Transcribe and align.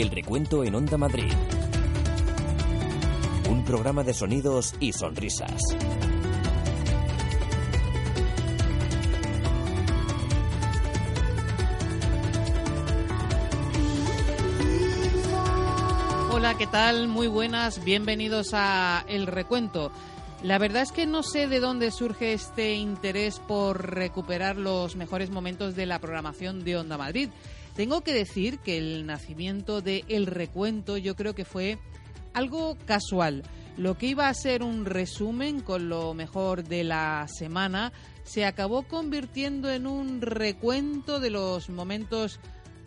El 0.00 0.10
recuento 0.10 0.64
en 0.64 0.74
Onda 0.74 0.96
Madrid. 0.96 1.30
Un 3.50 3.64
programa 3.66 4.02
de 4.02 4.14
sonidos 4.14 4.74
y 4.80 4.94
sonrisas. 4.94 5.60
Hola, 16.30 16.56
¿qué 16.56 16.66
tal? 16.66 17.08
Muy 17.08 17.26
buenas, 17.26 17.84
bienvenidos 17.84 18.54
a 18.54 19.04
El 19.06 19.26
Recuento. 19.26 19.92
La 20.42 20.56
verdad 20.56 20.82
es 20.82 20.90
que 20.90 21.04
no 21.04 21.22
sé 21.22 21.48
de 21.48 21.60
dónde 21.60 21.90
surge 21.90 22.32
este 22.32 22.72
interés 22.72 23.38
por 23.40 23.94
recuperar 23.94 24.56
los 24.56 24.96
mejores 24.96 25.30
momentos 25.30 25.76
de 25.76 25.84
la 25.84 25.98
programación 25.98 26.64
de 26.64 26.78
Onda 26.78 26.96
Madrid. 26.96 27.28
Tengo 27.76 28.00
que 28.00 28.14
decir 28.14 28.58
que 28.58 28.78
el 28.78 29.04
nacimiento 29.04 29.82
de 29.82 30.02
El 30.08 30.26
Recuento 30.26 30.96
yo 30.96 31.14
creo 31.14 31.34
que 31.34 31.44
fue 31.44 31.78
algo 32.32 32.78
casual. 32.86 33.42
Lo 33.76 33.98
que 33.98 34.06
iba 34.06 34.28
a 34.28 34.34
ser 34.34 34.62
un 34.62 34.86
resumen 34.86 35.60
con 35.60 35.90
lo 35.90 36.14
mejor 36.14 36.64
de 36.64 36.84
la 36.84 37.26
semana 37.28 37.92
se 38.24 38.46
acabó 38.46 38.84
convirtiendo 38.84 39.70
en 39.70 39.86
un 39.86 40.22
recuento 40.22 41.20
de 41.20 41.30
los 41.30 41.68
momentos 41.68 42.40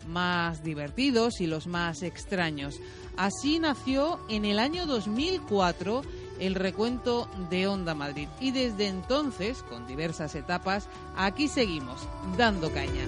más 0.08 0.62
divertidos 0.64 1.40
y 1.40 1.46
los 1.46 1.68
más 1.68 2.02
extraños. 2.02 2.80
Así 3.16 3.60
nació 3.60 4.18
en 4.28 4.44
el 4.44 4.58
año 4.58 4.86
2004 4.86 6.02
el 6.46 6.54
recuento 6.54 7.28
de 7.50 7.66
Onda 7.66 7.94
Madrid 7.94 8.28
y 8.40 8.50
desde 8.50 8.88
entonces, 8.88 9.64
con 9.68 9.86
diversas 9.86 10.34
etapas, 10.34 10.88
aquí 11.16 11.48
seguimos 11.48 12.06
dando 12.36 12.70
caña. 12.72 13.06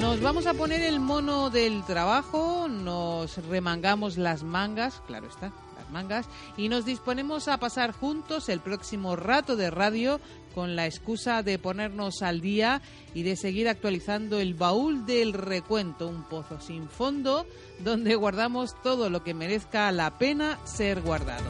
Nos 0.00 0.20
vamos 0.20 0.46
a 0.46 0.54
poner 0.54 0.82
el 0.82 1.00
mono 1.00 1.50
del 1.50 1.82
trabajo, 1.84 2.68
nos 2.68 3.38
remangamos 3.48 4.18
las 4.18 4.42
mangas, 4.42 5.02
claro 5.06 5.26
está, 5.26 5.52
mangas, 5.90 6.26
y 6.56 6.68
nos 6.68 6.84
disponemos 6.84 7.48
a 7.48 7.58
pasar 7.58 7.92
juntos 7.92 8.48
el 8.48 8.60
próximo 8.60 9.16
rato 9.16 9.56
de 9.56 9.70
radio 9.70 10.20
con 10.54 10.74
la 10.74 10.86
excusa 10.86 11.42
de 11.42 11.58
ponernos 11.58 12.22
al 12.22 12.40
día 12.40 12.80
y 13.14 13.22
de 13.22 13.36
seguir 13.36 13.68
actualizando 13.68 14.40
el 14.40 14.54
baúl 14.54 15.04
del 15.04 15.32
recuento, 15.34 16.08
un 16.08 16.24
pozo 16.24 16.60
sin 16.60 16.88
fondo 16.88 17.46
donde 17.80 18.14
guardamos 18.14 18.74
todo 18.82 19.10
lo 19.10 19.22
que 19.22 19.34
merezca 19.34 19.92
la 19.92 20.16
pena 20.18 20.58
ser 20.64 21.02
guardado. 21.02 21.44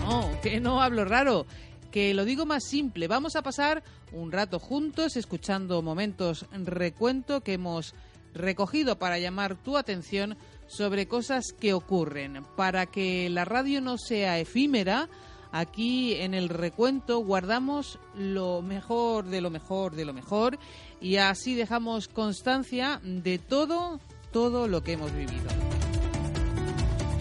No, 0.00 0.28
que 0.42 0.58
no 0.58 0.80
hablo 0.82 1.04
raro 1.04 1.46
que 1.90 2.14
lo 2.14 2.24
digo 2.24 2.46
más 2.46 2.64
simple. 2.64 3.08
Vamos 3.08 3.36
a 3.36 3.42
pasar 3.42 3.82
un 4.12 4.32
rato 4.32 4.58
juntos 4.58 5.16
escuchando 5.16 5.82
momentos 5.82 6.46
recuento 6.52 7.42
que 7.42 7.54
hemos 7.54 7.94
recogido 8.34 8.98
para 8.98 9.18
llamar 9.18 9.56
tu 9.56 9.76
atención 9.76 10.36
sobre 10.68 11.08
cosas 11.08 11.52
que 11.52 11.72
ocurren. 11.72 12.44
Para 12.56 12.86
que 12.86 13.28
la 13.28 13.44
radio 13.44 13.80
no 13.80 13.98
sea 13.98 14.38
efímera, 14.38 15.08
aquí 15.50 16.14
en 16.14 16.34
el 16.34 16.48
recuento 16.48 17.18
guardamos 17.18 17.98
lo 18.14 18.62
mejor 18.62 19.24
de 19.24 19.40
lo 19.40 19.50
mejor 19.50 19.96
de 19.96 20.04
lo 20.04 20.12
mejor 20.12 20.58
y 21.00 21.16
así 21.16 21.54
dejamos 21.54 22.08
constancia 22.08 23.00
de 23.02 23.38
todo, 23.38 23.98
todo 24.30 24.68
lo 24.68 24.82
que 24.82 24.92
hemos 24.92 25.12
vivido. 25.12 25.48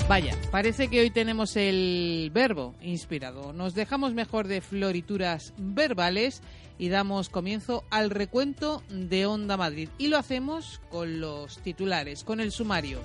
Vaya, 0.08 0.38
parece 0.52 0.88
que 0.88 1.02
hoy 1.02 1.10
tenemos 1.10 1.58
el 1.58 2.32
verbo 2.34 2.76
inspirado. 2.82 3.52
Nos 3.52 3.74
dejamos 3.74 4.14
mejor 4.14 4.48
de 4.48 4.62
florituras 4.62 5.54
verbales 5.58 6.42
y 6.78 6.90
damos 6.90 7.30
comienzo 7.30 7.84
al 7.90 8.10
recuento 8.10 8.84
de 8.90 9.26
Onda 9.26 9.58
Madrid. 9.58 9.90
Y 9.98 10.08
lo 10.08 10.18
hacemos 10.18 10.82
con 10.90 11.20
los 11.20 11.58
titulares, 11.60 12.24
con 12.24 12.40
el 12.40 12.52
sumario. 12.52 13.00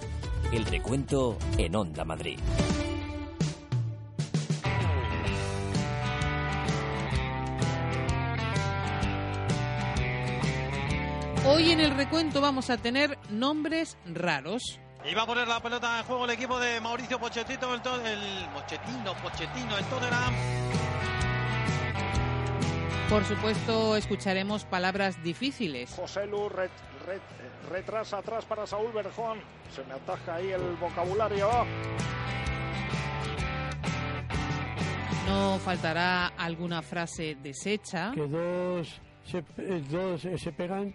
El 0.52 0.64
recuento 0.66 1.38
en 1.58 1.76
Onda 1.76 2.04
Madrid. 2.04 2.38
Hoy 11.44 11.72
en 11.72 11.80
el 11.80 11.96
recuento 11.96 12.40
vamos 12.40 12.70
a 12.70 12.76
tener 12.76 13.18
nombres 13.30 13.96
raros. 14.06 14.78
Y 15.04 15.12
va 15.14 15.22
a 15.22 15.26
poner 15.26 15.48
la 15.48 15.60
pelota 15.60 15.98
en 15.98 16.04
juego 16.04 16.24
el 16.24 16.30
equipo 16.30 16.60
de 16.60 16.80
Mauricio 16.80 17.18
Pochettino, 17.18 17.74
el, 17.74 17.80
el 17.80 18.48
Pochettino, 18.54 19.14
Pochettino, 19.20 19.76
el 19.76 19.84
Tottenham. 19.86 20.34
Por 23.12 23.24
supuesto, 23.24 23.94
escucharemos 23.94 24.64
palabras 24.64 25.22
difíciles. 25.22 25.90
José 25.90 26.26
Lu 26.26 26.48
ret, 26.48 26.70
ret, 27.06 27.20
retrasa 27.70 28.16
atrás 28.16 28.46
para 28.46 28.66
Saúl 28.66 28.90
Berjón. 28.90 29.38
Se 29.70 29.84
me 29.84 29.92
ataja 29.92 30.36
ahí 30.36 30.50
el 30.50 30.62
vocabulario. 30.80 31.46
No 35.28 35.58
faltará 35.58 36.28
alguna 36.38 36.80
frase 36.80 37.36
deshecha. 37.42 38.12
Que 38.14 38.26
dos 38.26 38.98
se, 39.26 39.44
dos 39.90 40.22
se 40.22 40.52
pegan 40.52 40.94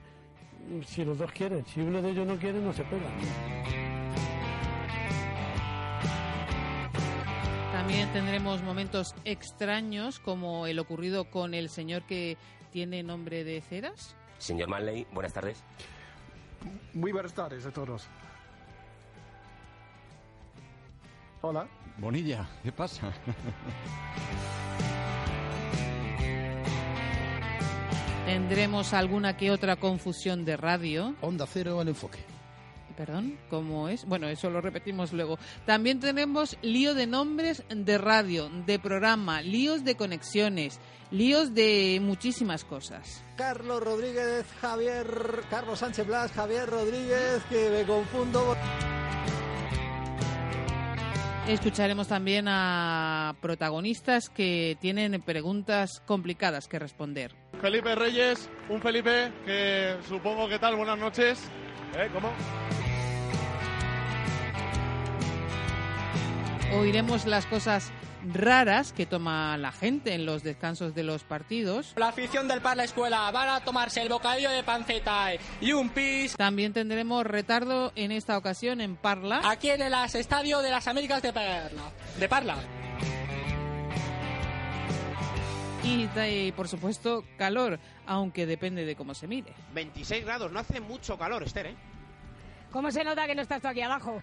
si 0.88 1.06
los 1.06 1.20
dos 1.20 1.32
quieren. 1.32 1.64
Si 1.68 1.82
uno 1.82 2.02
de 2.02 2.10
ellos 2.10 2.26
no 2.26 2.36
quiere, 2.38 2.60
no 2.60 2.74
se 2.74 2.84
pegan. 2.86 3.97
Tendremos 8.18 8.64
momentos 8.64 9.14
extraños 9.26 10.20
como 10.20 10.66
el 10.66 10.80
ocurrido 10.80 11.30
con 11.30 11.54
el 11.54 11.70
señor 11.70 12.02
que 12.02 12.36
tiene 12.72 13.04
nombre 13.04 13.44
de 13.44 13.62
ceras. 13.62 14.16
Señor 14.40 14.70
Manley, 14.70 15.06
buenas 15.14 15.34
tardes. 15.34 15.64
Muy 16.96 17.12
buenas 17.12 17.32
tardes 17.34 17.64
a 17.68 17.72
todos. 17.72 18.08
Hola. 21.42 21.68
Bonilla, 22.00 22.50
¿qué 22.64 22.72
pasa? 22.72 23.14
Tendremos 28.26 28.94
alguna 28.94 29.38
que 29.38 29.52
otra 29.52 29.76
confusión 29.76 30.44
de 30.44 30.58
radio. 30.58 31.14
Onda 31.22 31.46
cero 31.46 31.80
al 31.80 31.90
enfoque. 31.90 32.37
Perdón, 32.98 33.38
¿cómo 33.52 33.90
es? 33.90 34.06
Bueno, 34.06 34.28
eso 34.28 34.50
lo 34.50 34.60
repetimos 34.60 35.14
luego. 35.14 35.38
También 35.68 36.00
tenemos 36.00 36.58
lío 36.64 36.96
de 36.96 37.06
nombres 37.06 37.64
de 37.70 38.00
radio, 38.00 38.50
de 38.66 38.80
programa, 38.80 39.44
líos 39.44 39.84
de 39.84 39.96
conexiones, 39.96 40.80
líos 41.12 41.54
de 41.54 42.00
muchísimas 42.02 42.66
cosas. 42.66 43.24
Carlos 43.38 43.84
Rodríguez, 43.84 44.48
Javier, 44.60 45.06
Carlos 45.48 45.78
Sánchez 45.78 46.08
Blas, 46.08 46.32
Javier 46.32 46.68
Rodríguez, 46.68 47.44
que 47.50 47.70
me 47.70 47.86
confundo. 47.86 48.58
Escucharemos 51.48 52.08
también 52.08 52.48
a 52.50 53.36
protagonistas 53.42 54.30
que 54.30 54.76
tienen 54.82 55.22
preguntas 55.22 56.02
complicadas 56.08 56.68
que 56.68 56.80
responder. 56.80 57.36
Felipe 57.62 57.94
Reyes, 57.94 58.50
un 58.70 58.82
Felipe 58.82 59.32
que 59.46 59.98
supongo 60.10 60.50
que 60.50 60.58
tal, 60.58 60.76
buenas 60.76 60.98
noches. 60.98 61.40
¿Eh? 61.96 62.10
¿Cómo? 62.12 62.34
Oiremos 66.74 67.26
las 67.26 67.46
cosas 67.46 67.92
raras 68.34 68.92
que 68.92 69.06
toma 69.06 69.58
la 69.58 69.72
gente 69.72 70.14
en 70.14 70.26
los 70.26 70.44
descansos 70.44 70.94
de 70.94 71.04
los 71.04 71.24
partidos. 71.24 71.94
La 71.96 72.10
afición 72.10 72.48
del 72.48 72.62
Parla 72.62 72.84
Escuela 72.84 73.32
van 73.32 73.50
a 73.50 73.62
tomarse 73.62 74.02
el 74.02 74.10
bocadillo 74.10 74.50
de 74.50 74.64
panceta 74.64 75.30
y 75.62 75.72
un 75.72 75.90
pis. 75.90 76.36
También 76.36 76.74
tendremos 76.74 77.26
retardo 77.26 77.94
en 77.96 78.12
esta 78.12 78.38
ocasión 78.38 78.82
en 78.82 78.98
Parla. 78.98 79.42
Aquí 79.46 79.70
en 79.70 79.82
el 79.82 79.94
Estadio 79.94 80.60
de 80.60 80.70
las 80.70 80.88
Américas 80.88 81.22
de 81.22 81.32
Parla. 81.32 81.92
De 82.20 82.30
Parla. 82.30 82.58
Y, 85.84 86.10
y, 86.20 86.52
por 86.52 86.68
supuesto 86.68 87.24
calor, 87.38 87.80
aunque 88.06 88.46
depende 88.46 88.84
de 88.84 88.96
cómo 88.98 89.14
se 89.14 89.26
mire. 89.26 89.54
26 89.74 90.26
grados, 90.26 90.52
no 90.52 90.60
hace 90.60 90.82
mucho 90.82 91.18
calor, 91.18 91.44
Esther, 91.44 91.68
¿eh? 91.68 91.76
¿Cómo 92.72 92.92
se 92.92 93.04
nota 93.04 93.26
que 93.26 93.36
no 93.36 93.42
estás 93.42 93.62
tú 93.62 93.68
aquí 93.68 93.82
abajo? 93.82 94.22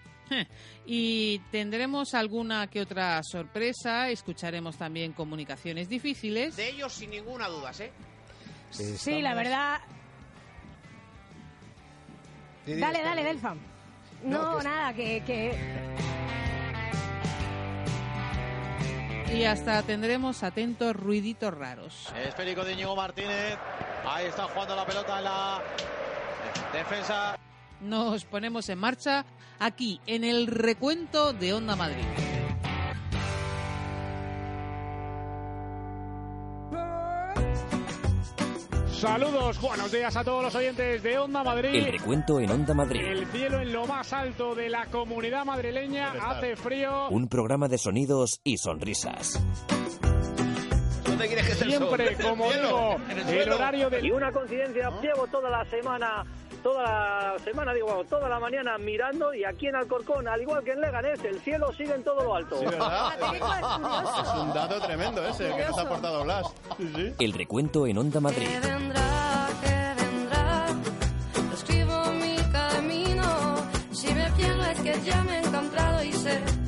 y 0.85 1.39
tendremos 1.51 2.13
alguna 2.13 2.67
que 2.67 2.81
otra 2.81 3.21
sorpresa, 3.23 4.09
escucharemos 4.09 4.77
también 4.77 5.13
comunicaciones 5.13 5.89
difíciles. 5.89 6.55
De 6.55 6.69
ellos 6.69 6.93
sin 6.93 7.09
ninguna 7.11 7.47
duda, 7.47 7.71
¿eh? 7.79 7.91
Sí, 8.71 9.21
la 9.21 9.33
verdad. 9.33 9.79
dale, 12.65 13.01
dale, 13.01 13.23
Delfa. 13.23 13.55
No, 14.23 14.61
nada, 14.61 14.93
que, 14.93 15.23
que... 15.23 16.05
Y 19.33 19.43
hasta 19.43 19.83
tendremos 19.83 20.43
atentos 20.43 20.95
ruiditos 20.95 21.53
raros. 21.53 22.13
Esférico 22.15 22.63
de 22.63 22.73
Íñigo 22.73 22.95
Martínez. 22.95 23.57
Ahí 24.05 24.27
está 24.27 24.43
jugando 24.45 24.75
la 24.75 24.85
pelota 24.85 25.17
en 25.17 25.23
la 25.23 25.61
defensa. 26.71 27.37
Nos 27.85 28.25
ponemos 28.25 28.67
en 28.69 28.79
marcha 28.79 29.25
aquí 29.59 30.01
en 30.07 30.23
el 30.23 30.47
recuento 30.47 31.33
de 31.33 31.53
Onda 31.53 31.75
Madrid. 31.75 32.03
Saludos, 38.91 39.61
buenos 39.61 39.91
días 39.91 40.15
a 40.15 40.23
todos 40.23 40.45
los 40.45 40.55
oyentes 40.55 41.03
de 41.03 41.19
Onda 41.19 41.43
Madrid. 41.43 41.75
El 41.75 41.91
recuento 41.91 42.39
en 42.39 42.49
Onda 42.49 42.73
Madrid. 42.73 43.01
El 43.05 43.27
cielo 43.27 43.59
en 43.59 43.71
lo 43.71 43.85
más 43.85 44.11
alto 44.13 44.55
de 44.55 44.67
la 44.67 44.87
comunidad 44.87 45.45
madrileña 45.45 46.13
hace 46.13 46.55
frío. 46.55 47.09
Un 47.09 47.27
programa 47.27 47.67
de 47.67 47.77
sonidos 47.77 48.41
y 48.43 48.57
sonrisas. 48.57 49.39
¿Dónde 51.05 51.27
quieres 51.27 51.45
que 51.45 51.51
esté 51.53 51.65
el 51.65 51.73
sol? 51.73 51.95
Siempre, 51.95 52.17
como 52.23 52.51
¿En 52.51 53.17
el 53.19 53.25
digo, 53.27 53.41
el 53.41 53.51
horario 53.53 53.89
del 53.89 54.05
Y 54.05 54.11
una 54.11 54.31
coincidencia, 54.31 54.89
llevo 55.01 55.27
toda 55.27 55.49
la 55.49 55.63
semana, 55.69 56.25
toda 56.65 56.81
la 56.81 57.39
semana, 57.43 57.75
digo, 57.75 57.85
vamos, 57.85 58.07
toda 58.07 58.27
la 58.27 58.39
mañana 58.39 58.75
mirando 58.79 59.31
y 59.35 59.43
aquí 59.43 59.67
en 59.67 59.75
Alcorcón, 59.75 60.27
al 60.27 60.41
igual 60.41 60.63
que 60.63 60.71
en 60.71 60.81
Leganés, 60.81 61.23
el 61.23 61.39
cielo 61.41 61.71
sigue 61.73 61.93
en 61.93 62.03
todo 62.03 62.23
lo 62.23 62.33
alto. 62.35 62.57
Sí, 62.57 62.65
¿verdad? 62.65 63.13
Es 64.25 64.33
un 64.33 64.51
dato 64.51 64.81
tremendo 64.81 65.23
ese, 65.27 65.47
el 65.51 65.55
que 65.57 65.65
nos 65.65 65.77
ha 65.77 65.81
aportado 65.83 66.23
Blas. 66.23 66.47
Sí, 66.77 66.91
sí. 66.95 67.13
El 67.19 67.33
recuento 67.33 67.85
en 67.85 67.99
Onda 67.99 68.19
Madrid. 68.19 68.47
vendrá, 68.63 69.47
que 69.61 70.03
vendrá. 70.03 70.65
Escribo 71.53 72.03
mi 72.13 72.35
camino. 72.51 73.57
Si 73.91 74.11
me 74.11 74.31
pierdo 74.31 74.63
es 74.63 74.79
que 74.81 75.01
ya 75.03 75.21
me 75.21 75.37
he 75.37 75.45
encontrado 75.45 76.03
y 76.03 76.13
sé 76.13 76.64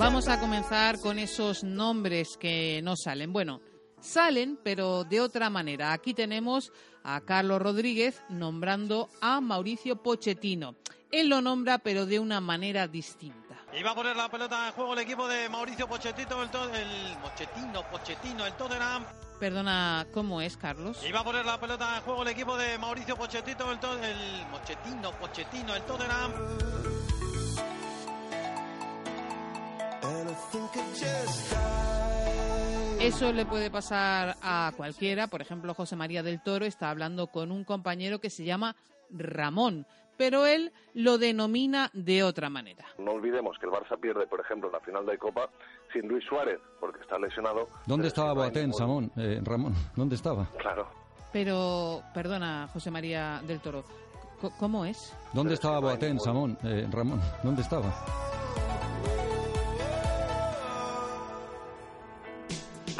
Vamos 0.00 0.28
a 0.28 0.40
comenzar 0.40 0.98
con 0.98 1.18
esos 1.18 1.62
nombres 1.62 2.38
que 2.38 2.80
no 2.82 2.96
salen. 2.96 3.32
Bueno, 3.34 3.60
salen, 4.00 4.58
pero 4.64 5.04
de 5.04 5.20
otra 5.20 5.50
manera. 5.50 5.92
Aquí 5.92 6.14
tenemos 6.14 6.72
a 7.04 7.20
Carlos 7.20 7.60
Rodríguez 7.60 8.22
nombrando 8.30 9.10
a 9.20 9.40
Mauricio 9.42 10.02
Pochettino. 10.02 10.74
Él 11.12 11.28
lo 11.28 11.42
nombra, 11.42 11.78
pero 11.78 12.06
de 12.06 12.18
una 12.18 12.40
manera 12.40 12.88
distinta. 12.88 13.56
Y 13.78 13.82
va 13.82 13.90
a 13.90 13.94
poner 13.94 14.16
la 14.16 14.30
pelota 14.30 14.68
en 14.68 14.72
juego 14.72 14.94
el 14.94 15.00
equipo 15.00 15.28
de 15.28 15.48
Mauricio 15.50 15.86
Pochettino, 15.86 16.42
el, 16.42 16.48
to- 16.50 16.74
el 16.74 17.16
Pochettino, 17.22 17.82
Pochettino, 17.90 18.46
el 18.46 18.52
Tottenham. 18.54 19.04
Perdona, 19.38 20.06
¿cómo 20.14 20.40
es, 20.40 20.56
Carlos? 20.56 20.98
Y 21.06 21.12
va 21.12 21.20
a 21.20 21.24
poner 21.24 21.44
la 21.44 21.60
pelota 21.60 21.96
en 21.96 22.02
juego 22.02 22.22
el 22.22 22.28
equipo 22.28 22.56
de 22.56 22.78
Mauricio 22.78 23.16
Pochettino, 23.16 23.70
el, 23.70 23.78
to- 23.78 23.98
el 24.02 24.46
Pochettino, 24.50 25.12
Pochettino, 25.12 25.76
el 25.76 25.82
Tottenham. 25.82 26.32
Eso 33.00 33.32
le 33.32 33.46
puede 33.46 33.70
pasar 33.70 34.36
a 34.42 34.72
cualquiera. 34.76 35.26
Por 35.26 35.40
ejemplo, 35.40 35.72
José 35.74 35.96
María 35.96 36.22
del 36.22 36.42
Toro 36.42 36.66
está 36.66 36.90
hablando 36.90 37.28
con 37.28 37.50
un 37.50 37.64
compañero 37.64 38.20
que 38.20 38.28
se 38.28 38.44
llama 38.44 38.76
Ramón, 39.10 39.86
pero 40.18 40.46
él 40.46 40.72
lo 40.92 41.16
denomina 41.16 41.90
de 41.94 42.22
otra 42.22 42.50
manera. 42.50 42.84
No 42.98 43.12
olvidemos 43.12 43.56
que 43.58 43.66
el 43.66 43.72
Barça 43.72 43.98
pierde, 43.98 44.26
por 44.26 44.40
ejemplo, 44.40 44.70
la 44.70 44.80
final 44.80 45.06
de 45.06 45.16
Copa 45.16 45.48
sin 45.92 46.06
Luis 46.08 46.24
Suárez, 46.26 46.60
porque 46.78 47.00
está 47.00 47.18
lesionado. 47.18 47.68
¿Dónde 47.86 48.08
estaba 48.08 48.34
Boateng, 48.34 48.74
Samón? 48.74 49.10
Eh, 49.16 49.40
Ramón, 49.42 49.74
¿dónde 49.96 50.16
estaba? 50.16 50.46
Claro. 50.58 50.86
Pero, 51.32 52.02
perdona, 52.12 52.68
José 52.72 52.90
María 52.90 53.40
del 53.46 53.60
Toro, 53.60 53.82
¿cómo 54.58 54.84
es? 54.84 55.16
¿Dónde 55.32 55.54
estaba 55.54 55.80
Boateng, 55.80 56.20
Samón? 56.20 56.58
Eh, 56.64 56.86
Ramón, 56.90 57.20
¿dónde 57.42 57.62
estaba? 57.62 58.39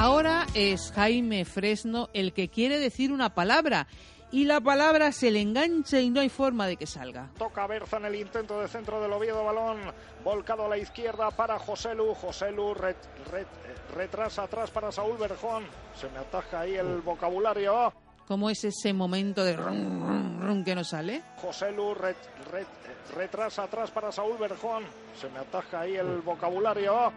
Ahora 0.01 0.47
es 0.55 0.93
Jaime 0.93 1.45
Fresno 1.45 2.09
el 2.15 2.33
que 2.33 2.49
quiere 2.49 2.79
decir 2.79 3.13
una 3.13 3.35
palabra 3.35 3.87
y 4.33 4.45
la 4.45 4.61
palabra 4.61 5.13
se 5.13 5.31
le 5.31 5.41
engancha 5.43 6.01
y 6.01 6.09
no 6.09 6.21
hay 6.21 6.31
forma 6.31 6.67
de 6.67 6.77
que 6.77 6.87
salga. 6.87 7.29
Toca 7.37 7.67
Berza 7.67 7.99
en 7.99 8.07
el 8.07 8.15
intento 8.15 8.59
de 8.61 8.69
centro 8.69 9.01
del 9.03 9.13
Oviedo, 9.13 9.45
balón 9.45 9.79
volcado 10.25 10.65
a 10.65 10.69
la 10.69 10.79
izquierda 10.79 11.31
para 11.31 11.59
José 11.59 11.95
Lu. 11.95 12.15
José 12.15 12.51
Lu 12.53 12.73
ret- 12.75 12.95
ret- 13.31 13.47
retrasa 13.95 14.45
atrás 14.45 14.71
para 14.71 14.91
Saúl 14.91 15.19
Berjón. 15.19 15.65
Se 15.95 16.09
me 16.09 16.19
ataja 16.19 16.61
ahí 16.61 16.77
el 16.77 17.03
vocabulario. 17.03 17.93
¿Cómo 18.27 18.49
es 18.49 18.65
ese 18.65 18.93
momento 18.95 19.45
de 19.45 19.57
rum, 19.57 20.07
rum, 20.07 20.41
rum 20.47 20.65
que 20.65 20.75
no 20.77 20.85
sale? 20.85 21.23
José 21.43 21.73
Lu 21.73 21.95
ret- 21.95 22.15
ret- 22.51 23.15
retrasa 23.17 23.65
atrás 23.65 23.91
para 23.91 24.13
Saúl 24.13 24.39
Berjón. 24.39 24.85
Se 25.21 25.29
me 25.29 25.41
ataja 25.41 25.81
ahí 25.81 25.97
el 25.97 26.21
vocabulario. 26.23 27.13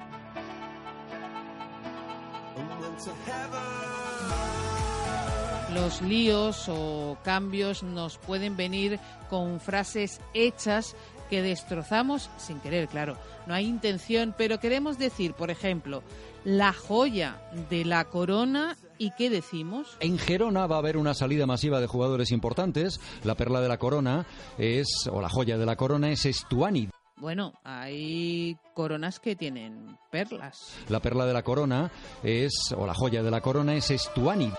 Los 5.73 6.01
líos 6.01 6.69
o 6.69 7.17
cambios 7.23 7.81
nos 7.81 8.17
pueden 8.17 8.55
venir 8.55 9.00
con 9.29 9.59
frases 9.59 10.21
hechas 10.33 10.95
que 11.29 11.41
destrozamos 11.41 12.29
sin 12.38 12.59
querer, 12.59 12.88
claro. 12.88 13.17
No 13.47 13.55
hay 13.55 13.65
intención, 13.65 14.35
pero 14.38 14.59
queremos 14.59 15.00
decir, 15.00 15.33
por 15.33 15.50
ejemplo, 15.50 16.03
la 16.44 16.73
joya 16.73 17.41
de 17.69 17.85
la 17.85 18.05
corona 18.05 18.77
y 19.00 19.11
¿qué 19.17 19.29
decimos? 19.29 19.97
En 20.00 20.19
Gerona 20.19 20.67
va 20.67 20.75
a 20.75 20.79
haber 20.79 20.97
una 20.97 21.13
salida 21.13 21.47
masiva 21.47 21.81
de 21.81 21.88
jugadores 21.88 22.31
importantes. 22.31 23.00
La 23.23 23.35
perla 23.35 23.61
de 23.61 23.67
la 23.67 23.77
corona 23.77 24.25
es, 24.57 24.88
o 25.11 25.21
la 25.21 25.29
joya 25.29 25.57
de 25.57 25.65
la 25.65 25.75
corona 25.75 26.11
es 26.11 26.25
Estuani. 26.25 26.89
Bueno, 27.24 27.53
hay 27.63 28.58
coronas 28.74 29.22
que 29.22 29.38
tienen 29.38 29.98
perlas. 30.12 30.58
La 30.89 31.00
perla 31.00 31.25
de 31.25 31.32
la 31.32 31.42
corona 31.42 31.89
es, 32.22 32.51
o 32.75 32.86
la 32.86 32.94
joya 32.94 33.24
de 33.24 33.32
la 33.32 33.39
corona 33.39 33.74
es 33.75 33.89
Estuani. 33.92 34.51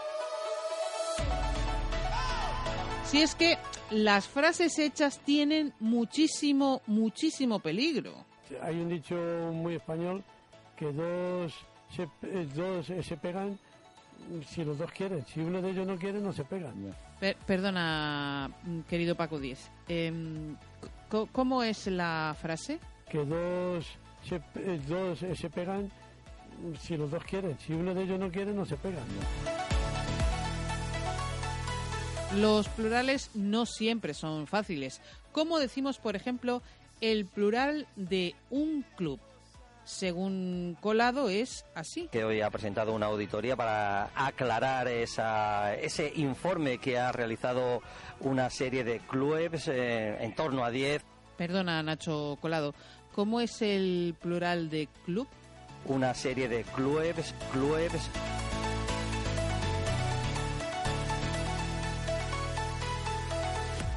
Si 3.04 3.20
es 3.20 3.34
que 3.34 3.58
las 3.90 4.26
frases 4.26 4.78
hechas 4.78 5.18
tienen 5.20 5.74
muchísimo, 5.78 6.80
muchísimo 6.86 7.58
peligro. 7.60 8.24
Hay 8.62 8.76
un 8.80 8.88
dicho 8.88 9.14
muy 9.52 9.74
español 9.74 10.24
que 10.74 10.90
dos 10.90 11.52
se, 11.94 12.04
eh, 12.22 12.48
dos 12.54 12.88
eh, 12.88 13.02
se 13.02 13.18
pegan 13.18 13.58
si 14.48 14.64
los 14.64 14.78
dos 14.78 14.90
quieren. 14.90 15.22
Si 15.26 15.40
uno 15.40 15.60
de 15.60 15.68
ellos 15.70 15.86
no 15.86 15.98
quiere, 15.98 16.18
no 16.18 16.32
se 16.32 16.44
pegan. 16.44 16.96
Per- 17.20 17.36
perdona, 17.46 18.50
querido 18.88 19.14
Paco 19.16 19.38
Díez. 19.38 19.70
em, 19.86 20.56
¿Cómo 21.32 21.62
es 21.62 21.86
la 21.86 22.36
frase? 22.40 22.80
Que 23.08 23.24
dos 23.24 23.86
se, 24.28 24.36
eh, 24.36 24.80
dos 24.88 25.22
eh, 25.22 25.36
se 25.36 25.48
pegan 25.48 25.90
si 26.80 26.96
los 26.96 27.10
dos 27.10 27.22
quieren. 27.24 27.56
Si 27.58 27.72
uno 27.72 27.94
de 27.94 28.02
ellos 28.02 28.18
no 28.18 28.30
quiere, 28.30 28.52
no 28.52 28.64
se 28.64 28.76
pegan. 28.76 29.04
Los 32.36 32.68
plurales 32.68 33.30
no 33.34 33.64
siempre 33.64 34.12
son 34.12 34.46
fáciles. 34.46 35.00
¿Cómo 35.32 35.58
decimos, 35.58 35.98
por 35.98 36.16
ejemplo, 36.16 36.62
el 37.00 37.26
plural 37.26 37.86
de 37.96 38.34
un 38.50 38.84
club? 38.96 39.20
Según 39.84 40.76
Colado 40.80 41.28
es 41.28 41.64
así. 41.74 42.08
que 42.10 42.24
hoy 42.24 42.40
ha 42.40 42.50
presentado 42.50 42.92
una 42.94 43.06
auditoría 43.06 43.54
para 43.56 44.10
aclarar 44.14 44.88
esa, 44.88 45.74
ese 45.74 46.12
informe 46.16 46.78
que 46.78 46.98
ha 46.98 47.12
realizado 47.12 47.82
una 48.20 48.48
serie 48.50 48.82
de 48.84 49.00
clubes, 49.00 49.68
eh, 49.68 50.16
en 50.20 50.34
torno 50.34 50.64
a 50.64 50.70
10, 50.70 51.02
Perdona, 51.36 51.82
Nacho 51.82 52.38
Colado. 52.40 52.74
¿Cómo 53.12 53.40
es 53.40 53.60
el 53.62 54.14
plural 54.20 54.70
de 54.70 54.88
club? 55.04 55.28
una 55.86 56.14
serie 56.14 56.48
de 56.48 56.62
clubes, 56.62 57.34
clubes. 57.52 57.92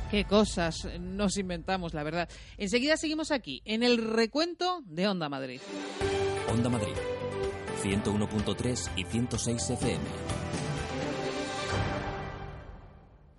Qué 0.10 0.24
cosas 0.26 0.88
nos 1.00 1.38
inventamos, 1.38 1.94
la 1.94 2.04
verdad. 2.04 2.30
Enseguida 2.58 2.96
seguimos 2.96 3.32
aquí, 3.32 3.62
en 3.66 3.84
el 3.84 3.98
recuento 3.98 4.82
de 4.86 5.08
Onda 5.08 5.28
Madrid. 5.28 5.60
Onda 6.50 6.70
Madrid. 6.70 6.94
101.3 7.84 8.92
y 8.96 9.04
106 9.04 9.70
FM. 9.72 10.47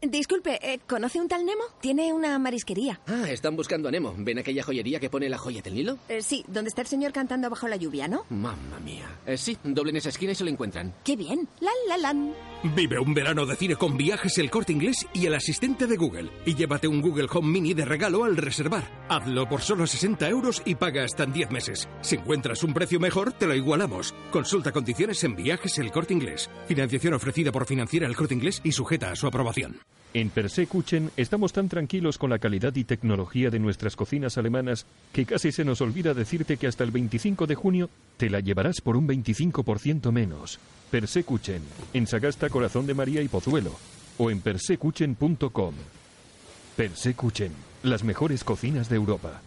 Disculpe, 0.01 0.59
eh, 0.63 0.79
¿conoce 0.87 1.21
un 1.21 1.27
tal 1.27 1.45
Nemo? 1.45 1.63
Tiene 1.81 2.13
una 2.13 2.39
marisquería. 2.39 3.01
Ah, 3.09 3.29
están 3.31 3.57
buscando 3.57 3.89
a 3.89 3.91
Nemo. 3.91 4.15
¿Ven 4.17 4.39
aquella 4.39 4.63
joyería 4.63 5.01
que 5.01 5.11
pone 5.11 5.29
la 5.29 5.39
joya 5.39 5.61
del 5.61 5.75
Nilo? 5.75 5.99
Eh, 6.09 6.23
sí, 6.23 6.45
donde 6.47 6.69
está 6.69 6.83
el 6.83 6.87
señor 6.87 7.13
cantando 7.13 7.51
bajo 7.51 7.67
la 7.67 7.77
lluvia, 7.77 8.07
¿no? 8.07 8.25
Mamma 8.31 8.79
mía. 8.85 9.09
Eh, 9.27 9.37
sí, 9.37 9.59
doblen 9.65 9.97
esa 9.97 10.11
esquina 10.11 10.33
y 10.33 10.35
se 10.37 10.45
lo 10.45 10.51
encuentran. 10.51 10.95
¡Qué 11.05 11.17
bien! 11.17 11.49
¡La, 11.61 11.71
la, 11.89 11.99
lan! 11.99 12.33
Vive 12.77 12.99
un 13.01 13.13
verano 13.13 13.45
de 13.45 13.57
cine 13.57 13.77
con 13.77 13.97
viajes 13.97 14.39
El 14.39 14.51
Corte 14.51 14.73
Inglés 14.73 15.07
y 15.13 15.27
el 15.27 15.35
asistente 15.35 15.87
de 15.87 15.97
Google. 15.97 16.31
Y 16.47 16.55
llévate 16.55 16.87
un 16.87 17.01
Google 17.01 17.27
Home 17.33 17.49
Mini 17.49 17.75
de 17.75 17.85
regalo 17.85 18.25
al 18.25 18.37
reservar. 18.37 18.85
Hazlo 19.09 19.49
por 19.49 19.63
solo 19.63 19.87
60 19.87 20.29
euros 20.29 20.63
y 20.65 20.77
paga 20.77 21.05
hasta 21.05 21.25
en 21.25 21.33
10 21.33 21.51
meses. 21.51 21.89
Si 22.03 22.15
encuentras 22.17 22.63
un 22.63 22.73
precio 22.73 23.01
mejor, 23.01 23.33
te 23.33 23.47
lo 23.49 23.55
igualamos. 23.55 24.15
Consulta 24.31 24.71
condiciones 24.73 25.23
en 25.25 25.35
viajes 25.35 25.79
El 25.79 25.91
Corte 25.91 26.15
Inglés. 26.15 26.49
Financiación 26.67 27.15
ofrecida 27.15 27.51
por 27.51 27.67
Financiera 27.67 28.07
El 28.07 28.17
Corte 28.17 28.35
Inglés 28.35 28.61
y 28.63 28.73
sujeta 28.73 29.11
a 29.11 29.17
su 29.17 29.27
aprobación. 29.27 29.81
En 30.15 30.31
Persekuchen 30.31 31.11
estamos 31.19 31.53
tan 31.53 31.69
tranquilos 31.69 32.17
con 32.17 32.31
la 32.31 32.39
calidad 32.39 32.75
y 32.77 32.85
tecnología 32.85 33.51
de 33.51 33.59
nuestras 33.59 33.95
cocinas 33.95 34.39
alemanas 34.39 34.87
que 35.13 35.27
casi 35.27 35.53
se 35.53 35.65
nos 35.65 35.83
olvida 35.83 36.15
decirte 36.15 36.57
que 36.57 36.67
hasta 36.67 36.83
el 36.83 36.91
25 36.91 37.47
de 37.47 37.55
junio 37.55 37.91
te 38.17 38.31
la 38.31 38.41
llevarás 38.41 38.81
por 38.81 38.97
un 38.97 39.07
25% 39.07 40.11
menos. 40.11 40.59
Persekuchen, 40.91 41.63
en 41.93 42.07
Sagasta 42.07 42.49
Corazón 42.49 42.87
de 42.87 42.95
María 42.95 43.21
y 43.21 43.29
Pozuelo, 43.29 43.75
o 44.17 44.31
en 44.31 44.41
persekuchen.com. 44.41 45.75
Persekuchen, 46.75 47.53
las 47.83 48.03
mejores 48.03 48.45
cocinas 48.45 48.89
de 48.89 48.97
Europa. 48.97 49.43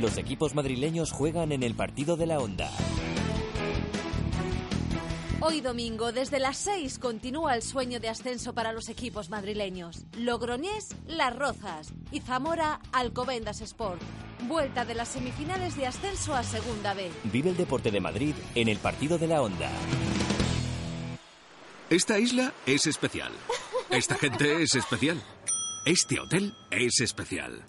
Los 0.00 0.16
equipos 0.16 0.54
madrileños 0.54 1.10
juegan 1.10 1.50
en 1.50 1.64
el 1.64 1.74
partido 1.74 2.16
de 2.16 2.26
la 2.26 2.38
Onda. 2.38 2.70
Hoy 5.44 5.60
domingo, 5.60 6.12
desde 6.12 6.38
las 6.38 6.56
6, 6.58 7.00
continúa 7.00 7.56
el 7.56 7.62
sueño 7.62 7.98
de 7.98 8.08
ascenso 8.08 8.54
para 8.54 8.72
los 8.72 8.88
equipos 8.88 9.28
madrileños. 9.28 10.04
Logroñés, 10.16 10.94
Las 11.08 11.34
Rozas 11.34 11.92
y 12.12 12.20
Zamora, 12.20 12.80
Alcobendas 12.92 13.60
Sport. 13.60 14.00
Vuelta 14.46 14.84
de 14.84 14.94
las 14.94 15.08
semifinales 15.08 15.76
de 15.76 15.88
ascenso 15.88 16.32
a 16.32 16.44
Segunda 16.44 16.94
B. 16.94 17.10
Vive 17.24 17.50
el 17.50 17.56
deporte 17.56 17.90
de 17.90 18.00
Madrid 18.00 18.36
en 18.54 18.68
el 18.68 18.78
partido 18.78 19.18
de 19.18 19.26
la 19.26 19.42
Onda. 19.42 19.68
Esta 21.90 22.20
isla 22.20 22.54
es 22.64 22.86
especial. 22.86 23.32
Esta 23.90 24.14
gente 24.14 24.62
es 24.62 24.76
especial. 24.76 25.20
Este 25.84 26.20
hotel 26.20 26.54
es 26.70 27.00
especial. 27.00 27.64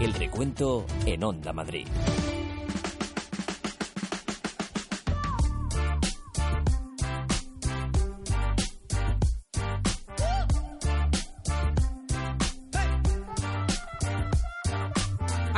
El 0.00 0.14
recuento 0.14 0.86
en 1.04 1.22
Onda 1.22 1.52
Madrid. 1.52 1.86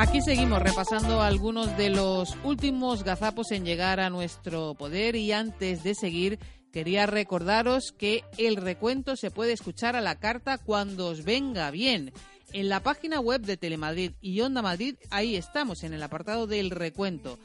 Aquí 0.01 0.21
seguimos 0.21 0.61
repasando 0.61 1.21
algunos 1.21 1.75
de 1.75 1.89
los 1.89 2.37
últimos 2.45 3.03
gazapos 3.03 3.51
en 3.51 3.65
llegar 3.65 3.99
a 3.99 4.09
nuestro 4.09 4.73
poder 4.75 5.17
y 5.17 5.33
antes 5.33 5.83
de 5.83 5.93
seguir 5.93 6.39
quería 6.71 7.05
recordaros 7.05 7.91
que 7.91 8.23
el 8.37 8.55
recuento 8.55 9.17
se 9.17 9.29
puede 9.29 9.51
escuchar 9.51 9.97
a 9.97 10.01
la 10.01 10.15
carta 10.15 10.57
cuando 10.57 11.07
os 11.07 11.25
venga 11.25 11.69
bien. 11.69 12.13
En 12.53 12.69
la 12.69 12.79
página 12.79 13.19
web 13.19 13.41
de 13.41 13.57
Telemadrid 13.57 14.13
y 14.21 14.39
Onda 14.39 14.61
Madrid, 14.61 14.95
ahí 15.09 15.35
estamos, 15.35 15.83
en 15.83 15.93
el 15.93 16.01
apartado 16.01 16.47
del 16.47 16.69
recuento. 16.69 17.37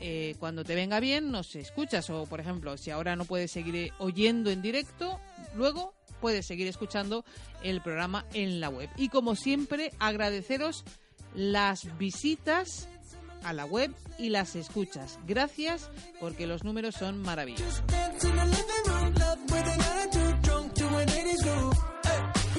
Eh, 0.00 0.34
cuando 0.40 0.64
te 0.64 0.74
venga 0.74 0.98
bien, 0.98 1.30
nos 1.30 1.54
escuchas. 1.54 2.10
O, 2.10 2.26
por 2.26 2.40
ejemplo, 2.40 2.76
si 2.76 2.90
ahora 2.90 3.14
no 3.14 3.24
puedes 3.24 3.52
seguir 3.52 3.92
oyendo 4.00 4.50
en 4.50 4.62
directo, 4.62 5.20
luego 5.54 5.94
puedes 6.20 6.44
seguir 6.44 6.66
escuchando 6.66 7.24
el 7.62 7.80
programa 7.80 8.26
en 8.34 8.58
la 8.58 8.68
web. 8.68 8.90
Y 8.96 9.10
como 9.10 9.36
siempre, 9.36 9.92
agradeceros 10.00 10.84
las 11.34 11.96
visitas 11.98 12.88
a 13.44 13.52
la 13.52 13.64
web 13.64 13.94
y 14.18 14.28
las 14.28 14.56
escuchas. 14.56 15.18
Gracias 15.26 15.90
porque 16.20 16.46
los 16.46 16.64
números 16.64 16.94
son 16.94 17.20
maravillosos. 17.22 17.82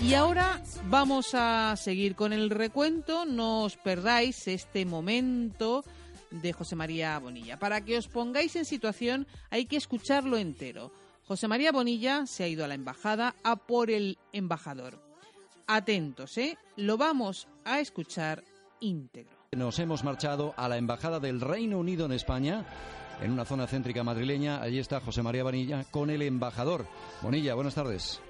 Y 0.01 0.13
ahora 0.15 0.61
vamos 0.87 1.29
a 1.33 1.75
seguir 1.77 2.15
con 2.15 2.33
el 2.33 2.49
recuento. 2.49 3.25
No 3.25 3.63
os 3.63 3.77
perdáis 3.77 4.47
este 4.47 4.85
momento 4.85 5.83
de 6.31 6.53
José 6.53 6.75
María 6.75 7.17
Bonilla. 7.19 7.59
Para 7.59 7.81
que 7.81 7.97
os 7.97 8.07
pongáis 8.07 8.55
en 8.55 8.65
situación 8.65 9.27
hay 9.49 9.65
que 9.65 9.77
escucharlo 9.77 10.37
entero. 10.37 10.91
José 11.27 11.47
María 11.47 11.71
Bonilla 11.71 12.25
se 12.25 12.43
ha 12.43 12.47
ido 12.47 12.65
a 12.65 12.67
la 12.67 12.73
embajada 12.73 13.35
a 13.43 13.55
por 13.55 13.91
el 13.91 14.17
embajador. 14.33 15.01
Atentos, 15.67 16.37
¿eh? 16.37 16.57
Lo 16.75 16.97
vamos 16.97 17.47
a 17.63 17.79
escuchar 17.79 18.43
íntegro. 18.81 19.37
Nos 19.53 19.79
hemos 19.79 20.03
marchado 20.03 20.53
a 20.57 20.67
la 20.67 20.77
Embajada 20.77 21.19
del 21.19 21.39
Reino 21.39 21.79
Unido 21.79 22.05
en 22.05 22.11
España, 22.11 22.65
en 23.21 23.31
una 23.31 23.45
zona 23.45 23.67
céntrica 23.67 24.03
madrileña. 24.03 24.61
Allí 24.61 24.79
está 24.79 24.99
José 24.99 25.23
María 25.23 25.43
Bonilla 25.43 25.85
con 25.89 26.09
el 26.09 26.21
embajador. 26.21 26.85
Bonilla, 27.21 27.55
buenas 27.55 27.75
tardes. 27.75 28.21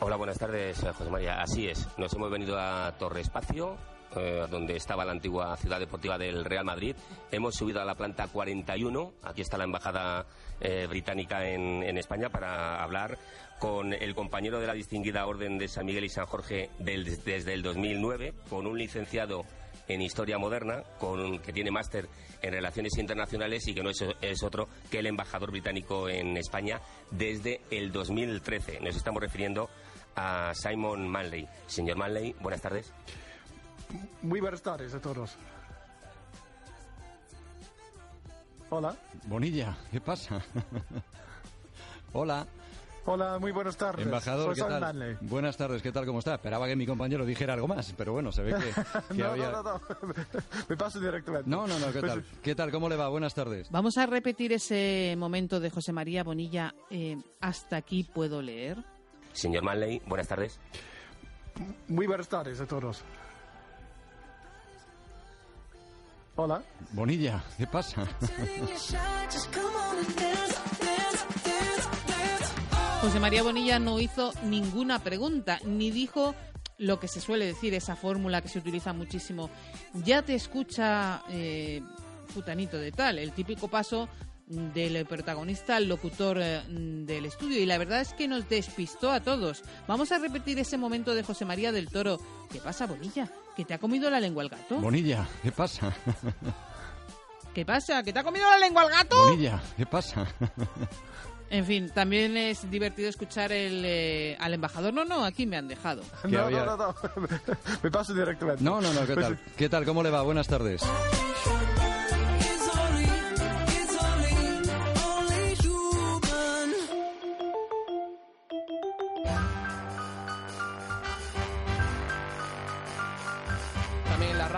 Hola, 0.00 0.16
buenas 0.16 0.38
tardes, 0.38 0.78
José 0.96 1.10
María. 1.10 1.42
Así 1.42 1.66
es, 1.66 1.86
nos 1.98 2.14
hemos 2.14 2.30
venido 2.30 2.58
a 2.58 2.96
Torre 2.98 3.20
Espacio, 3.20 3.76
eh, 4.16 4.46
donde 4.50 4.76
estaba 4.76 5.04
la 5.04 5.12
antigua 5.12 5.56
ciudad 5.56 5.78
deportiva 5.78 6.18
del 6.18 6.44
Real 6.44 6.64
Madrid. 6.64 6.96
Hemos 7.30 7.54
subido 7.54 7.80
a 7.80 7.84
la 7.84 7.94
planta 7.94 8.28
41, 8.28 9.12
aquí 9.22 9.40
está 9.42 9.56
la 9.58 9.64
embajada 9.64 10.26
eh, 10.60 10.86
británica 10.88 11.48
en, 11.48 11.96
España, 11.98 12.28
para 12.28 12.82
hablar 12.82 13.18
con 13.58 13.92
el 13.92 14.14
compañero 14.14 14.58
de 14.60 14.66
la 14.66 14.72
distinguida 14.74 15.26
Orden 15.26 15.58
de 15.58 15.68
San 15.68 15.86
Miguel 15.86 16.04
y 16.04 16.08
San 16.08 16.26
Jorge 16.26 16.70
del- 16.78 17.04
desde 17.24 17.52
el 17.54 17.62
2009, 17.62 18.32
con 18.48 18.66
un 18.66 18.78
licenciado 18.78 19.44
en 19.88 20.02
Historia 20.02 20.38
Moderna, 20.38 20.82
con, 20.98 21.40
que 21.40 21.52
tiene 21.52 21.70
máster 21.70 22.08
en 22.42 22.52
Relaciones 22.52 22.96
Internacionales 22.96 23.66
y 23.68 23.74
que 23.74 23.82
no 23.82 23.90
es, 23.90 24.04
es 24.22 24.42
otro 24.42 24.68
que 24.90 25.00
el 25.00 25.06
embajador 25.06 25.50
británico 25.50 26.08
en 26.08 26.36
España 26.36 26.80
desde 27.10 27.60
el 27.70 27.90
2013. 27.92 28.80
Nos 28.80 28.96
estamos 28.96 29.20
refiriendo 29.20 29.68
a 30.16 30.52
Simon 30.54 31.08
Manley. 31.08 31.46
Señor 31.66 31.96
Manley, 31.96 32.34
buenas 32.40 32.60
tardes. 32.62 32.92
Muy 34.22 34.40
buenas 34.40 34.62
tardes 34.62 34.94
a 34.94 35.00
todos. 35.00 35.36
Hola. 38.70 38.94
Bonilla, 39.26 39.76
¿qué 39.90 40.00
pasa? 40.00 40.40
Hola. 42.12 42.46
Hola, 43.06 43.38
muy 43.38 43.50
buenas 43.50 43.76
tardes. 43.76 44.04
Embajador, 44.04 44.54
Soy 44.54 44.62
¿qué 44.62 44.70
tal? 44.70 44.80
Manley. 44.80 45.16
Buenas 45.22 45.56
tardes, 45.56 45.82
¿qué 45.82 45.90
tal? 45.90 46.04
¿Cómo 46.06 46.18
está? 46.20 46.34
Esperaba 46.34 46.68
que 46.68 46.76
mi 46.76 46.86
compañero 46.86 47.24
dijera 47.24 47.54
algo 47.54 47.66
más, 47.66 47.92
pero 47.96 48.12
bueno, 48.12 48.30
se 48.30 48.42
ve 48.42 48.54
que, 48.54 49.14
que 49.16 49.22
no, 49.22 49.30
había... 49.30 49.50
no, 49.50 49.62
no, 49.62 49.72
no. 49.72 49.80
Me 50.68 50.76
paso 50.76 51.00
directamente. 51.00 51.48
No, 51.50 51.66
no, 51.66 51.78
no, 51.78 51.92
¿qué 51.92 52.00
tal? 52.00 52.24
¿Qué 52.42 52.54
tal? 52.54 52.70
¿Cómo 52.70 52.88
le 52.88 52.96
va? 52.96 53.08
Buenas 53.08 53.34
tardes. 53.34 53.68
Vamos 53.70 53.96
a 53.98 54.06
repetir 54.06 54.52
ese 54.52 55.14
momento 55.18 55.58
de 55.58 55.70
José 55.70 55.92
María 55.92 56.22
Bonilla. 56.22 56.74
eh, 56.90 57.16
hasta 57.40 57.76
aquí 57.76 58.04
puedo 58.04 58.42
leer. 58.42 58.84
Señor 59.32 59.64
Manley, 59.64 60.00
buenas 60.06 60.28
tardes. 60.28 60.60
Muy 61.88 62.06
buenas 62.06 62.28
tardes 62.28 62.60
a 62.60 62.66
todos. 62.66 63.02
Hola. 66.42 66.62
Bonilla, 66.92 67.44
¿qué 67.58 67.66
pasa? 67.66 68.06
José 73.02 73.20
María 73.20 73.42
Bonilla 73.42 73.78
no 73.78 74.00
hizo 74.00 74.32
ninguna 74.44 75.00
pregunta, 75.00 75.58
ni 75.66 75.90
dijo 75.90 76.34
lo 76.78 76.98
que 76.98 77.08
se 77.08 77.20
suele 77.20 77.44
decir, 77.44 77.74
esa 77.74 77.94
fórmula 77.94 78.40
que 78.40 78.48
se 78.48 78.58
utiliza 78.58 78.94
muchísimo. 78.94 79.50
Ya 80.02 80.22
te 80.22 80.34
escucha 80.34 81.22
eh, 81.28 81.82
futanito 82.28 82.78
de 82.78 82.92
tal, 82.92 83.18
el 83.18 83.32
típico 83.32 83.68
paso 83.68 84.08
del 84.50 85.06
protagonista 85.06 85.76
al 85.76 85.88
locutor 85.88 86.38
eh, 86.40 86.62
del 86.68 87.24
estudio 87.24 87.60
y 87.60 87.66
la 87.66 87.78
verdad 87.78 88.00
es 88.00 88.12
que 88.14 88.26
nos 88.26 88.48
despistó 88.48 89.12
a 89.12 89.20
todos. 89.20 89.62
Vamos 89.86 90.10
a 90.10 90.18
repetir 90.18 90.58
ese 90.58 90.76
momento 90.76 91.14
de 91.14 91.22
José 91.22 91.44
María 91.44 91.70
del 91.70 91.88
Toro. 91.88 92.18
¿Qué 92.50 92.58
pasa, 92.58 92.86
Bonilla? 92.86 93.28
¿Que 93.56 93.64
te 93.64 93.74
ha 93.74 93.78
comido 93.78 94.10
la 94.10 94.18
lengua 94.20 94.42
el 94.42 94.48
gato? 94.48 94.76
Bonilla, 94.78 95.26
¿qué 95.42 95.52
pasa? 95.52 95.94
¿Qué 97.54 97.64
pasa? 97.64 98.02
¿Que 98.02 98.12
te 98.12 98.18
ha 98.18 98.24
comido 98.24 98.48
la 98.48 98.58
lengua 98.58 98.82
el 98.84 98.90
gato? 98.90 99.16
Bonilla, 99.24 99.62
¿qué 99.76 99.86
pasa? 99.86 100.26
En 101.52 101.66
fin, 101.66 101.90
también 101.92 102.36
es 102.36 102.70
divertido 102.70 103.08
escuchar 103.08 103.50
el, 103.50 103.82
eh, 103.84 104.36
al 104.38 104.54
embajador. 104.54 104.94
No, 104.94 105.04
no, 105.04 105.24
aquí 105.24 105.46
me 105.46 105.56
han 105.56 105.66
dejado. 105.66 106.02
No, 106.28 106.48
no, 106.48 106.64
no, 106.64 106.76
no. 106.76 106.94
Me 107.82 107.90
paso 107.90 108.14
directamente. 108.14 108.62
No, 108.62 108.80
no, 108.80 108.92
no, 108.92 109.04
¿qué 109.04 109.16
tal? 109.16 109.38
¿Qué 109.56 109.68
tal? 109.68 109.84
¿Cómo 109.84 110.04
le 110.04 110.10
va? 110.10 110.22
Buenas 110.22 110.46
tardes. 110.46 110.80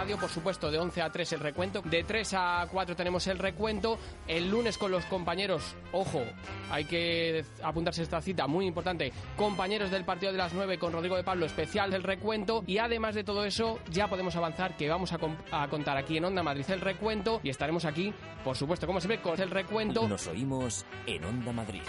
Radio, 0.02 0.18
por 0.18 0.30
supuesto, 0.30 0.68
de 0.68 0.80
11 0.80 1.00
a 1.00 1.10
3 1.10 1.34
el 1.34 1.40
recuento. 1.40 1.80
De 1.82 2.02
3 2.02 2.34
a 2.34 2.68
4 2.68 2.96
tenemos 2.96 3.24
el 3.28 3.38
recuento. 3.38 4.00
El 4.26 4.50
lunes 4.50 4.76
con 4.76 4.90
los 4.90 5.04
compañeros, 5.04 5.76
ojo, 5.92 6.24
hay 6.72 6.86
que 6.86 7.44
apuntarse 7.62 8.02
esta 8.02 8.20
cita 8.20 8.48
muy 8.48 8.66
importante. 8.66 9.12
Compañeros 9.36 9.92
del 9.92 10.04
partido 10.04 10.32
de 10.32 10.38
las 10.38 10.54
9 10.54 10.76
con 10.80 10.92
Rodrigo 10.92 11.14
de 11.14 11.22
Pablo, 11.22 11.46
especial 11.46 11.92
del 11.92 12.02
recuento. 12.02 12.64
Y 12.66 12.78
además 12.78 13.14
de 13.14 13.22
todo 13.22 13.44
eso, 13.44 13.78
ya 13.92 14.08
podemos 14.08 14.34
avanzar 14.34 14.76
que 14.76 14.88
vamos 14.88 15.12
a, 15.12 15.18
contar 15.68 15.96
aquí 15.96 16.16
en 16.16 16.24
Onda 16.24 16.42
Madrid 16.42 16.64
el 16.70 16.80
recuento. 16.80 17.40
Y 17.44 17.50
estaremos 17.50 17.84
aquí, 17.84 18.12
por 18.42 18.56
supuesto, 18.56 18.88
como 18.88 19.00
siempre, 19.00 19.20
con 19.22 19.40
el 19.40 19.50
recuento. 19.50 20.08
Nos 20.08 20.26
oímos 20.26 20.84
en 21.06 21.24
Onda 21.24 21.52
Madrid. 21.52 21.82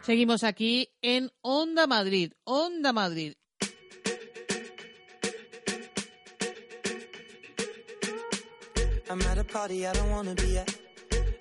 Seguimos 0.00 0.42
aquí 0.42 0.88
en 1.02 1.30
Onda 1.42 1.86
Madrid. 1.86 2.32
Onda 2.44 2.94
Madrid. 2.94 3.34
I'm 9.12 9.20
at 9.20 9.36
a 9.36 9.44
party 9.44 9.86
I 9.86 9.92
don't 9.92 10.10
wanna 10.10 10.34
be 10.34 10.56
at. 10.56 10.74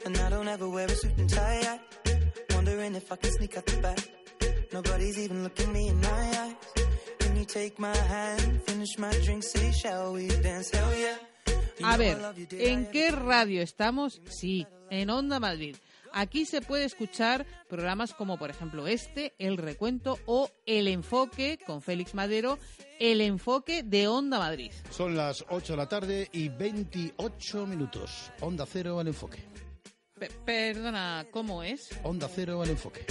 And 0.06 0.18
I 0.18 0.30
don't 0.30 0.50
ever 0.50 0.68
wear 0.68 0.88
a 0.88 0.90
suit 0.90 1.18
and 1.18 1.30
tie. 1.30 1.62
I 1.64 1.80
wondering 2.54 2.96
if 2.96 3.10
I 3.10 3.16
can 3.16 3.32
sneak 3.32 3.56
out 3.56 3.66
the 3.66 3.78
back. 3.78 4.00
Nobody's 4.74 5.18
even 5.18 5.42
looking 5.44 5.72
me 5.72 5.88
in 5.88 6.02
my 6.02 6.24
eyes. 6.42 6.56
Can 7.20 7.38
you 7.38 7.46
take 7.46 7.80
my 7.80 7.96
hand, 7.96 8.62
finish 8.64 8.98
my 8.98 9.14
drink, 9.24 9.44
say, 9.44 9.72
shall 9.72 10.12
we 10.12 10.28
dance? 10.28 10.70
Hell 10.70 10.94
yeah. 11.00 11.18
A 11.84 11.96
ver, 11.96 12.18
¿en 12.52 12.88
qué 12.88 13.10
radio 13.10 13.62
estamos? 13.62 14.22
Sí, 14.30 14.68
en 14.90 15.10
Onda 15.10 15.40
Madrid. 15.40 15.78
Aquí 16.14 16.46
se 16.46 16.62
puede 16.62 16.86
escuchar 16.86 17.46
programas 17.70 18.14
como, 18.14 18.38
por 18.38 18.50
ejemplo, 18.50 18.88
este, 18.88 19.34
El 19.40 19.58
Recuento 19.58 20.20
o 20.26 20.50
El 20.66 20.88
Enfoque 20.88 21.58
con 21.66 21.82
Félix 21.82 22.14
Madero, 22.14 22.60
El 23.00 23.22
Enfoque 23.22 23.84
de 23.84 24.08
Onda 24.08 24.38
Madrid. 24.40 24.72
Son 24.90 25.16
las 25.16 25.46
8 25.50 25.74
de 25.74 25.78
la 25.78 25.88
tarde 25.88 26.30
y 26.34 26.50
28 26.50 27.66
minutos. 27.68 28.32
Onda 28.42 28.66
cero 28.66 29.00
al 29.00 29.08
enfoque. 29.08 29.44
Pe- 30.20 30.30
perdona, 30.46 31.26
¿cómo 31.32 31.64
es? 31.64 31.90
Onda 32.04 32.28
cero 32.34 32.62
al 32.62 32.70
enfoque. 32.70 33.06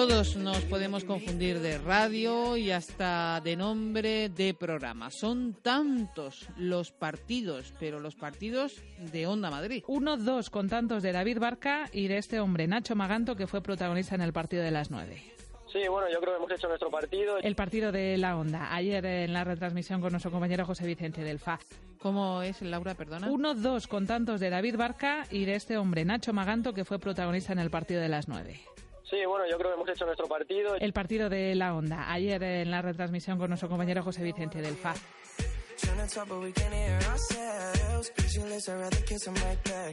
Todos 0.00 0.34
nos 0.34 0.62
podemos 0.62 1.04
confundir 1.04 1.60
de 1.60 1.76
radio 1.76 2.56
y 2.56 2.70
hasta 2.70 3.38
de 3.44 3.54
nombre 3.54 4.30
de 4.30 4.54
programa. 4.54 5.10
Son 5.10 5.52
tantos 5.52 6.48
los 6.56 6.90
partidos, 6.90 7.74
pero 7.78 8.00
los 8.00 8.14
partidos 8.14 8.82
de 9.12 9.26
Onda 9.26 9.50
Madrid. 9.50 9.84
Uno, 9.88 10.16
dos 10.16 10.48
con 10.48 10.70
tantos 10.70 11.02
de 11.02 11.12
David 11.12 11.38
Barca 11.38 11.90
y 11.92 12.08
de 12.08 12.16
este 12.16 12.40
hombre, 12.40 12.66
Nacho 12.66 12.96
Maganto, 12.96 13.36
que 13.36 13.46
fue 13.46 13.60
protagonista 13.60 14.14
en 14.14 14.22
el 14.22 14.32
partido 14.32 14.62
de 14.62 14.70
las 14.70 14.90
nueve. 14.90 15.22
Sí, 15.70 15.86
bueno, 15.86 16.08
yo 16.10 16.18
creo 16.18 16.32
que 16.32 16.38
hemos 16.38 16.50
hecho 16.50 16.68
nuestro 16.68 16.90
partido. 16.90 17.36
El 17.36 17.54
partido 17.54 17.92
de 17.92 18.16
la 18.16 18.38
Onda, 18.38 18.74
ayer 18.74 19.04
en 19.04 19.34
la 19.34 19.44
retransmisión 19.44 20.00
con 20.00 20.12
nuestro 20.12 20.30
compañero 20.30 20.64
José 20.64 20.86
Vicente 20.86 21.22
del 21.22 21.38
FA. 21.38 21.60
¿Cómo 21.98 22.40
es, 22.40 22.62
Laura? 22.62 22.94
Perdona. 22.94 23.30
Uno, 23.30 23.54
dos 23.54 23.86
con 23.86 24.06
tantos 24.06 24.40
de 24.40 24.48
David 24.48 24.76
Barca 24.78 25.26
y 25.30 25.44
de 25.44 25.56
este 25.56 25.76
hombre, 25.76 26.06
Nacho 26.06 26.32
Maganto, 26.32 26.72
que 26.72 26.86
fue 26.86 26.98
protagonista 26.98 27.52
en 27.52 27.58
el 27.58 27.68
partido 27.68 28.00
de 28.00 28.08
las 28.08 28.28
nueve. 28.28 28.62
Sí, 29.10 29.16
bueno, 29.26 29.44
yo 29.50 29.58
creo 29.58 29.70
que 29.70 29.74
hemos 29.74 29.88
hecho 29.88 30.06
nuestro 30.06 30.28
partido. 30.28 30.76
El 30.76 30.92
partido 30.92 31.28
de 31.28 31.54
la 31.56 31.74
Onda, 31.74 32.12
ayer 32.12 32.40
en 32.42 32.70
la 32.70 32.80
retransmisión 32.80 33.38
con 33.38 33.48
nuestro 33.48 33.68
compañero 33.68 34.04
José 34.04 34.22
Vicente 34.22 34.62
del 34.62 34.76
FA. 34.76 34.94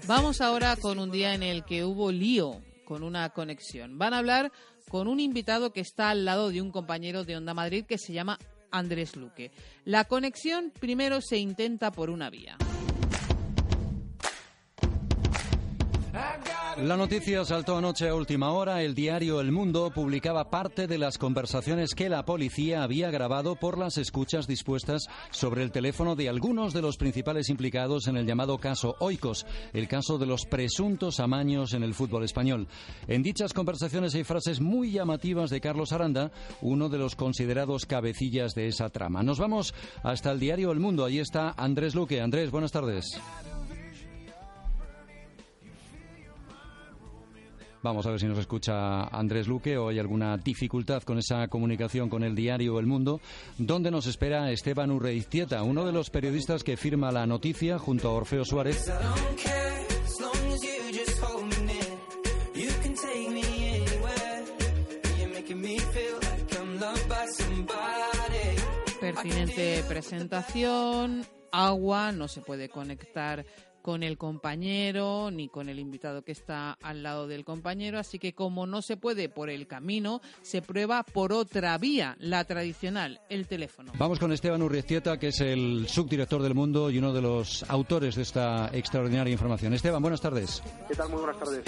Vamos 0.06 0.42
ahora 0.42 0.76
con 0.76 1.00
un 1.00 1.10
día 1.10 1.34
en 1.34 1.42
el 1.42 1.66
que 1.66 1.84
hubo 1.84 2.12
lío 2.12 2.62
con 2.86 3.04
una 3.04 3.30
conexión. 3.30 3.98
Van 3.98 4.14
a 4.14 4.20
hablar 4.20 4.52
con 4.90 5.08
un 5.08 5.20
invitado 5.20 5.74
que 5.74 5.82
está 5.82 6.12
al 6.12 6.24
lado 6.24 6.50
de 6.50 6.62
un 6.62 6.72
compañero 6.72 7.24
de 7.24 7.38
Onda 7.38 7.54
Madrid 7.54 7.86
que 7.86 7.98
se 7.98 8.14
llama 8.14 8.38
Andrés 8.72 9.16
Luque. 9.16 9.52
La 9.84 10.06
conexión 10.06 10.72
primero 10.80 11.22
se 11.22 11.38
intenta 11.38 11.92
por 11.92 12.10
una 12.10 12.30
vía. 12.30 12.58
La 16.84 16.96
noticia 16.96 17.44
saltó 17.44 17.76
anoche 17.76 18.08
a 18.08 18.14
última 18.14 18.52
hora. 18.52 18.84
El 18.84 18.94
diario 18.94 19.42
El 19.42 19.52
Mundo 19.52 19.92
publicaba 19.94 20.52
parte 20.52 20.86
de 20.86 21.00
las 21.00 21.18
conversaciones 21.18 21.96
que 21.96 22.08
la 22.08 22.24
policía 22.24 22.84
había 22.84 23.10
grabado 23.10 23.56
por 23.56 23.80
las 23.80 23.98
escuchas 23.98 24.46
dispuestas 24.46 25.08
sobre 25.32 25.64
el 25.64 25.72
teléfono 25.72 26.16
de 26.16 26.30
algunos 26.30 26.74
de 26.74 26.84
los 26.84 26.98
principales 26.98 27.50
implicados 27.50 28.08
en 28.08 28.16
el 28.16 28.28
llamado 28.28 28.60
caso 28.60 28.96
Oikos, 29.00 29.48
el 29.74 29.88
caso 29.88 30.20
de 30.20 30.28
los 30.28 30.46
presuntos 30.46 31.20
amaños 31.20 31.74
en 31.74 31.82
el 31.82 31.96
fútbol 31.96 32.24
español. 32.24 32.68
En 33.08 33.24
dichas 33.24 33.54
conversaciones 33.54 34.14
hay 34.14 34.24
frases 34.24 34.62
muy 34.62 34.92
llamativas 34.92 35.50
de 35.50 35.60
Carlos 35.60 35.92
Aranda, 35.94 36.32
uno 36.62 36.90
de 36.90 37.00
los 37.00 37.16
considerados 37.16 37.88
cabecillas 37.88 38.54
de 38.54 38.68
esa 38.68 38.90
trama. 38.90 39.24
Nos 39.24 39.40
vamos 39.40 39.74
hasta 40.04 40.32
el 40.32 40.40
diario 40.40 40.72
El 40.72 40.80
Mundo. 40.80 41.06
Ahí 41.06 41.18
está 41.18 41.56
Andrés 41.58 41.96
Luque. 41.96 42.22
Andrés, 42.22 42.52
buenas 42.52 42.72
tardes. 42.72 43.20
Vamos 47.88 48.06
a 48.06 48.12
ver 48.12 48.20
si 48.20 48.26
nos 48.26 48.38
escucha 48.38 49.06
Andrés 49.06 49.48
Luque. 49.48 49.78
O 49.78 49.88
hay 49.88 49.98
alguna 49.98 50.36
dificultad 50.36 51.04
con 51.04 51.18
esa 51.18 51.48
comunicación 51.48 52.10
con 52.10 52.22
el 52.24 52.36
diario 52.36 52.80
El 52.80 52.86
Mundo, 52.86 53.22
donde 53.58 53.92
nos 53.92 54.08
espera 54.08 54.52
Esteban 54.52 54.92
Urreiztieta, 54.92 55.64
uno 55.64 55.86
de 55.86 55.94
los 55.94 56.10
periodistas 56.10 56.66
que 56.66 56.76
firma 56.76 57.14
la 57.14 57.26
noticia 57.26 57.80
junto 57.80 58.10
a 58.10 58.12
Orfeo 58.12 58.44
Suárez. 58.44 58.92
Pertinente 69.00 69.84
presentación, 69.88 71.26
agua, 71.52 72.12
no 72.12 72.28
se 72.28 72.42
puede 72.42 72.68
conectar 72.68 73.46
con 73.88 74.04
el 74.04 74.18
compañero 74.18 75.32
ni 75.32 75.48
con 75.48 75.70
el 75.70 75.80
invitado 75.80 76.22
que 76.22 76.34
está 76.34 76.74
al 76.74 77.04
lado 77.04 77.26
del 77.26 77.46
compañero, 77.46 77.98
así 77.98 78.20
que 78.20 78.34
como 78.34 78.68
no 78.68 78.82
se 78.82 78.98
puede 78.98 79.30
por 79.30 79.50
el 79.50 79.66
camino, 79.66 80.20
se 80.42 80.62
prueba 80.62 81.04
por 81.04 81.32
otra 81.32 81.78
vía, 81.78 82.18
la 82.20 82.44
tradicional, 82.44 83.22
el 83.30 83.48
teléfono. 83.48 83.94
Vamos 83.98 84.20
con 84.20 84.34
Esteban 84.34 84.62
Urreiztieta, 84.62 85.18
que 85.18 85.30
es 85.30 85.40
el 85.40 85.88
subdirector 85.88 86.42
del 86.42 86.54
Mundo 86.54 86.90
y 86.90 86.98
uno 86.98 87.14
de 87.14 87.22
los 87.22 87.64
autores 87.70 88.16
de 88.16 88.24
esta 88.24 88.70
extraordinaria 88.74 89.32
información. 89.32 89.74
Esteban, 89.74 90.02
buenas 90.02 90.20
tardes. 90.20 90.62
¿Qué 90.90 90.94
tal? 90.94 91.08
Muy 91.08 91.20
buenas 91.22 91.40
tardes. 91.40 91.64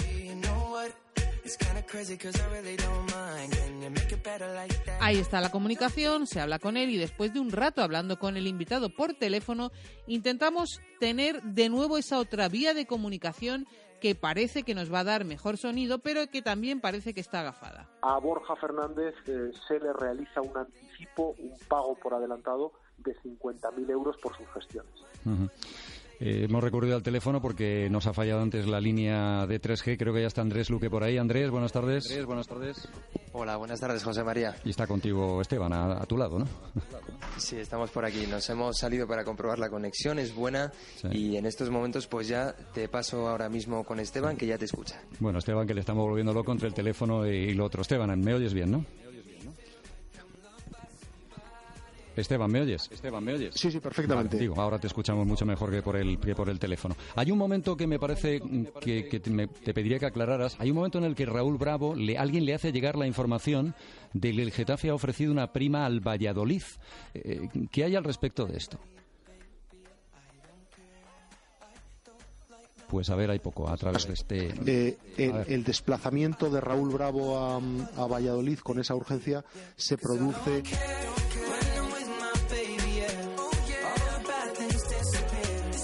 Ahí 5.00 5.18
está 5.18 5.40
la 5.40 5.50
comunicación, 5.50 6.26
se 6.26 6.40
habla 6.40 6.58
con 6.58 6.76
él 6.76 6.90
y 6.90 6.96
después 6.96 7.32
de 7.32 7.40
un 7.40 7.50
rato 7.50 7.82
hablando 7.82 8.18
con 8.18 8.36
el 8.36 8.46
invitado 8.46 8.90
por 8.90 9.14
teléfono, 9.14 9.72
intentamos 10.06 10.80
tener 10.98 11.42
de 11.42 11.68
nuevo 11.68 11.98
esa 11.98 12.18
otra 12.18 12.48
vía 12.48 12.74
de 12.74 12.86
comunicación 12.86 13.66
que 14.00 14.14
parece 14.14 14.62
que 14.62 14.74
nos 14.74 14.92
va 14.92 15.00
a 15.00 15.04
dar 15.04 15.24
mejor 15.24 15.58
sonido, 15.58 15.98
pero 15.98 16.26
que 16.28 16.42
también 16.42 16.80
parece 16.80 17.14
que 17.14 17.20
está 17.20 17.40
agafada. 17.40 17.88
A 18.02 18.18
Borja 18.18 18.56
Fernández 18.56 19.14
eh, 19.26 19.50
se 19.68 19.78
le 19.78 19.92
realiza 19.92 20.40
un 20.40 20.56
anticipo, 20.56 21.34
un 21.38 21.56
pago 21.68 21.94
por 21.96 22.14
adelantado 22.14 22.72
de 22.98 23.14
50.000 23.16 23.90
euros 23.90 24.16
por 24.22 24.36
sus 24.36 24.46
gestiones. 24.54 24.92
Ujú. 25.24 25.48
Eh, 26.22 26.44
hemos 26.44 26.62
recurrido 26.62 26.96
al 26.96 27.02
teléfono 27.02 27.40
porque 27.40 27.88
nos 27.90 28.06
ha 28.06 28.12
fallado 28.12 28.42
antes 28.42 28.66
la 28.66 28.78
línea 28.78 29.46
de 29.46 29.58
3G. 29.58 29.96
Creo 29.96 30.12
que 30.12 30.20
ya 30.20 30.26
está 30.26 30.42
Andrés 30.42 30.68
Luque 30.68 30.90
por 30.90 31.02
ahí. 31.02 31.16
Andrés, 31.16 31.50
buenas 31.50 31.72
tardes. 31.72 32.06
Andrés, 32.10 32.26
buenas 32.26 32.46
tardes. 32.46 32.88
Hola, 33.32 33.56
buenas 33.56 33.80
tardes, 33.80 34.04
José 34.04 34.22
María. 34.22 34.54
Y 34.64 34.70
está 34.70 34.86
contigo 34.86 35.40
Esteban, 35.40 35.72
a, 35.72 36.02
a 36.02 36.04
tu 36.04 36.18
lado, 36.18 36.38
¿no? 36.38 36.46
Sí, 37.38 37.56
estamos 37.56 37.90
por 37.90 38.04
aquí. 38.04 38.26
Nos 38.26 38.48
hemos 38.50 38.76
salido 38.76 39.06
para 39.06 39.24
comprobar 39.24 39.58
la 39.58 39.70
conexión, 39.70 40.18
es 40.18 40.34
buena. 40.34 40.70
Y 41.10 41.36
en 41.36 41.46
estos 41.46 41.70
momentos, 41.70 42.06
pues 42.06 42.28
ya 42.28 42.54
te 42.74 42.88
paso 42.88 43.26
ahora 43.26 43.48
mismo 43.48 43.82
con 43.84 43.98
Esteban, 43.98 44.36
que 44.36 44.46
ya 44.46 44.58
te 44.58 44.66
escucha. 44.66 45.00
Bueno, 45.20 45.38
Esteban, 45.38 45.66
que 45.66 45.72
le 45.72 45.80
estamos 45.80 46.06
volviendo 46.06 46.34
loco 46.34 46.52
entre 46.52 46.68
el 46.68 46.74
teléfono 46.74 47.26
y 47.26 47.54
lo 47.54 47.64
otro. 47.64 47.80
Esteban, 47.80 48.20
¿me 48.20 48.34
oyes 48.34 48.52
bien, 48.52 48.70
no? 48.72 48.84
Esteban, 52.20 52.50
¿me 52.50 52.60
oyes? 52.62 52.88
Esteban, 52.90 53.24
¿me 53.24 53.34
oyes? 53.34 53.54
Sí, 53.54 53.70
sí, 53.70 53.80
perfectamente. 53.80 54.36
Vale, 54.36 54.40
digo, 54.40 54.60
ahora 54.60 54.78
te 54.78 54.86
escuchamos 54.86 55.26
mucho 55.26 55.44
mejor 55.46 55.70
que 55.70 55.82
por 55.82 55.96
el, 55.96 56.18
que 56.18 56.34
por 56.34 56.48
el 56.48 56.58
teléfono. 56.58 56.96
Hay 57.16 57.30
un 57.30 57.38
momento 57.38 57.76
que 57.76 57.86
me 57.86 57.98
parece 57.98 58.40
que, 58.80 59.08
que 59.08 59.20
te, 59.20 59.30
me- 59.30 59.46
te 59.48 59.72
pediría 59.74 59.98
que 59.98 60.06
aclararas. 60.06 60.56
Hay 60.58 60.70
un 60.70 60.76
momento 60.76 60.98
en 60.98 61.04
el 61.04 61.14
que 61.14 61.26
Raúl 61.26 61.58
Bravo, 61.58 61.94
le, 61.94 62.16
alguien 62.18 62.44
le 62.44 62.54
hace 62.54 62.72
llegar 62.72 62.96
la 62.96 63.06
información 63.06 63.74
de 64.12 64.32
que 64.32 64.42
el 64.42 64.50
Getafe 64.52 64.88
ha 64.90 64.94
ofrecido 64.94 65.30
una 65.32 65.52
prima 65.52 65.84
al 65.86 66.00
Valladolid. 66.00 66.62
Eh, 67.14 67.48
¿Qué 67.70 67.84
hay 67.84 67.96
al 67.96 68.04
respecto 68.04 68.46
de 68.46 68.56
esto? 68.56 68.78
Pues 72.88 73.08
a 73.08 73.14
ver, 73.14 73.30
hay 73.30 73.38
poco 73.38 73.68
a 73.68 73.76
través 73.76 74.04
de 74.08 74.14
este... 74.14 74.52
Eh, 74.66 74.98
el, 75.46 75.62
desplazamiento 75.62 76.50
de 76.50 76.60
Raúl 76.60 76.88
Bravo 76.92 77.38
a, 77.38 77.56
a 77.96 78.06
Valladolid 78.08 78.58
con 78.58 78.80
esa 78.80 78.96
urgencia 78.96 79.44
se 79.76 79.96
produce 79.96 80.64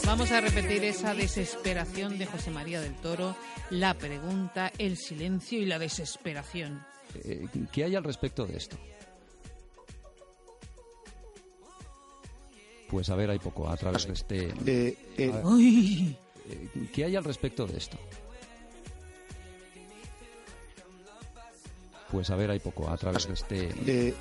Vamos 0.06 0.30
a 0.30 0.40
repetir 0.40 0.84
esa 0.84 1.14
desesperación 1.14 2.16
de 2.16 2.26
José 2.26 2.52
María 2.52 2.80
del 2.80 2.94
Toro, 2.94 3.34
la 3.70 3.92
pregunta, 3.94 4.72
el 4.78 4.96
silencio 4.96 5.58
y 5.58 5.66
la 5.66 5.80
desesperación. 5.80 6.86
Eh, 7.24 7.48
¿Qué 7.72 7.82
hay 7.82 7.96
al 7.96 8.04
respecto 8.04 8.46
de 8.46 8.56
esto? 8.56 8.76
Pues 12.88 13.10
a 13.10 13.16
ver, 13.16 13.30
hay 13.30 13.40
poco 13.40 13.68
a 13.68 13.76
través 13.76 14.06
de 14.06 14.12
este... 14.12 14.54
Eh, 14.64 14.96
ver. 15.18 15.44
Uy. 15.44 16.16
Eh, 16.48 16.88
¿Qué 16.94 17.04
hay 17.04 17.16
al 17.16 17.24
respecto 17.24 17.66
de 17.66 17.76
esto? 17.76 17.98
Pues 22.12 22.30
a 22.30 22.36
ver, 22.36 22.52
hay 22.52 22.60
poco 22.60 22.88
a 22.88 22.96
través 22.96 23.26
de 23.26 23.34
este... 23.34 24.14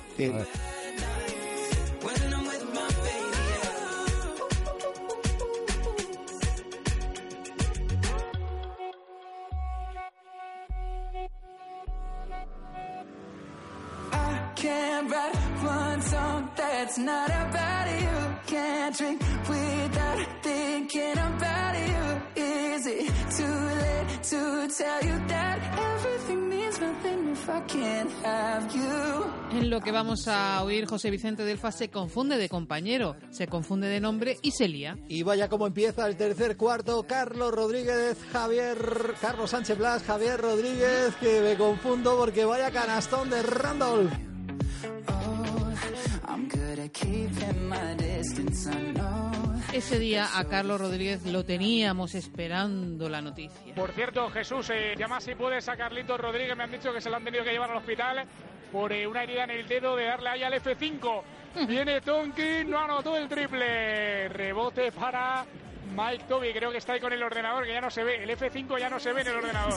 oír, 30.66 30.86
José 30.86 31.10
Vicente 31.10 31.44
Delfa 31.44 31.72
se 31.72 31.88
confunde 31.88 32.36
de 32.36 32.48
compañero, 32.48 33.16
se 33.30 33.46
confunde 33.46 33.88
de 33.88 34.00
nombre 34.00 34.38
y 34.42 34.50
se 34.50 34.68
lía. 34.68 34.98
Y 35.08 35.22
vaya 35.22 35.48
como 35.48 35.66
empieza 35.66 36.06
el 36.06 36.16
tercer 36.16 36.56
cuarto, 36.56 37.04
Carlos 37.04 37.52
Rodríguez, 37.52 38.18
Javier, 38.32 39.14
Carlos 39.20 39.50
Sánchez 39.50 39.78
Blas, 39.78 40.02
Javier 40.02 40.40
Rodríguez, 40.40 41.14
que 41.20 41.40
me 41.40 41.56
confundo 41.56 42.16
porque 42.16 42.44
vaya 42.44 42.70
canastón 42.70 43.30
de 43.30 43.42
Randolph. 43.42 44.12
I'm 46.28 46.48
good 46.48 46.78
at 46.78 46.92
Ese 49.76 49.98
día 49.98 50.38
a 50.38 50.48
Carlos 50.48 50.80
Rodríguez 50.80 51.26
lo 51.26 51.44
teníamos 51.44 52.14
esperando 52.14 53.10
la 53.10 53.20
noticia. 53.20 53.74
Por 53.74 53.92
cierto, 53.92 54.30
Jesús, 54.30 54.70
eh, 54.70 54.94
llama 54.96 55.20
si 55.20 55.34
puedes 55.34 55.68
a 55.68 55.76
Carlitos 55.76 56.18
Rodríguez. 56.18 56.56
Me 56.56 56.64
han 56.64 56.72
dicho 56.72 56.94
que 56.94 57.00
se 57.02 57.10
lo 57.10 57.16
han 57.16 57.24
tenido 57.24 57.44
que 57.44 57.50
llevar 57.50 57.70
al 57.70 57.76
hospital 57.76 58.24
por 58.72 58.90
eh, 58.90 59.06
una 59.06 59.22
herida 59.22 59.44
en 59.44 59.50
el 59.50 59.68
dedo 59.68 59.94
de 59.94 60.06
darle 60.06 60.30
ahí 60.30 60.42
al 60.42 60.54
F5. 60.54 61.22
Viene 61.68 62.00
Tonkin, 62.00 62.70
no 62.70 62.78
anotó 62.78 63.18
el 63.18 63.28
triple. 63.28 64.30
Rebote 64.30 64.92
para 64.92 65.44
Mike 65.94 66.24
Toby. 66.26 66.54
Creo 66.54 66.72
que 66.72 66.78
está 66.78 66.94
ahí 66.94 67.00
con 67.00 67.12
el 67.12 67.22
ordenador, 67.22 67.66
que 67.66 67.74
ya 67.74 67.80
no 67.82 67.90
se 67.90 68.02
ve. 68.02 68.22
El 68.22 68.30
F5 68.30 68.80
ya 68.80 68.88
no 68.88 68.98
se 68.98 69.12
ve 69.12 69.20
en 69.20 69.26
el 69.26 69.36
ordenador. 69.36 69.74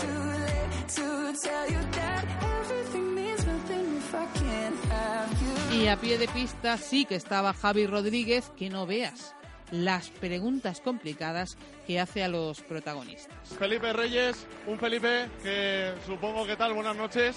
Y 5.74 5.88
a 5.88 5.98
pie 5.98 6.18
de 6.18 6.28
pista 6.30 6.78
sí 6.78 7.04
que 7.04 7.16
estaba 7.16 7.54
Javi 7.54 7.86
Rodríguez, 7.86 8.50
que 8.58 8.70
no 8.70 8.86
veas 8.86 9.36
las 9.72 10.10
preguntas 10.10 10.82
complicadas 10.82 11.58
que 11.86 12.00
hace 12.00 12.24
a 12.24 12.28
los 12.28 12.62
protagonistas. 12.62 13.50
Felipe 13.58 13.94
Reyes, 13.94 14.46
un 14.68 14.78
Felipe 14.78 15.28
que 15.44 15.94
supongo 16.06 16.46
que 16.46 16.56
tal, 16.56 16.74
buenas 16.74 16.96
noches. 16.96 17.36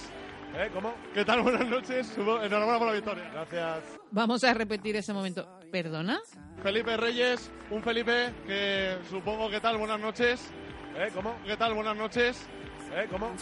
¿Eh? 0.55 0.68
¿Cómo? 0.75 0.92
¿Qué 1.14 1.25
tal? 1.25 1.42
Buenas 1.42 1.66
noches. 1.66 2.12
Enhorabuena 2.18 2.79
por 2.79 2.88
la 2.88 2.92
victoria. 2.92 3.31
Gracias. 3.33 3.85
Vamos 4.11 4.45
a 4.45 4.53
repetir 4.53 4.97
ese 4.97 5.14
momento. 5.14 5.49
¿Perdona? 5.71 6.21
Felipe 6.62 6.97
Reyes, 6.97 7.51
un 7.71 7.83
Felipe 7.83 8.33
que 8.47 8.99
supongo 9.09 9.49
que 9.49 9.61
tal, 9.61 9.79
buenas 9.79 9.99
noches. 9.99 10.51
¿Eh? 10.97 11.09
¿Cómo? 11.14 11.35
¿Qué 11.47 11.57
tal? 11.57 11.73
Buenas 11.75 11.97
noches. 11.97 12.47
¿Eh? 12.95 13.09
¿Cómo? 13.11 13.33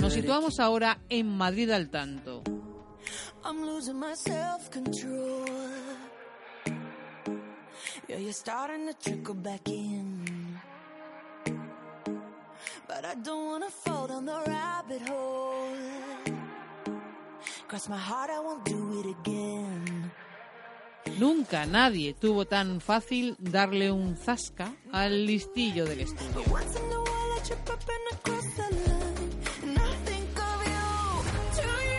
Nos 0.00 0.12
situamos 0.12 0.60
ahora 0.60 0.98
en 1.08 1.36
Madrid 1.36 1.70
al 1.70 1.88
tanto. 1.90 2.42
But 12.88 13.04
I 13.04 13.14
don't 13.22 13.44
wanna 13.44 13.70
fall 13.70 14.08
down 14.08 14.24
the 14.24 14.40
rabbit 14.46 15.02
hole. 15.08 15.76
Cross 17.68 17.88
my 17.90 17.98
heart, 17.98 18.30
I 18.30 18.40
won't 18.40 18.64
do 18.64 19.00
it 19.00 19.06
again. 19.20 20.10
Nunca 21.18 21.66
nadie 21.66 22.14
tuvo 22.14 22.44
tan 22.44 22.80
fácil 22.80 23.36
darle 23.38 23.90
un 23.90 24.16
zasca 24.16 24.72
al 24.92 25.26
listillo 25.26 25.84
del 25.84 26.00
estudio. 26.00 26.44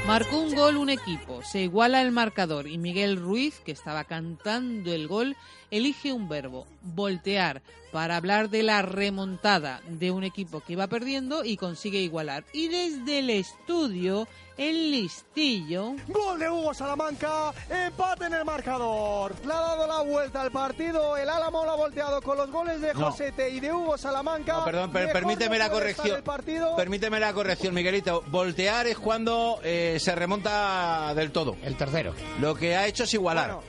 Marcó 0.10 0.40
un 0.40 0.56
gol 0.56 0.78
un 0.78 0.90
equipo, 0.90 1.44
se 1.44 1.62
iguala 1.62 2.02
el 2.02 2.12
marcador 2.12 2.68
y 2.68 2.80
Miguel 2.80 3.18
Ruiz, 3.18 3.60
que 3.60 3.72
estaba 3.72 4.06
cantando 4.06 4.92
el 4.92 5.08
gol, 5.08 5.38
elige 5.70 6.14
un 6.14 6.28
verbo, 6.28 6.66
voltear, 6.82 7.62
para 7.92 8.16
hablar 8.16 8.50
de 8.50 8.64
la 8.64 8.82
remontada 8.82 9.82
de 9.88 10.10
un 10.10 10.24
equipo 10.24 10.62
que 10.62 10.74
iba 10.74 10.88
perdiendo 10.88 11.46
y 11.46 11.58
consigue 11.58 12.02
igualar. 12.02 12.44
Y 12.54 12.70
desde 12.70 13.20
el 13.20 13.30
estudio, 13.30 14.28
el 14.60 14.92
listillo... 14.92 15.94
Gol 16.10 16.38
de 16.38 16.50
Hugo 16.50 16.74
Salamanca, 16.74 17.54
empate 17.70 18.26
en 18.26 18.34
el 18.34 18.44
marcador. 18.46 19.34
Le 19.46 19.54
ha 19.54 19.60
dado 19.60 19.88
la 19.88 20.02
vuelta 20.02 20.42
al 20.42 20.52
partido, 20.52 21.16
el 21.16 21.30
Álamo 21.30 21.64
lo 21.64 21.72
ha 21.72 21.76
volteado 21.76 22.22
con 22.22 22.38
los 22.38 22.52
goles 22.52 22.82
de 22.82 22.94
No. 22.94 23.10
Josete 23.10 23.50
y 23.50 23.62
de 23.62 23.72
Hugo 23.74 23.98
Salamanca. 23.98 24.58
No, 24.58 24.66
perdón, 24.66 24.92
per- 24.92 25.14
permíteme 25.14 25.58
la 25.58 25.70
corrección. 25.70 26.18
el 26.18 26.24
partido. 26.24 26.76
Permíteme 26.76 27.20
la 27.22 27.34
corrección, 27.34 27.74
Miguelito. 27.74 28.22
Voltear 28.28 28.86
es 28.88 29.00
cuando 29.00 29.60
eh, 29.64 29.98
se 30.00 30.14
remonta 30.14 31.14
del 31.16 31.32
todo. 31.32 31.56
El 31.64 31.78
tercero. 31.78 32.14
Lo 32.42 32.54
que 32.54 32.76
ha 32.76 32.86
hecho 32.86 33.06
es 33.06 33.14
igualar. 33.14 33.60